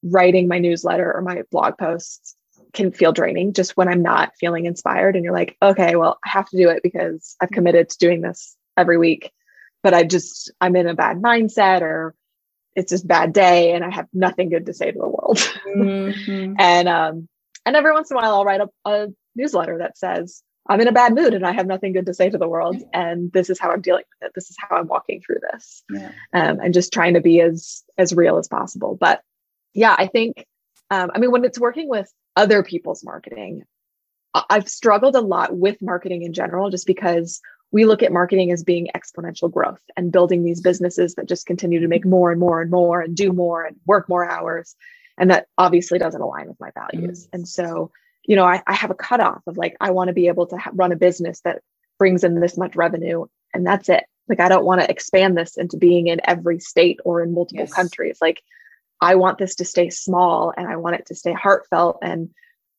writing 0.04 0.48
my 0.48 0.60
newsletter 0.60 1.12
or 1.14 1.22
my 1.22 1.44
blog 1.52 1.78
posts 1.78 2.36
can 2.74 2.92
feel 2.92 3.12
draining 3.12 3.54
just 3.54 3.76
when 3.76 3.88
I'm 3.88 4.02
not 4.02 4.34
feeling 4.40 4.66
inspired. 4.66 5.16
And 5.16 5.24
you're 5.24 5.34
like, 5.34 5.58
okay, 5.62 5.96
well, 5.96 6.20
I 6.26 6.30
have 6.30 6.50
to 6.50 6.58
do 6.58 6.70
it 6.70 6.84
because 6.84 7.36
I've 7.42 7.52
committed 7.52 7.90
to 7.90 7.98
doing 7.98 8.22
this 8.22 8.56
every 8.78 8.98
week. 8.98 9.32
But 9.82 9.94
I 9.94 10.04
just, 10.04 10.52
I'm 10.60 10.76
in 10.76 10.88
a 10.88 10.94
bad 10.94 11.18
mindset 11.18 11.82
or 11.82 12.14
it's 12.76 12.92
just 12.92 13.08
bad 13.08 13.34
day 13.34 13.74
and 13.74 13.84
I 13.84 13.94
have 13.94 14.08
nothing 14.14 14.50
good 14.50 14.66
to 14.68 14.74
say 14.74 14.92
to 14.92 14.98
the 14.98 15.08
world. 15.08 15.40
Mm-hmm. 15.70 16.56
and, 16.58 16.90
um, 16.90 17.30
and 17.70 17.78
every 17.78 17.94
once 17.94 18.12
in 18.12 18.18
a 18.18 18.20
while 18.20 18.34
I'll 18.34 18.46
write 18.46 18.62
a, 18.62 18.70
a 18.90 19.08
newsletter 19.36 19.78
that 19.78 19.98
says, 19.98 20.44
I'm 20.68 20.82
in 20.82 20.88
a 20.88 20.92
bad 20.92 21.16
mood 21.16 21.34
and 21.34 21.46
I 21.46 21.52
have 21.52 21.66
nothing 21.66 21.94
good 21.94 22.06
to 22.08 22.14
say 22.14 22.30
to 22.30 22.38
the 22.38 22.48
world. 22.48 22.78
And 22.94 23.32
this 23.32 23.50
is 23.50 23.60
how 23.60 23.72
I'm 23.72 23.82
dealing 23.82 24.04
with 24.20 24.28
it. 24.28 24.34
This 24.36 24.50
is 24.50 24.58
how 24.60 24.76
I'm 24.76 24.88
walking 24.88 25.22
through 25.22 25.40
this. 25.52 25.84
Yeah. 25.90 26.12
Um, 26.34 26.60
and 26.60 26.74
just 26.74 26.92
trying 26.94 27.14
to 27.14 27.22
be 27.22 27.42
as, 27.42 27.84
as 27.98 28.14
real 28.14 28.38
as 28.38 28.48
possible. 28.48 28.98
But 29.00 29.22
yeah, 29.74 29.96
I 29.98 30.08
think, 30.08 30.46
um, 30.92 31.12
I 31.14 31.20
mean, 31.20 31.32
when 31.32 31.46
it's 31.46 31.60
working 31.60 31.90
with 31.90 32.12
other 32.40 32.64
people's 32.64 33.04
marketing. 33.04 33.64
I've 34.34 34.70
struggled 34.70 35.16
a 35.16 35.22
lot 35.22 35.58
with 35.58 35.82
marketing 35.82 36.22
in 36.24 36.32
general 36.32 36.70
just 36.70 36.88
because 36.88 37.42
we 37.72 37.86
look 37.86 38.02
at 38.02 38.14
marketing 38.14 38.52
as 38.52 38.64
being 38.64 38.88
exponential 38.96 39.52
growth 39.52 39.82
and 39.98 40.12
building 40.12 40.44
these 40.44 40.62
businesses 40.62 41.16
that 41.16 41.28
just 41.28 41.46
continue 41.46 41.82
to 41.82 41.88
make 41.88 42.06
more 42.06 42.32
and 42.32 42.40
more 42.40 42.62
and 42.62 42.72
more 42.72 43.02
and 43.02 43.16
do 43.16 43.34
more 43.34 43.66
and 43.66 43.76
work 43.86 44.08
more 44.08 44.30
hours. 44.30 44.76
And 45.20 45.30
that 45.30 45.48
obviously 45.58 46.00
doesn't 46.00 46.22
align 46.22 46.48
with 46.48 46.60
my 46.60 46.72
values. 46.72 47.26
Mm-hmm. 47.26 47.36
And 47.36 47.48
so, 47.48 47.92
you 48.26 48.36
know, 48.36 48.46
I, 48.46 48.64
I, 48.66 48.74
have 48.74 48.90
a 48.90 48.96
cutoff 48.96 49.42
of 49.48 49.58
like, 49.58 49.76
I 49.82 49.92
want 49.92 50.08
to 50.08 50.14
be 50.14 50.28
able 50.28 50.48
to 50.48 50.58
ha- 50.58 50.72
run 50.74 50.92
a 50.92 50.96
business 50.96 51.42
that 51.42 51.62
brings 51.98 52.24
in 52.24 52.40
this 52.40 52.58
much 52.58 52.76
revenue 52.76 53.26
and 53.54 53.66
that's 53.66 53.90
it. 53.90 54.06
Like, 54.28 54.40
I 54.40 54.48
don't 54.48 54.66
want 54.66 54.82
to 54.82 54.90
expand 54.90 55.38
this 55.38 55.58
into 55.58 55.78
being 55.78 56.08
in 56.08 56.22
every 56.24 56.60
state 56.60 57.00
or 57.04 57.22
in 57.22 57.34
multiple 57.34 57.66
yes. 57.66 57.74
countries. 57.74 58.20
Like, 58.22 58.42
I 59.02 59.16
want 59.16 59.38
this 59.38 59.56
to 59.56 59.66
stay 59.66 59.90
small 59.90 60.54
and 60.56 60.68
I 60.68 60.76
want 60.76 60.96
it 60.96 61.06
to 61.08 61.16
stay 61.16 61.34
heartfelt 61.34 62.00
and 62.02 62.30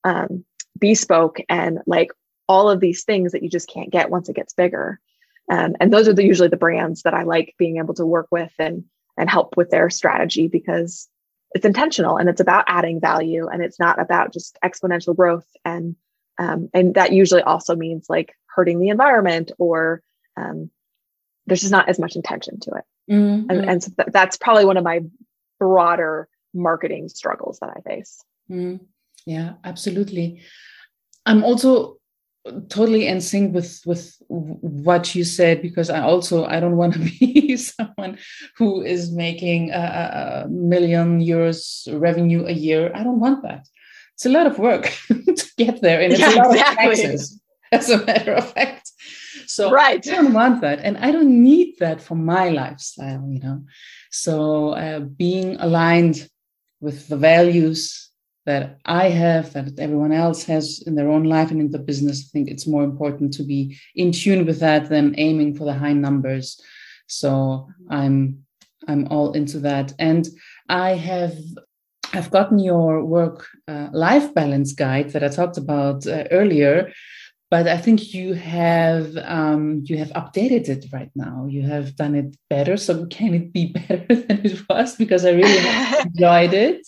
um, 0.05 0.45
bespoke 0.79 1.41
and 1.49 1.81
like 1.87 2.11
all 2.49 2.71
of 2.71 2.81
these 2.81 3.05
things 3.05 3.33
that 3.33 3.43
you 3.43 3.49
just 3.49 3.69
can't 3.69 3.91
get 3.91 4.11
once 4.11 4.29
it 4.29 4.37
gets 4.37 4.55
bigger. 4.55 5.01
Um, 5.51 5.75
and 5.81 5.93
those 5.93 6.09
are 6.09 6.13
the, 6.13 6.25
usually 6.25 6.49
the 6.49 6.57
brands 6.57 7.03
that 7.03 7.15
I 7.15 7.23
like 7.25 7.55
being 7.59 7.79
able 7.79 7.95
to 7.95 8.07
work 8.07 8.29
with 8.31 8.53
and 8.59 8.85
and 9.17 9.29
help 9.29 9.57
with 9.57 9.71
their 9.71 9.91
strategy 9.91 10.49
because 10.49 11.09
it's 11.53 11.65
intentional 11.65 12.17
and 12.17 12.29
it's 12.29 12.41
about 12.41 12.65
adding 12.67 13.01
value 13.01 13.49
and 13.49 13.63
it's 13.63 13.79
not 13.79 14.01
about 14.01 14.33
just 14.33 14.59
exponential 14.65 15.17
growth 15.17 15.47
and 15.65 15.97
um, 16.39 16.71
and 16.73 16.95
that 16.95 17.13
usually 17.13 17.43
also 17.43 17.77
means 17.77 18.07
like 18.09 18.35
hurting 18.47 18.81
the 18.81 18.89
environment 18.89 19.53
or 19.59 20.03
um, 20.37 20.71
there's 21.47 21.61
just 21.61 21.73
not 21.73 21.89
as 21.89 21.99
much 21.99 22.17
intention 22.17 22.61
to 22.61 22.71
it. 22.71 23.13
Mm-hmm. 23.13 23.51
And, 23.51 23.69
and 23.69 23.83
so 23.83 23.91
th- 23.97 24.09
that's 24.13 24.37
probably 24.39 24.65
one 24.65 24.77
of 24.77 24.85
my 24.85 25.01
broader 25.59 26.29
marketing 26.55 27.09
struggles 27.09 27.59
that 27.61 27.71
I 27.77 27.81
face. 27.81 28.23
Mm, 28.51 28.81
yeah, 29.27 29.55
absolutely. 29.65 30.43
I'm 31.27 31.45
also 31.45 32.00
totally 32.69 33.07
in 33.07 33.21
sync 33.21 33.55
with 33.55 33.81
with 33.85 34.17
what 34.29 35.15
you 35.15 35.25
said 35.25 35.61
because 35.61 35.91
I 35.91 36.01
also 36.01 36.45
I 36.47 36.61
don't 36.61 36.77
want 36.77 36.95
to 36.95 36.99
be 37.21 37.57
someone 37.57 38.19
who 38.57 38.83
is 38.83 39.13
making 39.13 39.71
a, 39.71 40.45
a 40.45 40.49
million 40.49 41.21
euros 41.21 41.89
revenue 42.01 42.47
a 42.47 42.53
year. 42.53 42.91
I 42.95 43.03
don't 43.03 43.21
want 43.21 43.43
that. 43.43 43.67
It's 44.15 44.27
a 44.27 44.31
lot 44.31 44.47
of 44.47 44.59
work 44.59 44.93
to 45.09 45.47
get 45.57 45.81
there, 45.81 46.01
and 46.01 46.13
it's 46.13 46.21
yeah, 46.21 46.35
a 46.35 46.37
lot 46.37 46.53
exactly. 46.53 46.91
of 46.91 46.97
taxes, 46.97 47.41
as 47.73 47.91
a 47.91 48.05
matter 48.05 48.35
of 48.35 48.53
fact. 48.53 48.91
So 49.47 49.71
right. 49.71 50.07
I 50.07 50.11
don't 50.11 50.33
want 50.33 50.61
that, 50.61 50.81
and 50.81 50.97
I 50.99 51.11
don't 51.11 51.43
need 51.43 51.77
that 51.81 52.01
for 52.01 52.15
my 52.15 52.51
lifestyle. 52.51 53.27
You 53.31 53.41
know, 53.41 53.65
so 54.11 54.71
uh, 54.71 55.01
being 55.01 55.57
aligned 55.57 56.29
with 56.81 57.09
the 57.09 57.17
values 57.17 58.10
that 58.47 58.79
I 58.85 59.09
have, 59.09 59.53
that 59.53 59.79
everyone 59.79 60.13
else 60.13 60.45
has 60.45 60.83
in 60.87 60.95
their 60.95 61.11
own 61.11 61.25
life 61.25 61.51
and 61.51 61.61
in 61.61 61.71
the 61.71 61.79
business, 61.79 62.25
I 62.25 62.29
think 62.33 62.49
it's 62.49 62.67
more 62.67 62.85
important 62.85 63.35
to 63.35 63.43
be 63.43 63.79
in 63.95 64.13
tune 64.13 64.47
with 64.47 64.61
that 64.61 64.89
than 64.89 65.15
aiming 65.19 65.57
for 65.57 65.65
the 65.65 65.75
high 65.75 65.93
numbers. 65.93 66.61
So 67.07 67.69
I'm 67.89 68.45
I'm 68.89 69.07
all 69.09 69.33
into 69.33 69.59
that, 69.61 69.93
and 69.99 70.27
I 70.69 70.91
have 70.93 71.37
I've 72.13 72.31
gotten 72.31 72.59
your 72.59 73.05
work 73.05 73.47
uh, 73.69 73.89
life 73.93 74.33
balance 74.35 74.73
guide 74.73 75.11
that 75.11 75.23
I 75.23 75.29
talked 75.29 75.59
about 75.59 76.07
uh, 76.07 76.25
earlier, 76.31 76.93
but 77.51 77.67
I 77.67 77.77
think 77.77 78.15
you 78.15 78.35
have 78.35 79.17
um, 79.25 79.83
you 79.85 79.99
have 79.99 80.11
updated 80.11 80.69
it 80.69 80.87
right 80.93 81.11
now. 81.17 81.47
You 81.51 81.63
have 81.63 81.97
done 81.97 82.15
it 82.15 82.37
better. 82.49 82.77
So 82.77 83.07
can 83.07 83.35
it 83.35 83.53
be 83.53 83.73
better 83.89 84.15
than 84.15 84.47
it 84.47 84.63
was? 84.69 84.97
Because 84.97 85.25
I 85.25 85.31
really 85.31 86.01
enjoyed 86.07 86.55
it. 86.55 86.87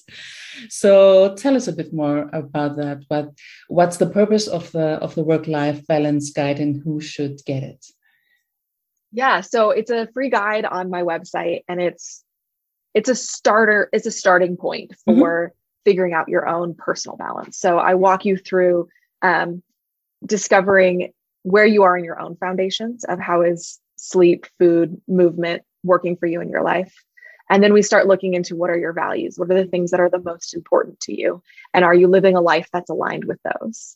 So 0.68 1.34
tell 1.34 1.56
us 1.56 1.68
a 1.68 1.72
bit 1.72 1.92
more 1.92 2.28
about 2.32 2.76
that. 2.76 3.04
What 3.08 3.30
what's 3.68 3.96
the 3.96 4.08
purpose 4.08 4.46
of 4.48 4.70
the 4.72 4.98
of 5.02 5.14
the 5.14 5.22
work 5.22 5.46
life 5.46 5.86
balance 5.86 6.30
guide, 6.30 6.60
and 6.60 6.82
who 6.82 7.00
should 7.00 7.44
get 7.44 7.62
it? 7.62 7.84
Yeah, 9.12 9.42
so 9.42 9.70
it's 9.70 9.90
a 9.90 10.08
free 10.14 10.30
guide 10.30 10.64
on 10.64 10.90
my 10.90 11.02
website, 11.02 11.64
and 11.68 11.80
it's 11.80 12.24
it's 12.94 13.08
a 13.08 13.14
starter. 13.14 13.88
It's 13.92 14.06
a 14.06 14.10
starting 14.10 14.56
point 14.56 14.90
mm-hmm. 14.90 15.18
for 15.18 15.48
mm-hmm. 15.48 15.54
figuring 15.84 16.12
out 16.14 16.28
your 16.28 16.48
own 16.48 16.74
personal 16.74 17.16
balance. 17.16 17.58
So 17.58 17.78
I 17.78 17.94
walk 17.94 18.24
you 18.24 18.36
through 18.36 18.88
um, 19.22 19.62
discovering 20.24 21.12
where 21.42 21.66
you 21.66 21.82
are 21.82 21.96
in 21.96 22.04
your 22.04 22.20
own 22.20 22.36
foundations 22.36 23.04
of 23.04 23.18
how 23.18 23.42
is 23.42 23.80
sleep, 23.96 24.46
food, 24.58 25.00
movement 25.08 25.62
working 25.84 26.16
for 26.16 26.26
you 26.26 26.40
in 26.40 26.48
your 26.48 26.62
life. 26.62 26.94
And 27.52 27.62
then 27.62 27.74
we 27.74 27.82
start 27.82 28.06
looking 28.06 28.32
into 28.32 28.56
what 28.56 28.70
are 28.70 28.78
your 28.78 28.94
values? 28.94 29.34
What 29.36 29.50
are 29.50 29.62
the 29.62 29.68
things 29.68 29.90
that 29.90 30.00
are 30.00 30.08
the 30.08 30.22
most 30.22 30.54
important 30.54 31.00
to 31.00 31.12
you? 31.12 31.42
And 31.74 31.84
are 31.84 31.94
you 31.94 32.08
living 32.08 32.34
a 32.34 32.40
life 32.40 32.70
that's 32.72 32.88
aligned 32.88 33.26
with 33.26 33.38
those? 33.44 33.94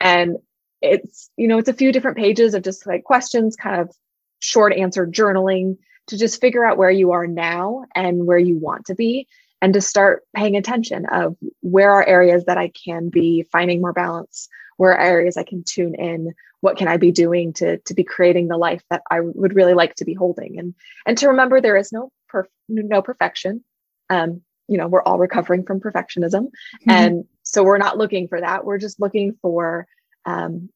And 0.00 0.38
it's, 0.82 1.30
you 1.36 1.46
know, 1.46 1.58
it's 1.58 1.68
a 1.68 1.74
few 1.74 1.92
different 1.92 2.16
pages 2.16 2.54
of 2.54 2.64
just 2.64 2.88
like 2.88 3.04
questions, 3.04 3.54
kind 3.54 3.80
of 3.80 3.94
short 4.40 4.72
answer 4.72 5.06
journaling 5.06 5.78
to 6.08 6.18
just 6.18 6.40
figure 6.40 6.64
out 6.64 6.76
where 6.76 6.90
you 6.90 7.12
are 7.12 7.28
now 7.28 7.84
and 7.94 8.26
where 8.26 8.38
you 8.38 8.58
want 8.58 8.86
to 8.86 8.96
be. 8.96 9.28
and 9.60 9.74
to 9.74 9.80
start 9.80 10.24
paying 10.34 10.56
attention 10.56 11.06
of 11.06 11.36
where 11.60 11.90
are 11.90 12.06
areas 12.06 12.44
that 12.44 12.58
I 12.58 12.68
can 12.68 13.08
be 13.08 13.44
finding 13.50 13.80
more 13.80 13.92
balance, 13.92 14.48
where 14.76 14.92
are 14.92 15.00
areas 15.00 15.36
I 15.36 15.42
can 15.42 15.64
tune 15.64 15.94
in, 15.94 16.34
what 16.60 16.76
can 16.76 16.88
I 16.88 16.96
be 16.96 17.12
doing 17.12 17.52
to, 17.54 17.78
to 17.78 17.94
be 17.94 18.04
creating 18.04 18.48
the 18.48 18.56
life 18.56 18.82
that 18.90 19.02
I 19.10 19.20
would 19.20 19.54
really 19.54 19.74
like 19.74 19.96
to 19.96 20.04
be 20.04 20.14
holding. 20.14 20.58
And, 20.58 20.74
and 21.06 21.18
to 21.18 21.28
remember 21.28 21.60
there 21.60 21.76
is 21.76 21.92
no, 21.92 22.12
perf- 22.32 22.46
no 22.68 23.02
perfection. 23.02 23.64
Um, 24.10 24.42
you 24.68 24.76
know, 24.76 24.86
we're 24.86 25.02
all 25.02 25.18
recovering 25.18 25.64
from 25.64 25.80
perfectionism. 25.80 26.46
Mm-hmm. 26.46 26.90
And 26.90 27.24
so 27.42 27.64
we're 27.64 27.78
not 27.78 27.98
looking 27.98 28.28
for 28.28 28.40
that. 28.40 28.64
We're 28.64 28.78
just 28.78 29.00
looking 29.00 29.36
for 29.40 29.86
um, 30.26 30.68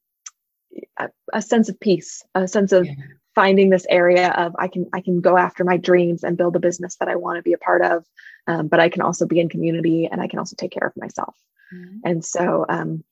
a, 0.98 1.11
a, 1.32 1.42
sense 1.42 1.68
of 1.68 1.78
peace, 1.78 2.24
a 2.34 2.48
sense 2.48 2.72
of 2.72 2.86
yeah. 2.86 2.94
finding 3.34 3.68
this 3.68 3.86
area 3.90 4.30
of 4.30 4.55
I 4.59 4.68
can 4.68 4.88
I 4.94 5.03
can 5.03 5.20
go 5.20 5.36
after 5.36 5.64
my 5.64 5.76
dreams 5.76 6.24
and 6.24 6.38
build 6.38 6.57
a 6.57 6.61
business 6.61 6.96
that 6.96 7.09
I 7.09 7.16
want 7.16 7.36
to 7.36 7.42
be 7.42 7.53
a 7.53 7.59
part 7.59 7.82
of, 7.82 8.07
um, 8.46 8.68
but 8.68 8.80
I 8.80 8.88
can 8.88 9.03
also 9.03 9.26
be 9.26 9.40
in 9.40 9.50
community 9.50 10.09
and 10.11 10.20
I 10.20 10.28
can 10.28 10.38
also 10.38 10.57
take 10.57 10.72
care 10.72 10.88
of 10.88 10.96
myself. 10.96 11.36
Mm-hmm. 11.74 11.98
And 12.05 12.24
so 12.24 12.64
um, 12.68 13.05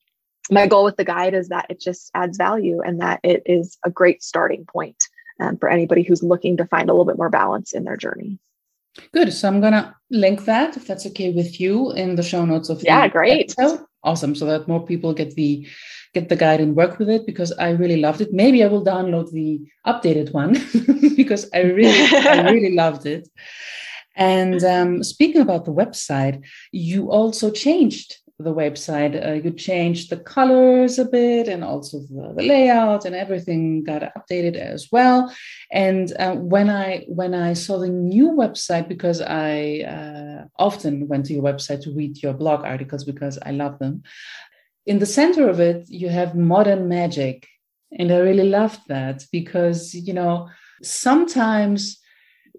my 0.49 0.65
goal 0.65 0.83
with 0.83 0.97
the 0.97 1.05
guide 1.05 1.35
is 1.35 1.49
that 1.49 1.67
it 1.69 1.79
just 1.79 2.09
adds 2.15 2.37
value 2.37 2.81
and 2.81 3.01
that 3.01 3.19
it 3.23 3.43
is 3.45 3.77
a 3.85 3.91
great 3.91 4.23
starting 4.23 4.65
point 4.65 5.07
um, 5.41 5.57
for 5.57 5.69
anybody 5.69 6.03
who's 6.03 6.23
looking 6.23 6.55
to 6.57 6.65
find 6.67 6.89
a 6.89 6.93
little 6.93 7.05
bit 7.05 7.17
more 7.17 7.29
balance 7.29 7.73
in 7.73 7.83
their 7.83 7.97
journey. 7.97 8.39
Good. 9.13 9.33
So 9.33 9.47
I'm 9.47 9.61
gonna 9.61 9.95
link 10.09 10.45
that 10.45 10.77
if 10.77 10.85
that's 10.85 11.05
okay 11.07 11.31
with 11.31 11.59
you 11.59 11.91
in 11.93 12.15
the 12.15 12.23
show 12.23 12.45
notes 12.45 12.69
of 12.69 12.83
yeah, 12.83 13.07
great. 13.07 13.53
Episode. 13.57 13.85
Awesome. 14.03 14.35
So 14.35 14.45
that 14.45 14.67
more 14.67 14.85
people 14.85 15.13
get 15.13 15.35
the 15.35 15.67
get 16.13 16.27
the 16.27 16.35
guide 16.35 16.59
and 16.59 16.75
work 16.75 16.99
with 16.99 17.09
it 17.09 17.25
because 17.25 17.51
I 17.53 17.69
really 17.71 17.97
loved 17.97 18.21
it. 18.21 18.33
Maybe 18.33 18.63
I 18.63 18.67
will 18.67 18.83
download 18.83 19.31
the 19.31 19.61
updated 19.87 20.33
one 20.33 20.53
because 21.15 21.49
I 21.53 21.61
really 21.61 22.07
I 22.15 22.41
really 22.51 22.75
loved 22.75 23.05
it. 23.05 23.29
And 24.15 24.61
um, 24.65 25.03
speaking 25.03 25.41
about 25.41 25.63
the 25.63 25.73
website, 25.73 26.43
you 26.73 27.09
also 27.09 27.49
changed 27.49 28.17
the 28.43 28.53
website. 28.53 29.13
Uh, 29.15 29.33
you 29.33 29.51
changed 29.51 30.09
the 30.09 30.17
colors 30.17 30.99
a 30.99 31.05
bit 31.05 31.47
and 31.47 31.63
also 31.63 31.99
the, 31.99 32.33
the, 32.35 32.43
layout 32.43 33.05
and 33.05 33.15
everything 33.15 33.83
got 33.83 34.01
updated 34.15 34.55
as 34.55 34.89
well. 34.91 35.33
And 35.71 36.11
uh, 36.17 36.35
when 36.35 36.69
I 36.69 37.05
when 37.07 37.33
I 37.33 37.53
saw 37.53 37.79
the 37.79 37.89
new 37.89 38.31
website, 38.31 38.87
because 38.87 39.21
I 39.21 39.81
uh, 39.81 40.45
often 40.57 41.07
went 41.07 41.27
to 41.27 41.33
your 41.33 41.43
website 41.43 41.81
to 41.83 41.95
read 41.95 42.21
your 42.21 42.33
blog 42.33 42.65
articles 42.65 43.03
because 43.03 43.39
I 43.45 43.51
love 43.51 43.79
them. 43.79 44.03
In 44.85 44.99
the 44.99 45.05
center 45.05 45.47
of 45.47 45.59
it, 45.59 45.89
you 45.89 46.09
have 46.09 46.35
modern 46.35 46.89
magic, 46.89 47.47
and 47.97 48.11
I 48.11 48.17
really 48.17 48.49
loved 48.49 48.79
that 48.87 49.23
because 49.31 49.93
you 49.93 50.13
know 50.13 50.49
sometimes 50.81 52.00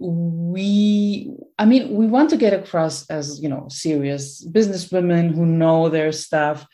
we 0.03 1.33
i 1.59 1.65
mean 1.65 1.95
we 1.95 2.07
want 2.07 2.29
to 2.31 2.37
get 2.37 2.53
across 2.53 3.09
as 3.09 3.41
you 3.41 3.49
know 3.49 3.67
serious 3.69 4.45
business 4.45 4.91
women 4.91 5.33
who 5.33 5.47
know 5.47 5.89
their 5.89 6.11
stuff 6.11 6.67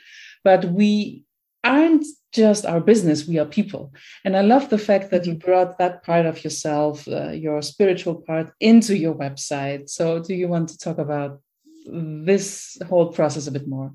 but 0.45 0.65
we 0.67 1.23
aren't 1.65 2.05
just 2.33 2.67
our 2.67 2.81
business 2.81 3.27
we 3.27 3.39
are 3.39 3.47
people. 3.47 3.93
And 4.25 4.37
i 4.37 4.43
love 4.43 4.69
the 4.69 4.79
fact 4.79 5.11
that 5.11 5.27
you 5.27 5.35
mm-hmm. 5.35 5.47
brought 5.47 5.79
that 5.79 6.03
part 6.05 6.27
of 6.27 6.43
yourself 6.45 7.07
uh, 7.09 7.31
your 7.31 7.63
spiritual 7.63 8.17
part 8.17 8.53
into 8.61 8.97
your 8.97 9.15
website. 9.15 9.89
So 9.89 10.21
do 10.21 10.35
you 10.35 10.49
want 10.49 10.69
to 10.71 10.79
talk 10.79 10.99
about 10.99 11.41
this 11.87 12.77
whole 12.89 13.13
process 13.13 13.47
a 13.47 13.53
bit 13.53 13.67
more 13.67 13.93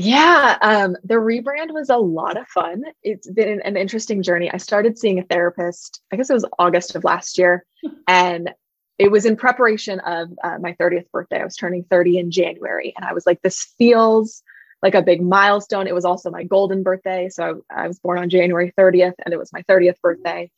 yeah, 0.00 0.56
um, 0.62 0.96
the 1.02 1.14
rebrand 1.14 1.72
was 1.72 1.90
a 1.90 1.96
lot 1.96 2.36
of 2.36 2.46
fun. 2.46 2.84
It's 3.02 3.28
been 3.28 3.60
an, 3.62 3.76
interesting 3.76 4.22
journey. 4.22 4.48
I 4.48 4.58
started 4.58 4.96
seeing 4.96 5.18
a 5.18 5.24
therapist, 5.24 6.00
I 6.12 6.16
guess 6.16 6.30
it 6.30 6.34
was 6.34 6.44
August 6.56 6.94
of 6.94 7.02
last 7.02 7.36
year, 7.36 7.66
and 8.06 8.54
it 9.00 9.10
was 9.10 9.26
in 9.26 9.34
preparation 9.34 9.98
of 9.98 10.28
uh, 10.44 10.58
my 10.60 10.74
30th 10.74 11.10
birthday. 11.10 11.40
I 11.40 11.44
was 11.44 11.56
turning 11.56 11.82
30 11.90 12.18
in 12.18 12.30
January, 12.30 12.94
and 12.96 13.04
I 13.04 13.12
was 13.12 13.26
like, 13.26 13.42
this 13.42 13.74
feels 13.76 14.44
like 14.82 14.94
a 14.94 15.02
big 15.02 15.20
milestone. 15.20 15.88
It 15.88 15.96
was 15.96 16.04
also 16.04 16.30
my 16.30 16.44
golden 16.44 16.84
birthday. 16.84 17.28
So 17.28 17.62
I, 17.68 17.82
I 17.82 17.88
was 17.88 17.98
born 17.98 18.20
on 18.20 18.30
January 18.30 18.72
30th, 18.78 19.14
and 19.24 19.34
it 19.34 19.36
was 19.36 19.52
my 19.52 19.62
30th 19.62 20.00
birthday. 20.00 20.48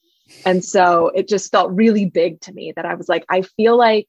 And 0.45 0.63
so 0.63 1.13
it 1.15 1.29
just 1.29 1.51
felt 1.51 1.73
really 1.73 2.05
big 2.05 2.43
to 2.43 2.53
me 2.53 2.75
that 2.77 2.85
I 2.85 2.95
was 2.95 3.09
like, 3.09 3.25
I 3.31 3.41
feel 3.41 3.79
like 3.79 4.09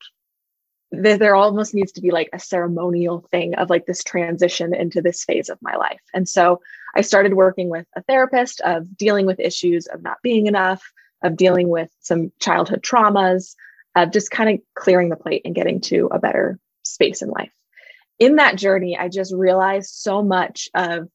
there, 0.91 1.17
there 1.17 1.35
almost 1.35 1.73
needs 1.73 1.91
to 1.93 2.01
be 2.01 2.11
like 2.11 2.29
a 2.33 2.39
ceremonial 2.39 3.25
thing 3.31 3.55
of 3.55 3.69
like 3.69 3.85
this 3.85 4.03
transition 4.03 4.73
into 4.73 5.01
this 5.01 5.23
phase 5.23 5.49
of 5.49 5.57
my 5.61 5.75
life. 5.75 6.01
And 6.13 6.27
so 6.27 6.61
I 6.95 7.01
started 7.01 7.33
working 7.33 7.69
with 7.69 7.87
a 7.95 8.03
therapist 8.03 8.61
of 8.61 8.97
dealing 8.97 9.25
with 9.25 9.39
issues 9.39 9.87
of 9.87 10.03
not 10.03 10.17
being 10.21 10.47
enough, 10.47 10.83
of 11.23 11.37
dealing 11.37 11.69
with 11.69 11.89
some 12.01 12.31
childhood 12.39 12.81
traumas, 12.83 13.55
of 13.95 14.11
just 14.11 14.31
kind 14.31 14.49
of 14.49 14.65
clearing 14.75 15.09
the 15.09 15.15
plate 15.15 15.43
and 15.45 15.55
getting 15.55 15.79
to 15.81 16.09
a 16.11 16.19
better 16.19 16.59
space 16.83 17.21
in 17.21 17.29
life. 17.29 17.51
In 18.19 18.35
that 18.35 18.57
journey, 18.57 18.97
I 18.97 19.07
just 19.07 19.33
realized 19.33 19.89
so 19.89 20.21
much 20.21 20.69
of 20.75 21.09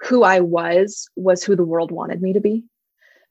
who 0.00 0.24
I 0.24 0.40
was 0.40 1.08
was 1.16 1.42
who 1.42 1.56
the 1.56 1.64
world 1.64 1.90
wanted 1.90 2.20
me 2.20 2.32
to 2.34 2.40
be 2.40 2.64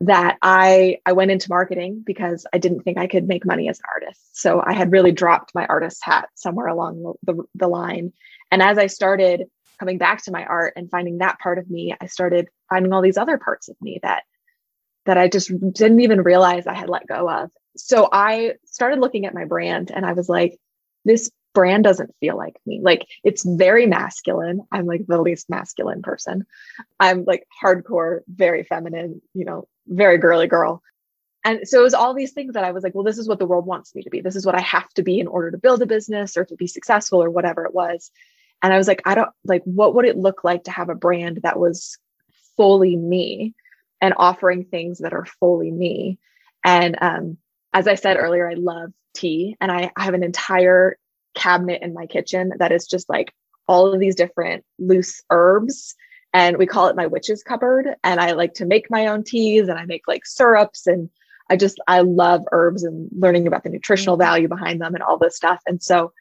that 0.06 0.38
I 0.42 0.98
I 1.06 1.14
went 1.14 1.32
into 1.32 1.50
marketing 1.50 2.04
because 2.06 2.46
I 2.54 2.58
didn't 2.58 2.82
think 2.82 2.98
I 2.98 3.08
could 3.08 3.28
make 3.28 3.46
money 3.46 3.70
as 3.70 3.80
an 3.80 3.86
artist. 3.94 4.40
So 4.40 4.62
I 4.66 4.74
had 4.74 4.92
really 4.92 5.12
dropped 5.12 5.56
my 5.56 5.66
artist 5.66 6.04
hat 6.04 6.30
somewhere 6.36 6.68
along 6.68 7.14
the, 7.24 7.44
the, 7.56 7.68
line. 7.68 8.14
And 8.52 8.62
as 8.62 8.78
I 8.78 8.88
started 8.88 9.44
coming 9.80 9.98
back 9.98 10.24
to 10.24 10.32
my 10.32 10.46
art 10.46 10.74
and 10.76 10.90
finding 10.90 11.20
that 11.20 11.40
part 11.40 11.58
of 11.58 11.70
me, 11.70 11.96
I 12.00 12.08
started 12.08 12.50
finding 12.70 12.92
all 12.92 13.02
these 13.02 13.18
other 13.18 13.38
parts 13.38 13.70
of 13.70 13.76
me 13.82 14.00
that 14.04 14.24
that 15.06 15.18
I 15.18 15.28
just 15.28 15.52
didn't 15.74 16.02
even 16.02 16.22
realize 16.22 16.68
I 16.68 16.74
had 16.74 16.90
let 16.90 17.08
go 17.08 17.30
of. 17.30 17.52
So 17.76 18.10
I 18.12 18.54
started 18.66 19.00
looking 19.00 19.26
at 19.26 19.34
my 19.34 19.46
brand 19.46 19.92
and 19.92 20.06
I 20.06 20.14
was 20.14 20.30
like, 20.30 20.58
this 21.06 21.30
brand 21.54 21.84
doesn't 21.84 22.16
feel 22.20 22.36
like 22.36 22.58
me. 22.66 22.82
Like 22.82 23.08
it's 23.24 23.44
very 23.46 23.86
masculine. 23.86 24.62
I'm 24.72 24.86
like 24.86 25.06
the 25.08 25.22
least 25.22 25.50
masculine 25.50 26.02
person. 26.02 26.46
I'm 27.00 27.24
like 27.26 27.48
hardcore, 27.64 28.22
very 28.28 28.64
feminine, 28.64 29.22
you 29.34 29.46
know, 29.46 29.68
very 29.88 30.18
girly 30.18 30.48
girl. 30.48 30.82
And 31.46 31.68
so 31.68 31.80
it 31.80 31.84
was 31.84 31.94
all 31.94 32.14
these 32.14 32.32
things 32.32 32.54
that 32.54 32.64
I 32.64 32.72
was 32.72 32.84
like, 32.84 32.96
well, 32.96 33.04
this 33.04 33.18
is 33.18 33.28
what 33.28 33.38
the 33.38 33.46
world 33.46 33.66
wants 33.66 33.94
me 33.94 34.02
to 34.04 34.10
be. 34.10 34.22
This 34.22 34.36
is 34.36 34.46
what 34.46 34.56
I 34.56 34.62
have 34.62 34.88
to 34.94 35.04
be 35.04 35.20
in 35.20 35.28
order 35.28 35.52
to 35.52 35.58
build 35.58 35.82
a 35.82 35.86
business 35.86 36.38
or 36.38 36.46
to 36.46 36.56
be 36.56 36.68
successful 36.68 37.22
or 37.22 37.30
whatever 37.30 37.66
it 37.66 37.74
was. 37.74 38.12
And 38.62 38.72
I 38.72 38.78
was 38.78 38.88
like, 38.88 39.02
I 39.06 39.14
don't 39.16 39.30
like, 39.44 39.62
what 39.66 39.94
would 39.96 40.06
it 40.06 40.18
look 40.18 40.44
like 40.44 40.64
to 40.66 40.72
have 40.72 40.88
a 40.88 40.96
brand 40.96 41.42
that 41.44 41.60
was 41.60 41.98
fully 42.56 42.96
me 42.96 43.54
and 44.00 44.14
offering 44.16 44.64
things 44.64 45.00
that 45.00 45.14
are 45.14 45.26
fully 45.26 45.70
me? 45.70 46.18
And 46.64 46.98
um, 47.02 47.38
as 47.74 47.90
I 47.90 47.96
said 47.96 48.16
earlier, 48.18 48.50
I 48.50 48.54
love 48.54 48.94
tea 49.14 49.58
and 49.60 49.70
I, 49.70 49.92
I 49.98 50.04
have 50.04 50.14
an 50.14 50.24
entire 50.24 50.98
cabinet 51.36 51.82
in 51.82 51.94
my 51.94 52.06
kitchen 52.06 52.52
that 52.60 52.72
is 52.72 52.88
just 52.88 53.10
like 53.10 53.34
all 53.68 53.94
of 53.94 54.00
these 54.00 54.16
different 54.16 54.64
loose 54.80 55.24
herbs 55.30 55.96
and 56.34 56.58
we 56.58 56.66
call 56.66 56.88
it 56.88 56.96
my 56.96 57.08
witch's 57.08 57.44
cupboard 57.44 57.96
and 58.04 58.20
i 58.20 58.32
like 58.32 58.54
to 58.54 58.66
make 58.66 58.90
my 58.90 59.08
own 59.08 59.24
teas 59.24 59.68
and 59.68 59.80
i 59.80 59.86
make 59.86 60.08
like 60.08 60.26
syrups 60.26 60.88
and 60.88 61.10
i 61.50 61.56
just 61.56 61.80
i 61.88 62.02
love 62.02 62.44
herbs 62.52 62.84
and 62.84 63.10
learning 63.18 63.48
about 63.48 63.64
the 63.64 63.70
nutritional 63.70 64.16
mm-hmm. 64.16 64.28
value 64.28 64.48
behind 64.48 64.82
them 64.82 64.94
and 64.94 65.04
all 65.04 65.18
this 65.18 65.36
stuff 65.36 65.62
and 65.66 65.82
so 65.82 66.12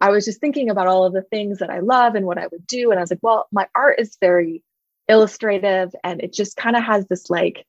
i 0.00 0.10
was 0.10 0.24
just 0.24 0.40
thinking 0.40 0.70
about 0.70 0.86
all 0.86 1.04
of 1.04 1.12
the 1.12 1.22
things 1.22 1.58
that 1.58 1.70
i 1.70 1.80
love 1.80 2.14
and 2.14 2.26
what 2.26 2.38
i 2.38 2.46
would 2.46 2.66
do 2.66 2.90
and 2.90 2.98
i 2.98 3.02
was 3.02 3.10
like 3.10 3.22
well 3.22 3.46
my 3.52 3.66
art 3.74 3.98
is 3.98 4.16
very 4.20 4.62
illustrative 5.08 5.94
and 6.04 6.20
it 6.20 6.32
just 6.32 6.56
kind 6.56 6.76
of 6.76 6.82
has 6.82 7.06
this 7.06 7.30
like 7.30 7.64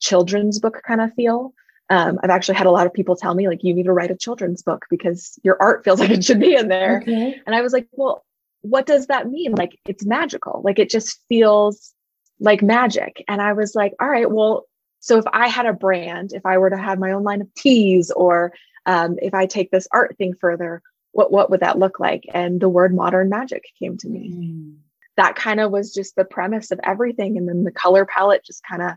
children's 0.00 0.58
book 0.58 0.82
kind 0.86 1.00
of 1.00 1.12
feel 1.14 1.54
um, 1.90 2.18
I've 2.22 2.30
actually 2.30 2.56
had 2.56 2.66
a 2.66 2.70
lot 2.70 2.86
of 2.86 2.94
people 2.94 3.16
tell 3.16 3.34
me 3.34 3.48
like 3.48 3.62
you 3.62 3.74
need 3.74 3.84
to 3.84 3.92
write 3.92 4.10
a 4.10 4.16
children's 4.16 4.62
book 4.62 4.86
because 4.88 5.38
your 5.42 5.56
art 5.60 5.84
feels 5.84 6.00
like 6.00 6.10
it 6.10 6.24
should 6.24 6.40
be 6.40 6.54
in 6.54 6.68
there. 6.68 7.00
Okay. 7.02 7.40
And 7.46 7.54
I 7.54 7.60
was 7.60 7.72
like, 7.72 7.86
well, 7.92 8.24
what 8.62 8.86
does 8.86 9.08
that 9.08 9.28
mean? 9.28 9.52
Like 9.52 9.78
it's 9.86 10.06
magical. 10.06 10.62
Like 10.64 10.78
it 10.78 10.88
just 10.88 11.20
feels 11.28 11.92
like 12.40 12.62
magic. 12.62 13.22
And 13.28 13.42
I 13.42 13.52
was 13.52 13.74
like, 13.74 13.94
all 14.00 14.08
right, 14.08 14.30
well, 14.30 14.66
so 15.00 15.18
if 15.18 15.24
I 15.32 15.48
had 15.48 15.66
a 15.66 15.74
brand, 15.74 16.32
if 16.32 16.46
I 16.46 16.56
were 16.56 16.70
to 16.70 16.78
have 16.78 16.98
my 16.98 17.12
own 17.12 17.24
line 17.24 17.42
of 17.42 17.54
teas, 17.54 18.10
or 18.10 18.54
um, 18.86 19.16
if 19.20 19.34
I 19.34 19.44
take 19.44 19.70
this 19.70 19.86
art 19.92 20.16
thing 20.16 20.32
further, 20.40 20.80
what 21.12 21.30
what 21.30 21.50
would 21.50 21.60
that 21.60 21.78
look 21.78 22.00
like? 22.00 22.24
And 22.32 22.58
the 22.58 22.70
word 22.70 22.94
modern 22.94 23.28
magic 23.28 23.64
came 23.78 23.98
to 23.98 24.08
me. 24.08 24.30
Mm. 24.30 24.76
That 25.18 25.36
kind 25.36 25.60
of 25.60 25.70
was 25.70 25.92
just 25.92 26.16
the 26.16 26.24
premise 26.24 26.70
of 26.70 26.80
everything. 26.82 27.36
And 27.36 27.46
then 27.46 27.64
the 27.64 27.70
color 27.70 28.06
palette 28.06 28.44
just 28.46 28.62
kind 28.66 28.80
of 28.80 28.92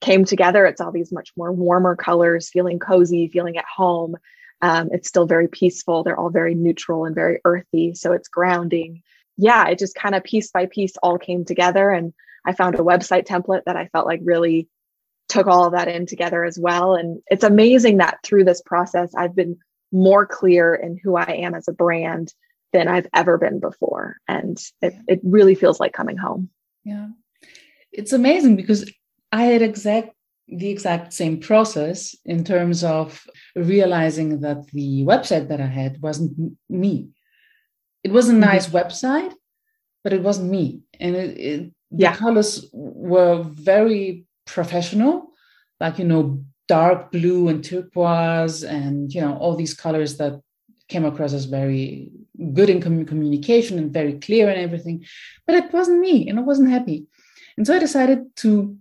came 0.00 0.24
together. 0.24 0.66
It's 0.66 0.80
all 0.80 0.92
these 0.92 1.12
much 1.12 1.32
more 1.36 1.52
warmer 1.52 1.96
colors, 1.96 2.48
feeling 2.48 2.78
cozy, 2.78 3.28
feeling 3.28 3.56
at 3.56 3.64
home. 3.64 4.16
Um, 4.62 4.88
it's 4.92 5.08
still 5.08 5.26
very 5.26 5.48
peaceful. 5.48 6.02
They're 6.02 6.18
all 6.18 6.30
very 6.30 6.54
neutral 6.54 7.04
and 7.04 7.14
very 7.14 7.40
earthy. 7.44 7.94
So 7.94 8.12
it's 8.12 8.28
grounding. 8.28 9.02
Yeah, 9.36 9.68
it 9.68 9.78
just 9.78 9.94
kind 9.94 10.14
of 10.14 10.24
piece 10.24 10.50
by 10.50 10.66
piece 10.66 10.96
all 11.02 11.18
came 11.18 11.44
together. 11.44 11.90
And 11.90 12.12
I 12.44 12.52
found 12.52 12.74
a 12.74 12.78
website 12.78 13.26
template 13.26 13.64
that 13.66 13.76
I 13.76 13.86
felt 13.88 14.06
like 14.06 14.20
really 14.22 14.68
took 15.28 15.46
all 15.46 15.64
of 15.64 15.72
that 15.72 15.88
in 15.88 16.06
together 16.06 16.44
as 16.44 16.58
well. 16.58 16.94
And 16.94 17.22
it's 17.30 17.44
amazing 17.44 17.98
that 17.98 18.18
through 18.22 18.44
this 18.44 18.60
process, 18.60 19.14
I've 19.14 19.34
been 19.34 19.58
more 19.92 20.26
clear 20.26 20.74
in 20.74 20.98
who 21.02 21.16
I 21.16 21.24
am 21.24 21.54
as 21.54 21.68
a 21.68 21.72
brand 21.72 22.34
than 22.72 22.88
I've 22.88 23.06
ever 23.14 23.38
been 23.38 23.60
before. 23.60 24.16
And 24.28 24.58
it, 24.82 24.94
it 25.08 25.20
really 25.22 25.54
feels 25.54 25.80
like 25.80 25.92
coming 25.92 26.16
home. 26.16 26.50
Yeah. 26.84 27.08
It's 27.92 28.12
amazing 28.12 28.56
because 28.56 28.90
I 29.32 29.44
had 29.44 29.62
exact 29.62 30.14
the 30.50 30.68
exact 30.68 31.12
same 31.12 31.38
process 31.38 32.16
in 32.24 32.44
terms 32.44 32.82
of 32.82 33.24
realizing 33.54 34.40
that 34.40 34.66
the 34.72 35.04
website 35.04 35.48
that 35.48 35.60
I 35.60 35.66
had 35.66 36.02
wasn't 36.02 36.58
me. 36.68 37.08
It 38.02 38.10
was 38.10 38.28
a 38.28 38.32
mm-hmm. 38.32 38.40
nice 38.40 38.66
mm-hmm. 38.66 38.76
website, 38.76 39.32
but 40.02 40.12
it 40.12 40.22
wasn't 40.22 40.50
me. 40.50 40.80
And 40.98 41.14
it, 41.14 41.38
it, 41.38 41.72
the 41.92 42.08
colors 42.08 42.66
were 42.72 43.42
very 43.42 44.24
professional, 44.46 45.30
like, 45.78 45.98
you 45.98 46.04
know, 46.04 46.44
dark 46.66 47.10
blue 47.12 47.48
and 47.48 47.64
turquoise 47.64 48.62
and, 48.62 49.12
you 49.12 49.20
know, 49.20 49.36
all 49.36 49.56
these 49.56 49.74
colors 49.74 50.16
that 50.18 50.40
came 50.88 51.04
across 51.04 51.32
as 51.32 51.44
very 51.44 52.10
good 52.52 52.70
in 52.70 52.80
communication 52.80 53.78
and 53.78 53.92
very 53.92 54.14
clear 54.14 54.48
and 54.48 54.60
everything. 54.60 55.04
But 55.46 55.56
it 55.56 55.72
wasn't 55.72 56.00
me 56.00 56.28
and 56.28 56.38
I 56.38 56.42
wasn't 56.42 56.70
happy. 56.70 57.06
And 57.56 57.66
so 57.66 57.74
I 57.74 57.78
decided 57.78 58.36
to 58.36 58.76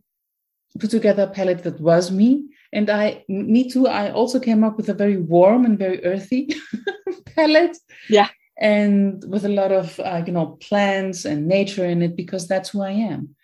put 0.77 0.91
together 0.91 1.23
a 1.23 1.27
palette 1.27 1.63
that 1.63 1.79
was 1.79 2.11
me. 2.11 2.45
And 2.71 2.89
I, 2.89 3.23
me 3.27 3.69
too, 3.69 3.87
I 3.87 4.11
also 4.11 4.39
came 4.39 4.63
up 4.63 4.77
with 4.77 4.89
a 4.89 4.93
very 4.93 5.17
warm 5.17 5.65
and 5.65 5.79
very 5.79 6.03
earthy 6.05 6.53
palette. 7.35 7.77
Yeah. 8.09 8.29
And 8.61 9.23
with 9.27 9.45
a 9.45 9.49
lot 9.49 9.71
of, 9.71 9.99
uh, 9.99 10.21
you 10.25 10.33
know, 10.33 10.57
plants 10.61 11.25
and 11.25 11.47
nature 11.47 11.85
in 11.85 12.01
it 12.01 12.15
because 12.15 12.47
that's 12.47 12.69
who 12.69 12.81
I 12.81 12.91
am. 12.91 13.35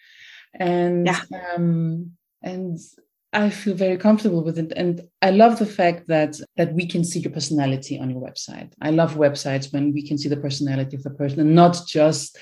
And, 0.53 1.07
yeah. 1.07 1.21
um, 1.55 2.11
and 2.43 2.77
I 3.35 3.49
feel 3.49 3.75
very 3.75 3.97
comfortable 3.97 4.43
with 4.43 4.57
it. 4.57 4.71
And 4.75 5.01
I 5.21 5.31
love 5.31 5.59
the 5.59 5.65
fact 5.65 6.07
that 6.07 6.39
that 6.55 6.73
we 6.73 6.87
can 6.87 7.03
see 7.03 7.19
your 7.19 7.33
personality 7.33 7.99
on 7.99 8.09
your 8.09 8.21
website. 8.21 8.71
I 8.81 8.91
love 8.91 9.15
websites 9.15 9.73
when 9.73 9.93
we 9.93 10.07
can 10.07 10.17
see 10.17 10.29
the 10.29 10.37
personality 10.37 10.95
of 10.95 11.03
the 11.03 11.09
person 11.09 11.41
and 11.41 11.53
not 11.53 11.77
just 11.85 12.37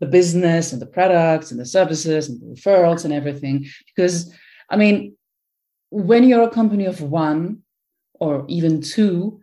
the 0.00 0.06
business 0.06 0.72
and 0.72 0.82
the 0.82 0.86
products 0.86 1.50
and 1.50 1.60
the 1.60 1.66
services 1.66 2.28
and 2.28 2.40
the 2.40 2.60
referrals 2.60 3.04
and 3.04 3.12
everything. 3.12 3.66
Because, 3.94 4.32
I 4.68 4.76
mean, 4.76 5.16
when 5.90 6.24
you're 6.24 6.42
a 6.42 6.50
company 6.50 6.86
of 6.86 7.00
one 7.00 7.62
or 8.14 8.44
even 8.48 8.80
two, 8.80 9.40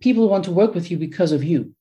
people 0.00 0.28
want 0.28 0.44
to 0.44 0.50
work 0.50 0.74
with 0.74 0.90
you 0.90 0.98
because 0.98 1.32
of 1.32 1.42
you. 1.42 1.74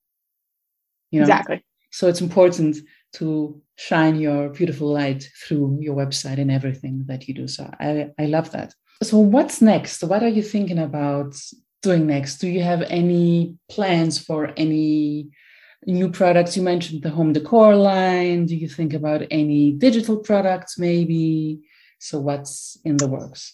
You 1.12 1.20
know? 1.20 1.26
Exactly. 1.26 1.64
So 1.92 2.08
it's 2.08 2.22
important 2.22 2.78
to 3.14 3.62
shine 3.78 4.16
your 4.16 4.50
beautiful 4.50 4.88
light 4.88 5.30
through 5.44 5.80
your 5.82 5.96
website 5.96 6.40
and 6.40 6.52
everything 6.52 7.06
that 7.08 7.28
you 7.28 7.34
do. 7.34 7.48
So 7.48 7.70
I, 7.80 8.10
I 8.20 8.26
love 8.26 8.52
that. 8.52 8.74
So 9.04 9.18
what's 9.20 9.62
next? 9.62 10.04
What 10.04 10.24
are 10.24 10.30
you 10.30 10.42
thinking 10.42 10.80
about 10.80 11.36
doing 11.82 12.08
next? 12.08 12.38
Do 12.38 12.48
you 12.48 12.64
have 12.64 12.82
any 12.84 13.58
plans 13.70 14.18
for 14.18 14.54
any 14.58 15.30
new 15.86 16.10
products? 16.10 16.56
You 16.56 16.64
mentioned 16.64 17.04
the 17.04 17.10
home 17.10 17.34
decor 17.34 17.76
line. 17.76 18.46
Do 18.46 18.56
you 18.56 18.68
think 18.68 18.94
about 18.94 19.24
any 19.32 19.72
digital 19.72 20.18
products 20.18 20.78
maybe? 20.78 21.62
So, 22.00 22.20
what's 22.20 22.78
in 22.84 22.98
the 22.98 23.08
works? 23.08 23.54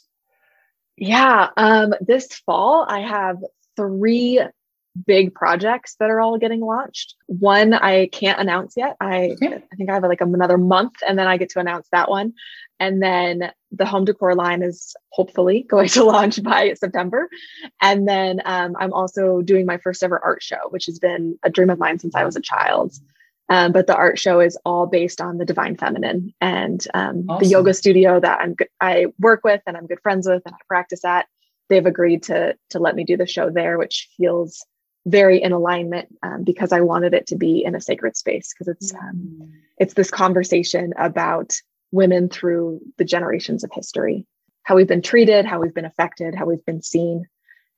Yeah, 0.98 1.50
um, 1.58 1.94
this 2.02 2.28
fall 2.46 2.86
I 2.88 3.00
have 3.00 3.38
three 3.76 4.40
big 5.08 5.34
projects 5.34 5.96
that 6.00 6.10
are 6.10 6.20
all 6.20 6.38
getting 6.38 6.60
launched. 6.60 7.16
One 7.28 7.74
I 7.74 8.08
can't 8.08 8.40
announce 8.40 8.76
yet. 8.76 8.98
I 9.00 9.32
okay. 9.32 9.56
I 9.72 9.76
think 9.76 9.90
I 9.90 9.94
have 9.94 10.04
like 10.04 10.22
another 10.22 10.58
month 10.58 10.96
and 11.08 11.18
then 11.18 11.28
I 11.28 11.38
get 11.38 11.50
to 11.52 11.60
announce 11.60 11.88
that 11.92 12.10
one. 12.10 12.34
And 12.82 13.00
then 13.00 13.52
the 13.72 13.86
home 13.86 14.06
decor 14.06 14.34
line 14.34 14.64
is 14.64 14.96
hopefully 15.10 15.62
going 15.70 15.88
to 15.90 16.04
launch 16.04 16.42
by 16.42 16.74
September. 16.74 17.30
And 17.80 18.08
then 18.08 18.42
um, 18.44 18.76
I'm 18.78 18.92
also 18.92 19.42
doing 19.42 19.68
my 19.68 19.78
first 19.78 20.04
ever 20.04 20.20
art 20.20 20.42
show, 20.42 20.58
which 20.72 20.88
has 20.88 20.98
been 20.98 21.38
a 21.44 21.52
dream 21.52 21.70
of 21.70 21.78
mine 21.78 22.00
since 22.00 22.16
I 22.16 22.26
was 22.26 22.36
a 22.36 22.42
child. 22.42 22.94
Um, 23.50 23.72
but 23.72 23.86
the 23.86 23.96
art 23.96 24.18
show 24.18 24.40
is 24.40 24.58
all 24.66 24.88
based 24.88 25.22
on 25.22 25.38
the 25.38 25.46
divine 25.46 25.78
feminine 25.78 26.34
and 26.42 26.86
um, 26.94 27.26
awesome. 27.30 27.44
the 27.44 27.50
yoga 27.52 27.74
studio 27.74 28.20
that 28.20 28.40
I'm 28.40 28.56
I 28.80 29.08
work 29.20 29.42
with 29.44 29.62
and 29.68 29.76
I'm 29.76 29.88
good 29.88 30.00
friends 30.02 30.28
with 30.28 30.42
and 30.46 30.56
I 30.56 30.58
practice 30.68 31.04
at. 31.06 31.28
They've 31.70 31.86
agreed 31.86 32.24
to 32.24 32.56
to 32.70 32.80
let 32.80 32.96
me 32.96 33.04
do 33.04 33.18
the 33.18 33.28
show 33.28 33.50
there, 33.50 33.78
which 33.78 34.10
feels 34.16 34.66
very 35.06 35.42
in 35.42 35.52
alignment 35.52 36.08
um, 36.24 36.44
because 36.46 36.72
I 36.72 36.80
wanted 36.82 37.14
it 37.14 37.28
to 37.28 37.36
be 37.36 37.64
in 37.64 37.76
a 37.76 37.82
sacred 37.82 38.16
space 38.16 38.54
because 38.54 38.70
it's 38.70 38.94
um, 38.94 39.40
mm. 39.42 39.52
it's 39.78 39.96
this 39.96 40.12
conversation 40.12 40.94
about 40.98 41.54
women 41.92 42.30
through 42.30 42.82
the 42.98 43.06
generations 43.06 43.64
of 43.64 43.72
history, 43.74 44.26
how 44.64 44.76
we've 44.76 44.88
been 44.88 45.02
treated, 45.02 45.46
how 45.46 45.60
we've 45.60 45.74
been 45.74 45.86
affected, 45.86 46.36
how 46.36 46.46
we've 46.46 46.66
been 46.66 46.82
seen, 46.82 47.28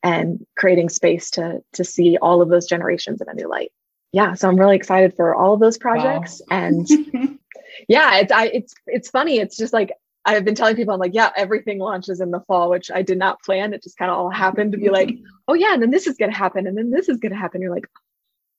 and 0.04 0.46
creating 0.58 0.90
space 0.90 1.32
to 1.32 1.64
to 1.74 1.84
see 1.84 2.18
all 2.18 2.42
of 2.42 2.50
those 2.50 2.68
generations 2.68 3.22
in 3.22 3.30
a 3.30 3.34
new 3.34 3.48
light. 3.48 3.72
Yeah, 4.12 4.36
so 4.36 4.48
I'm 4.48 4.60
really 4.60 4.76
excited 4.76 5.16
for 5.16 5.34
all 5.34 5.54
of 5.54 5.60
those 5.60 5.78
projects, 5.78 6.42
wow. 6.50 6.58
and 6.58 6.88
yeah, 7.88 8.18
it's 8.18 8.32
I 8.32 8.46
it's 8.48 8.74
it's 8.86 9.10
funny. 9.10 9.40
It's 9.40 9.58
just 9.58 9.74
like 9.74 9.92
I've 10.26 10.46
been 10.46 10.56
telling 10.56 10.76
people, 10.76 10.94
I'm 10.94 11.00
like, 11.00 11.16
yeah, 11.16 11.32
everything 11.36 11.80
launches 11.80 12.22
in 12.22 12.32
the 12.32 12.40
fall, 12.42 12.70
which 12.70 12.90
I 12.92 13.02
did 13.02 13.18
not 13.18 13.42
plan. 13.42 13.74
It 13.74 13.84
just 13.84 13.98
kind 13.98 14.10
of 14.10 14.18
all 14.18 14.30
happened 14.30 14.72
to 14.72 14.78
be 14.78 14.90
like, 14.90 15.18
oh 15.48 15.54
yeah, 15.54 15.74
and 15.74 15.82
then 15.82 15.92
this 15.92 16.08
is 16.08 16.18
going 16.18 16.32
to 16.32 16.38
happen, 16.38 16.68
and 16.68 16.78
then 16.78 16.92
this 16.92 17.10
is 17.10 17.18
going 17.18 17.32
to 17.32 17.38
happen. 17.38 17.62
You're 17.62 17.74
like, 17.74 17.88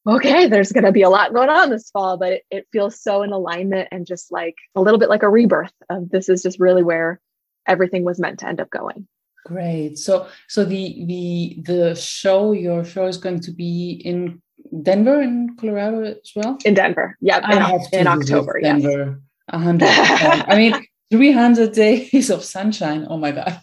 okay, 0.07 0.46
there's 0.46 0.72
going 0.72 0.84
to 0.84 0.92
be 0.92 1.02
a 1.02 1.11
lot 1.11 1.32
going 1.32 1.48
on 1.48 1.70
this 1.70 1.90
fall, 1.90 2.16
but 2.16 2.32
it, 2.32 2.42
it, 2.50 2.66
feels 2.72 3.00
so 3.00 3.22
in 3.22 3.32
alignment 3.32 3.88
and 3.90 4.07
just 4.07 4.30
like 4.30 4.57
a 4.74 4.80
little 4.80 4.98
bit 4.98 5.09
like 5.09 5.22
a 5.22 5.28
rebirth 5.28 5.72
of 5.88 6.11
this 6.11 6.28
is 6.28 6.42
just 6.42 6.61
really 6.61 6.82
where 6.82 7.20
everything 7.66 8.05
was 8.05 8.18
meant 8.18 8.40
to 8.40 8.46
end 8.46 8.61
up 8.61 8.70
going. 8.70 9.07
Great. 9.46 9.98
So, 9.98 10.26
so 10.48 10.64
the 10.64 11.05
the 11.07 11.62
the 11.64 11.94
show, 11.94 12.52
your 12.52 12.84
show 12.84 13.07
is 13.07 13.18
going 13.18 13.40
to 13.40 13.52
be 13.52 14.00
in 14.05 14.40
Denver, 14.82 15.20
in 15.20 15.55
Colorado 15.61 16.02
as 16.02 16.32
well. 16.34 16.57
In 16.64 16.72
Denver, 16.72 17.16
yeah, 17.20 17.44
in, 17.50 18.00
in 18.00 18.07
October. 18.07 18.59
Denver, 18.62 19.20
a 19.48 19.59
hundred. 19.59 19.88
I 19.90 20.57
mean, 20.57 20.74
300 21.11 21.72
days 21.72 22.30
of 22.30 22.42
sunshine. 22.42 23.07
Oh 23.09 23.18
my 23.18 23.32
God. 23.32 23.61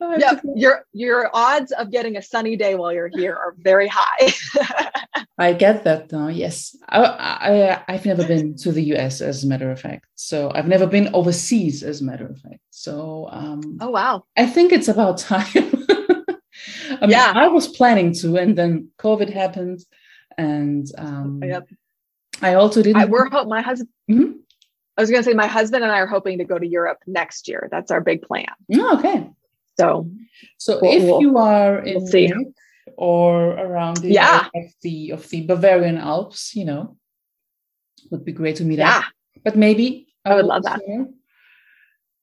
Yeah, 0.00 0.40
your 0.54 0.84
your 0.92 1.30
odds 1.32 1.72
of 1.72 1.90
getting 1.90 2.16
a 2.16 2.22
sunny 2.22 2.56
day 2.56 2.74
while 2.74 2.92
you're 2.92 3.10
here 3.12 3.34
are 3.34 3.54
very 3.58 3.88
high. 3.88 4.32
I 5.38 5.52
get 5.52 5.84
that 5.84 6.12
now. 6.12 6.28
Yes, 6.28 6.76
I, 6.88 7.02
I 7.02 7.94
I've 7.94 8.06
never 8.06 8.26
been 8.26 8.56
to 8.58 8.72
the 8.72 8.82
U.S. 8.94 9.20
as 9.20 9.44
a 9.44 9.46
matter 9.46 9.70
of 9.70 9.80
fact. 9.80 10.06
So 10.14 10.50
I've 10.54 10.68
never 10.68 10.86
been 10.86 11.14
overseas 11.14 11.82
as 11.82 12.00
a 12.00 12.04
matter 12.04 12.26
of 12.26 12.38
fact. 12.38 12.60
So 12.70 13.28
um, 13.30 13.78
oh 13.80 13.90
wow, 13.90 14.24
I 14.36 14.46
think 14.46 14.72
it's 14.72 14.88
about 14.88 15.18
time. 15.32 15.46
I 15.54 17.06
mean, 17.06 17.10
yeah, 17.10 17.32
I 17.34 17.48
was 17.48 17.68
planning 17.68 18.12
to, 18.14 18.36
and 18.36 18.56
then 18.56 18.88
COVID 18.98 19.32
happened, 19.32 19.80
and 20.36 20.86
um, 20.98 21.42
yep. 21.42 21.68
I 22.42 22.54
also 22.54 22.82
didn't. 22.82 23.02
I, 23.02 23.04
we're 23.06 23.28
my 23.46 23.62
husband. 23.62 23.90
Mm-hmm. 24.10 24.32
I 24.96 25.00
was 25.00 25.10
going 25.10 25.24
to 25.24 25.28
say 25.28 25.34
my 25.34 25.48
husband 25.48 25.82
and 25.82 25.92
I 25.92 25.98
are 25.98 26.06
hoping 26.06 26.38
to 26.38 26.44
go 26.44 26.56
to 26.56 26.66
Europe 26.66 26.98
next 27.06 27.48
year. 27.48 27.68
That's 27.70 27.90
our 27.90 28.00
big 28.00 28.22
plan. 28.22 28.46
Oh, 28.74 28.98
okay. 28.98 29.28
So, 29.78 30.10
so 30.58 30.78
we'll, 30.80 30.92
if 30.92 31.02
we'll, 31.02 31.20
you 31.20 31.38
are 31.38 31.78
in 31.80 31.96
we'll 31.96 32.06
see. 32.06 32.32
or 32.96 33.50
around 33.50 33.98
the 33.98 34.08
yeah. 34.08 34.46
of 34.54 34.64
the 34.82 35.10
of 35.10 35.28
the 35.28 35.42
Bavarian 35.42 35.98
Alps, 35.98 36.54
you 36.54 36.64
know, 36.64 36.96
would 38.10 38.24
be 38.24 38.32
great 38.32 38.56
to 38.56 38.64
meet 38.64 38.78
yeah. 38.78 38.98
up. 38.98 39.04
But 39.42 39.56
maybe 39.56 40.08
I 40.24 40.34
would 40.34 40.46
love 40.46 40.62
that 40.64 40.80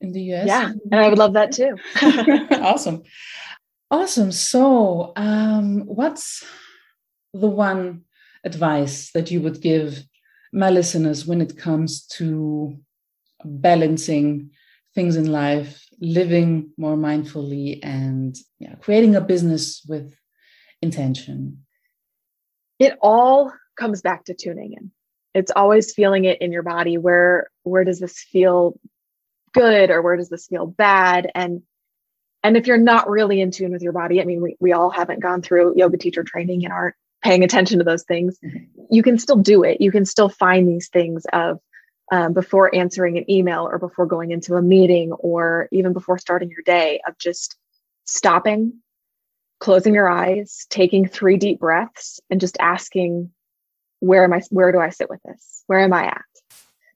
in 0.02 0.12
the 0.12 0.22
US. 0.34 0.48
Yeah, 0.48 0.72
and 0.92 0.96
I 0.96 1.10
would 1.10 1.18
love 1.18 1.34
that 1.34 1.52
too. 1.52 1.76
awesome, 2.62 3.04
awesome. 3.90 4.32
So, 4.32 5.14
um, 5.16 5.82
what's 5.82 6.44
the 7.34 7.50
one 7.50 8.04
advice 8.44 9.12
that 9.12 9.32
you 9.32 9.42
would 9.42 9.62
give 9.62 10.04
my 10.52 10.70
listeners 10.70 11.26
when 11.26 11.42
it 11.42 11.58
comes 11.58 12.06
to 12.06 12.78
balancing 13.44 14.52
things 14.94 15.16
in 15.16 15.32
life, 15.32 15.86
living 16.02 16.72
more 16.78 16.98
mindfully, 16.98 17.80
and 17.84 18.36
yeah, 18.60 18.76
creating 18.76 19.16
a 19.16 19.22
business 19.22 19.86
with 19.88 20.16
intention? 20.82 21.64
It 22.80 22.98
all 23.02 23.54
comes 23.78 24.02
back 24.02 24.26
to 24.26 24.34
tuning 24.34 24.74
in. 24.74 24.92
It's 25.34 25.52
always 25.56 25.94
feeling 25.94 26.26
it 26.26 26.42
in 26.42 26.52
your 26.52 26.64
body. 26.64 26.98
Where 26.98 27.50
where 27.64 27.84
does 27.84 28.00
this 28.00 28.20
feel 28.20 28.78
good 29.54 29.90
or 29.90 30.02
where 30.02 30.18
does 30.18 30.30
this 30.30 30.48
feel 30.48 30.66
bad? 30.66 31.32
And 31.36 31.62
and 32.44 32.58
if 32.58 32.68
you're 32.68 32.78
not 32.78 33.10
really 33.10 33.40
in 33.40 33.52
tune 33.52 33.72
with 33.72 33.84
your 33.84 33.94
body, 33.94 34.20
I 34.20 34.26
mean, 34.26 34.42
we, 34.42 34.58
we 34.60 34.74
all 34.74 34.90
haven't 34.90 35.22
gone 35.22 35.42
through 35.42 35.76
yoga 35.78 35.98
teacher 35.98 36.24
training 36.24 36.66
and 36.66 36.74
aren't 36.74 36.96
paying 37.24 37.44
attention 37.44 37.78
to 37.78 37.84
those 37.86 38.04
things, 38.04 38.38
mm-hmm. 38.44 38.66
you 38.90 39.04
can 39.04 39.18
still 39.20 39.36
do 39.36 39.64
it. 39.64 39.80
You 39.80 39.92
can 39.92 40.06
still 40.06 40.30
find 40.30 40.68
these 40.68 40.90
things 40.90 41.26
of 41.32 41.60
um, 42.12 42.34
before 42.34 42.74
answering 42.76 43.18
an 43.18 43.30
email 43.30 43.68
or 43.70 43.80
before 43.80 44.06
going 44.06 44.32
into 44.32 44.56
a 44.56 44.62
meeting 44.62 45.12
or 45.14 45.68
even 45.72 45.94
before 45.94 46.18
starting 46.18 46.50
your 46.50 46.64
day 46.64 47.02
of 47.08 47.18
just 47.18 47.58
stopping, 48.06 48.74
closing 49.60 49.94
your 49.94 50.10
eyes, 50.10 50.66
taking 50.70 51.08
three 51.08 51.38
deep 51.38 51.60
breaths, 51.60 52.20
and 52.30 52.42
just 52.42 52.58
asking, 52.60 53.32
where 54.00 54.24
am 54.24 54.34
I? 54.34 54.42
Where 54.50 54.72
do 54.72 54.80
I 54.80 54.90
sit 54.90 55.10
with 55.10 55.22
this? 55.24 55.64
Where 55.68 55.80
am 55.80 55.94
I 55.94 56.06
at? 56.08 56.26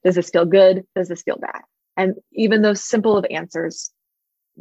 Does 0.03 0.16
this 0.16 0.30
feel 0.30 0.45
good? 0.45 0.86
Does 0.95 1.07
this 1.07 1.24
feel 1.24 1.38
bad? 1.38 1.61
And 1.97 2.16
even 2.34 2.61
those 2.61 2.84
simple 2.84 3.18
of 3.18 3.26
answers 3.30 3.91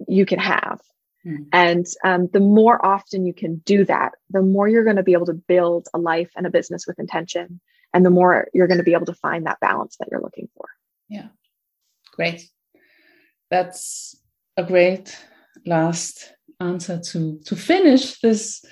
you 0.08 0.24
can 0.24 0.38
have 0.38 0.80
Mm. 1.26 1.46
And 1.52 1.86
um, 2.04 2.28
the 2.32 2.40
more 2.40 2.84
often 2.84 3.26
you 3.26 3.34
can 3.34 3.56
do 3.64 3.84
that, 3.86 4.12
the 4.30 4.42
more 4.42 4.68
you're 4.68 4.84
going 4.84 4.96
to 4.96 5.02
be 5.02 5.14
able 5.14 5.26
to 5.26 5.34
build 5.34 5.88
a 5.94 5.98
life 5.98 6.30
and 6.36 6.46
a 6.46 6.50
business 6.50 6.86
with 6.86 6.98
intention. 6.98 7.60
And 7.94 8.04
the 8.04 8.10
more 8.10 8.48
you're 8.52 8.66
going 8.66 8.78
to 8.78 8.84
be 8.84 8.92
able 8.92 9.06
to 9.06 9.14
find 9.14 9.46
that 9.46 9.60
balance 9.60 9.96
that 9.98 10.08
you're 10.10 10.20
looking 10.20 10.48
for. 10.54 10.66
Yeah. 11.08 11.28
Great. 12.12 12.48
That's 13.50 14.16
a 14.56 14.64
great 14.64 15.16
last 15.64 16.34
answer 16.60 17.00
to 17.00 17.40
to 17.46 17.56
finish 17.56 18.20
this 18.20 18.64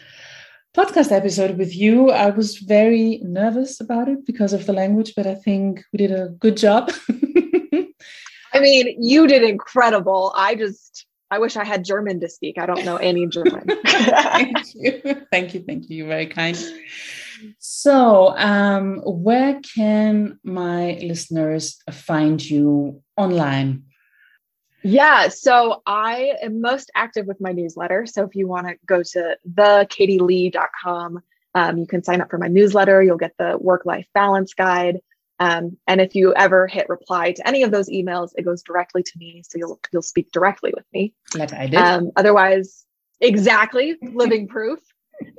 podcast 0.77 1.12
episode 1.12 1.59
with 1.59 1.75
you. 1.75 2.11
I 2.11 2.31
was 2.31 2.59
very 2.59 3.20
nervous 3.23 3.81
about 3.81 4.09
it 4.09 4.27
because 4.27 4.53
of 4.53 4.66
the 4.66 4.73
language, 4.73 5.14
but 5.16 5.27
I 5.27 5.35
think 5.35 5.85
we 5.93 5.99
did 5.99 6.12
a 6.12 6.29
good 6.29 6.57
job. 6.57 6.93
I 8.55 8.61
mean, 8.61 9.03
you 9.03 9.27
did 9.27 9.43
incredible. 9.43 10.33
I 10.37 10.55
just 10.55 11.07
I 11.33 11.39
wish 11.39 11.57
I 11.57 11.64
had 11.64 11.83
German 11.83 12.20
to 12.20 12.29
speak. 12.29 12.59
I 12.59 12.66
don't 12.66 12.85
know 12.85 12.97
any 12.97 13.27
German. 13.27 13.64
thank 13.87 14.75
you. 14.75 15.01
Thank 15.33 15.55
you. 15.55 15.64
Thank 15.66 15.89
you. 15.89 15.97
You're 15.97 16.09
very 16.09 16.27
kind. 16.27 16.59
So, 17.59 18.36
um, 18.36 19.01
where 19.05 19.61
can 19.61 20.38
my 20.45 20.99
listeners 21.03 21.78
find 21.90 22.43
you 22.45 23.03
online? 23.16 23.84
Yeah, 24.82 25.28
so 25.28 25.82
I 25.86 26.34
am 26.43 26.61
most 26.61 26.90
active 26.95 27.26
with 27.26 27.40
my 27.40 27.53
newsletter. 27.53 28.05
So 28.07 28.24
if 28.24 28.34
you 28.34 28.49
want 28.49 28.66
to 28.66 28.74
go 28.84 29.03
to 29.03 29.36
thekatieleigh.com, 29.49 31.22
um, 31.55 31.78
you 31.78 31.86
can 31.86 32.03
sign 32.03 32.20
up 32.20 32.30
for 32.30 32.38
my 32.38 32.49
newsletter. 32.49 33.03
You'll 33.03 33.16
get 33.16 33.36
the 33.38 33.57
work 33.59 33.86
life 33.86 34.07
balance 34.14 34.55
guide. 34.55 35.01
Um, 35.38 35.76
and 35.86 36.01
if 36.01 36.14
you 36.14 36.34
ever 36.34 36.66
hit 36.66 36.88
reply 36.88 37.32
to 37.32 37.47
any 37.47 37.62
of 37.62 37.70
those 37.70 37.88
emails, 37.88 38.30
it 38.36 38.45
goes 38.45 38.62
directly 38.62 39.03
to 39.03 39.12
me. 39.16 39.43
So 39.49 39.59
you'll 39.59 39.80
you'll 39.93 40.03
speak 40.03 40.30
directly 40.32 40.72
with 40.74 40.84
me. 40.93 41.14
Like 41.34 41.53
I 41.53 41.66
did. 41.66 41.74
Um, 41.74 42.11
otherwise, 42.16 42.84
exactly, 43.20 43.97
living 44.03 44.47
proof. 44.47 44.78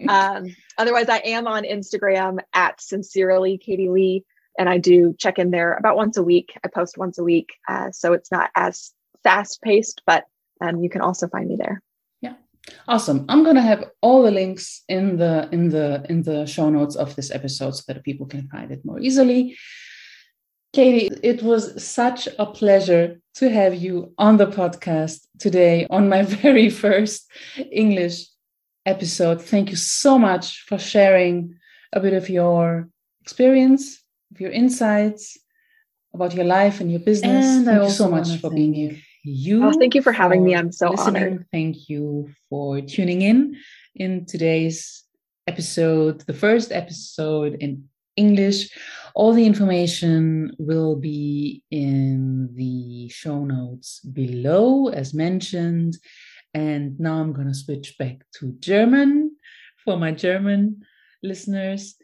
Um, 0.08 0.56
otherwise, 0.78 1.10
I 1.10 1.18
am 1.18 1.48
on 1.48 1.64
Instagram 1.64 2.40
at 2.54 2.82
sincerely 2.82 3.58
Katie 3.58 3.90
Leigh, 3.90 4.26
and 4.58 4.68
I 4.70 4.78
do 4.78 5.16
check 5.18 5.40
in 5.40 5.52
there 5.52 5.74
about 5.74 5.96
once 5.96 6.18
a 6.18 6.24
week. 6.24 6.58
I 6.64 6.68
post 6.68 6.98
once 6.98 7.18
a 7.18 7.24
week, 7.24 7.54
uh, 7.68 7.92
so 7.92 8.14
it's 8.14 8.32
not 8.32 8.50
as 8.56 8.92
fast 9.24 9.62
paced, 9.62 10.02
but 10.06 10.26
um, 10.62 10.82
you 10.82 10.90
can 10.90 11.02
also 11.02 11.28
find 11.28 11.48
me 11.48 11.56
there. 11.56 11.82
Yeah, 12.22 12.34
awesome. 12.88 13.26
I'm 13.30 13.44
gonna 13.44 13.62
have 13.62 13.90
all 14.02 14.24
the 14.24 14.32
links 14.32 14.84
in 14.88 15.18
the 15.18 15.50
in 15.52 15.70
the 15.70 16.06
in 16.10 16.24
the 16.24 16.46
show 16.46 16.70
notes 16.70 16.96
of 16.96 17.16
this 17.16 17.32
episode 17.32 17.76
so 17.76 17.84
that 17.88 18.04
people 18.04 18.26
can 18.26 18.48
find 18.50 18.72
it 18.72 18.84
more 18.84 19.00
easily. 19.00 19.58
Katie, 20.74 21.12
it 21.22 21.44
was 21.44 21.84
such 21.84 22.28
a 22.40 22.48
pleasure 22.48 23.22
to 23.36 23.50
have 23.50 23.76
you 23.76 24.12
on 24.18 24.38
the 24.38 24.48
podcast 24.48 25.28
today 25.38 25.86
on 25.92 26.10
my 26.10 26.24
very 26.42 26.70
first 26.70 27.30
English 27.72 28.26
episode. 28.86 29.42
Thank 29.42 29.70
you 29.70 29.76
so 29.76 30.18
much 30.18 30.62
for 30.68 30.78
sharing 30.78 31.56
a 31.94 32.00
bit 32.00 32.14
of 32.14 32.30
your 32.30 32.90
experience, 33.22 34.02
of 34.32 34.42
your 34.42 34.52
insights 34.52 35.38
about 36.14 36.34
your 36.34 36.46
life 36.46 36.80
and 36.80 36.92
your 36.92 37.00
business. 37.00 37.46
And 37.46 37.66
thank 37.66 37.82
I 37.82 37.84
you 37.86 37.90
so 37.90 38.10
much 38.10 38.38
for 38.38 38.50
being 38.50 38.74
here. 38.74 38.98
You 39.24 39.66
oh, 39.66 39.72
thank 39.72 39.96
you 39.96 40.02
for 40.02 40.12
having 40.12 40.44
me. 40.44 40.56
I'm 40.56 40.72
so 40.72 40.90
listening. 40.90 41.24
honored. 41.24 41.46
Thank 41.52 41.90
you 41.90 42.30
for 42.50 42.82
tuning 42.82 43.22
in 43.22 43.56
in 43.96 44.26
today's 44.26 45.04
episode, 45.48 46.22
the 46.22 46.34
first 46.34 46.72
episode 46.72 47.56
in 47.60 47.88
English. 48.16 48.70
All 49.16 49.34
the 49.34 49.46
information 49.46 50.56
will 50.58 50.96
be 50.96 51.64
in 51.72 52.54
the 52.54 53.10
show 53.10 53.46
notes 53.46 54.00
below, 54.00 54.90
as 54.90 55.14
mentioned. 55.14 55.98
And 56.54 57.00
now 57.00 57.20
I'm 57.20 57.34
going 57.34 57.48
to 57.48 57.54
switch 57.54 57.98
back 57.98 58.26
to 58.40 58.54
German 58.60 59.38
for 59.84 59.98
my 59.98 60.12
German 60.12 60.86
listeners. 61.22 61.98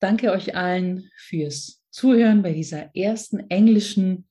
Danke 0.00 0.32
euch 0.32 0.56
allen 0.56 1.08
fürs 1.16 1.82
Zuhören 1.90 2.42
bei 2.42 2.52
dieser 2.52 2.94
ersten 2.96 3.48
englischen 3.50 4.26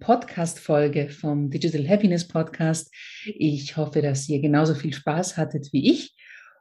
Podcast-Folge 0.00 1.08
vom 1.08 1.50
Digital 1.50 1.88
Happiness 1.88 2.28
Podcast. 2.28 2.92
Ich 3.24 3.76
hoffe, 3.76 4.02
dass 4.02 4.28
ihr 4.28 4.40
genauso 4.40 4.74
viel 4.74 4.92
Spaß 4.92 5.36
hattet 5.36 5.72
wie 5.72 5.90
ich. 5.90 6.14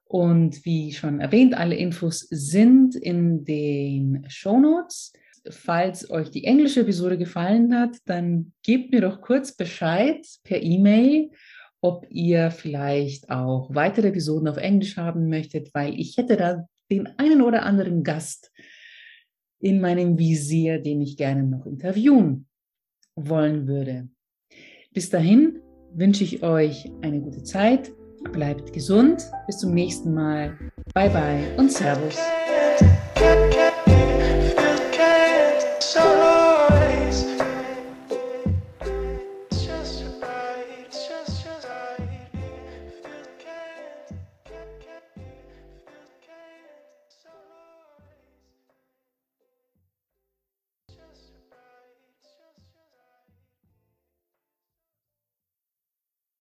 Und 0.05 0.63
wie 0.63 0.93
schon 0.93 1.19
erwähnt, 1.19 1.53
alle 1.53 1.75
Infos 1.75 2.21
sind 2.29 2.95
in 2.95 3.43
den 3.43 4.25
Show 4.29 4.57
Notes. 4.59 5.11
Falls 5.49 6.09
euch 6.09 6.31
die 6.31 6.45
englische 6.45 6.81
Episode 6.81 7.17
gefallen 7.17 7.77
hat, 7.77 7.97
dann 8.05 8.53
gebt 8.63 8.91
mir 8.91 9.01
doch 9.01 9.21
kurz 9.21 9.55
Bescheid 9.55 10.25
per 10.43 10.61
E-Mail, 10.61 11.31
ob 11.81 12.07
ihr 12.09 12.51
vielleicht 12.51 13.29
auch 13.29 13.73
weitere 13.73 14.09
Episoden 14.09 14.47
auf 14.47 14.57
Englisch 14.57 14.97
haben 14.97 15.29
möchtet, 15.29 15.73
weil 15.73 15.99
ich 15.99 16.17
hätte 16.17 16.37
da 16.37 16.67
den 16.91 17.07
einen 17.17 17.41
oder 17.41 17.63
anderen 17.63 18.03
Gast 18.03 18.51
in 19.59 19.81
meinem 19.81 20.17
Visier, 20.17 20.79
den 20.79 21.01
ich 21.01 21.17
gerne 21.17 21.43
noch 21.43 21.65
interviewen 21.65 22.47
wollen 23.15 23.67
würde. 23.67 24.09
Bis 24.93 25.09
dahin 25.09 25.59
wünsche 25.93 26.23
ich 26.23 26.43
euch 26.43 26.91
eine 27.01 27.19
gute 27.19 27.43
Zeit 27.43 27.91
Bleibt 28.31 28.73
gesund. 28.73 29.29
Bis 29.45 29.57
zum 29.59 29.73
nächsten 29.73 30.13
Mal. 30.13 30.57
Bye 30.93 31.09
bye 31.09 31.55
und 31.57 31.71
Servus. 31.71 32.17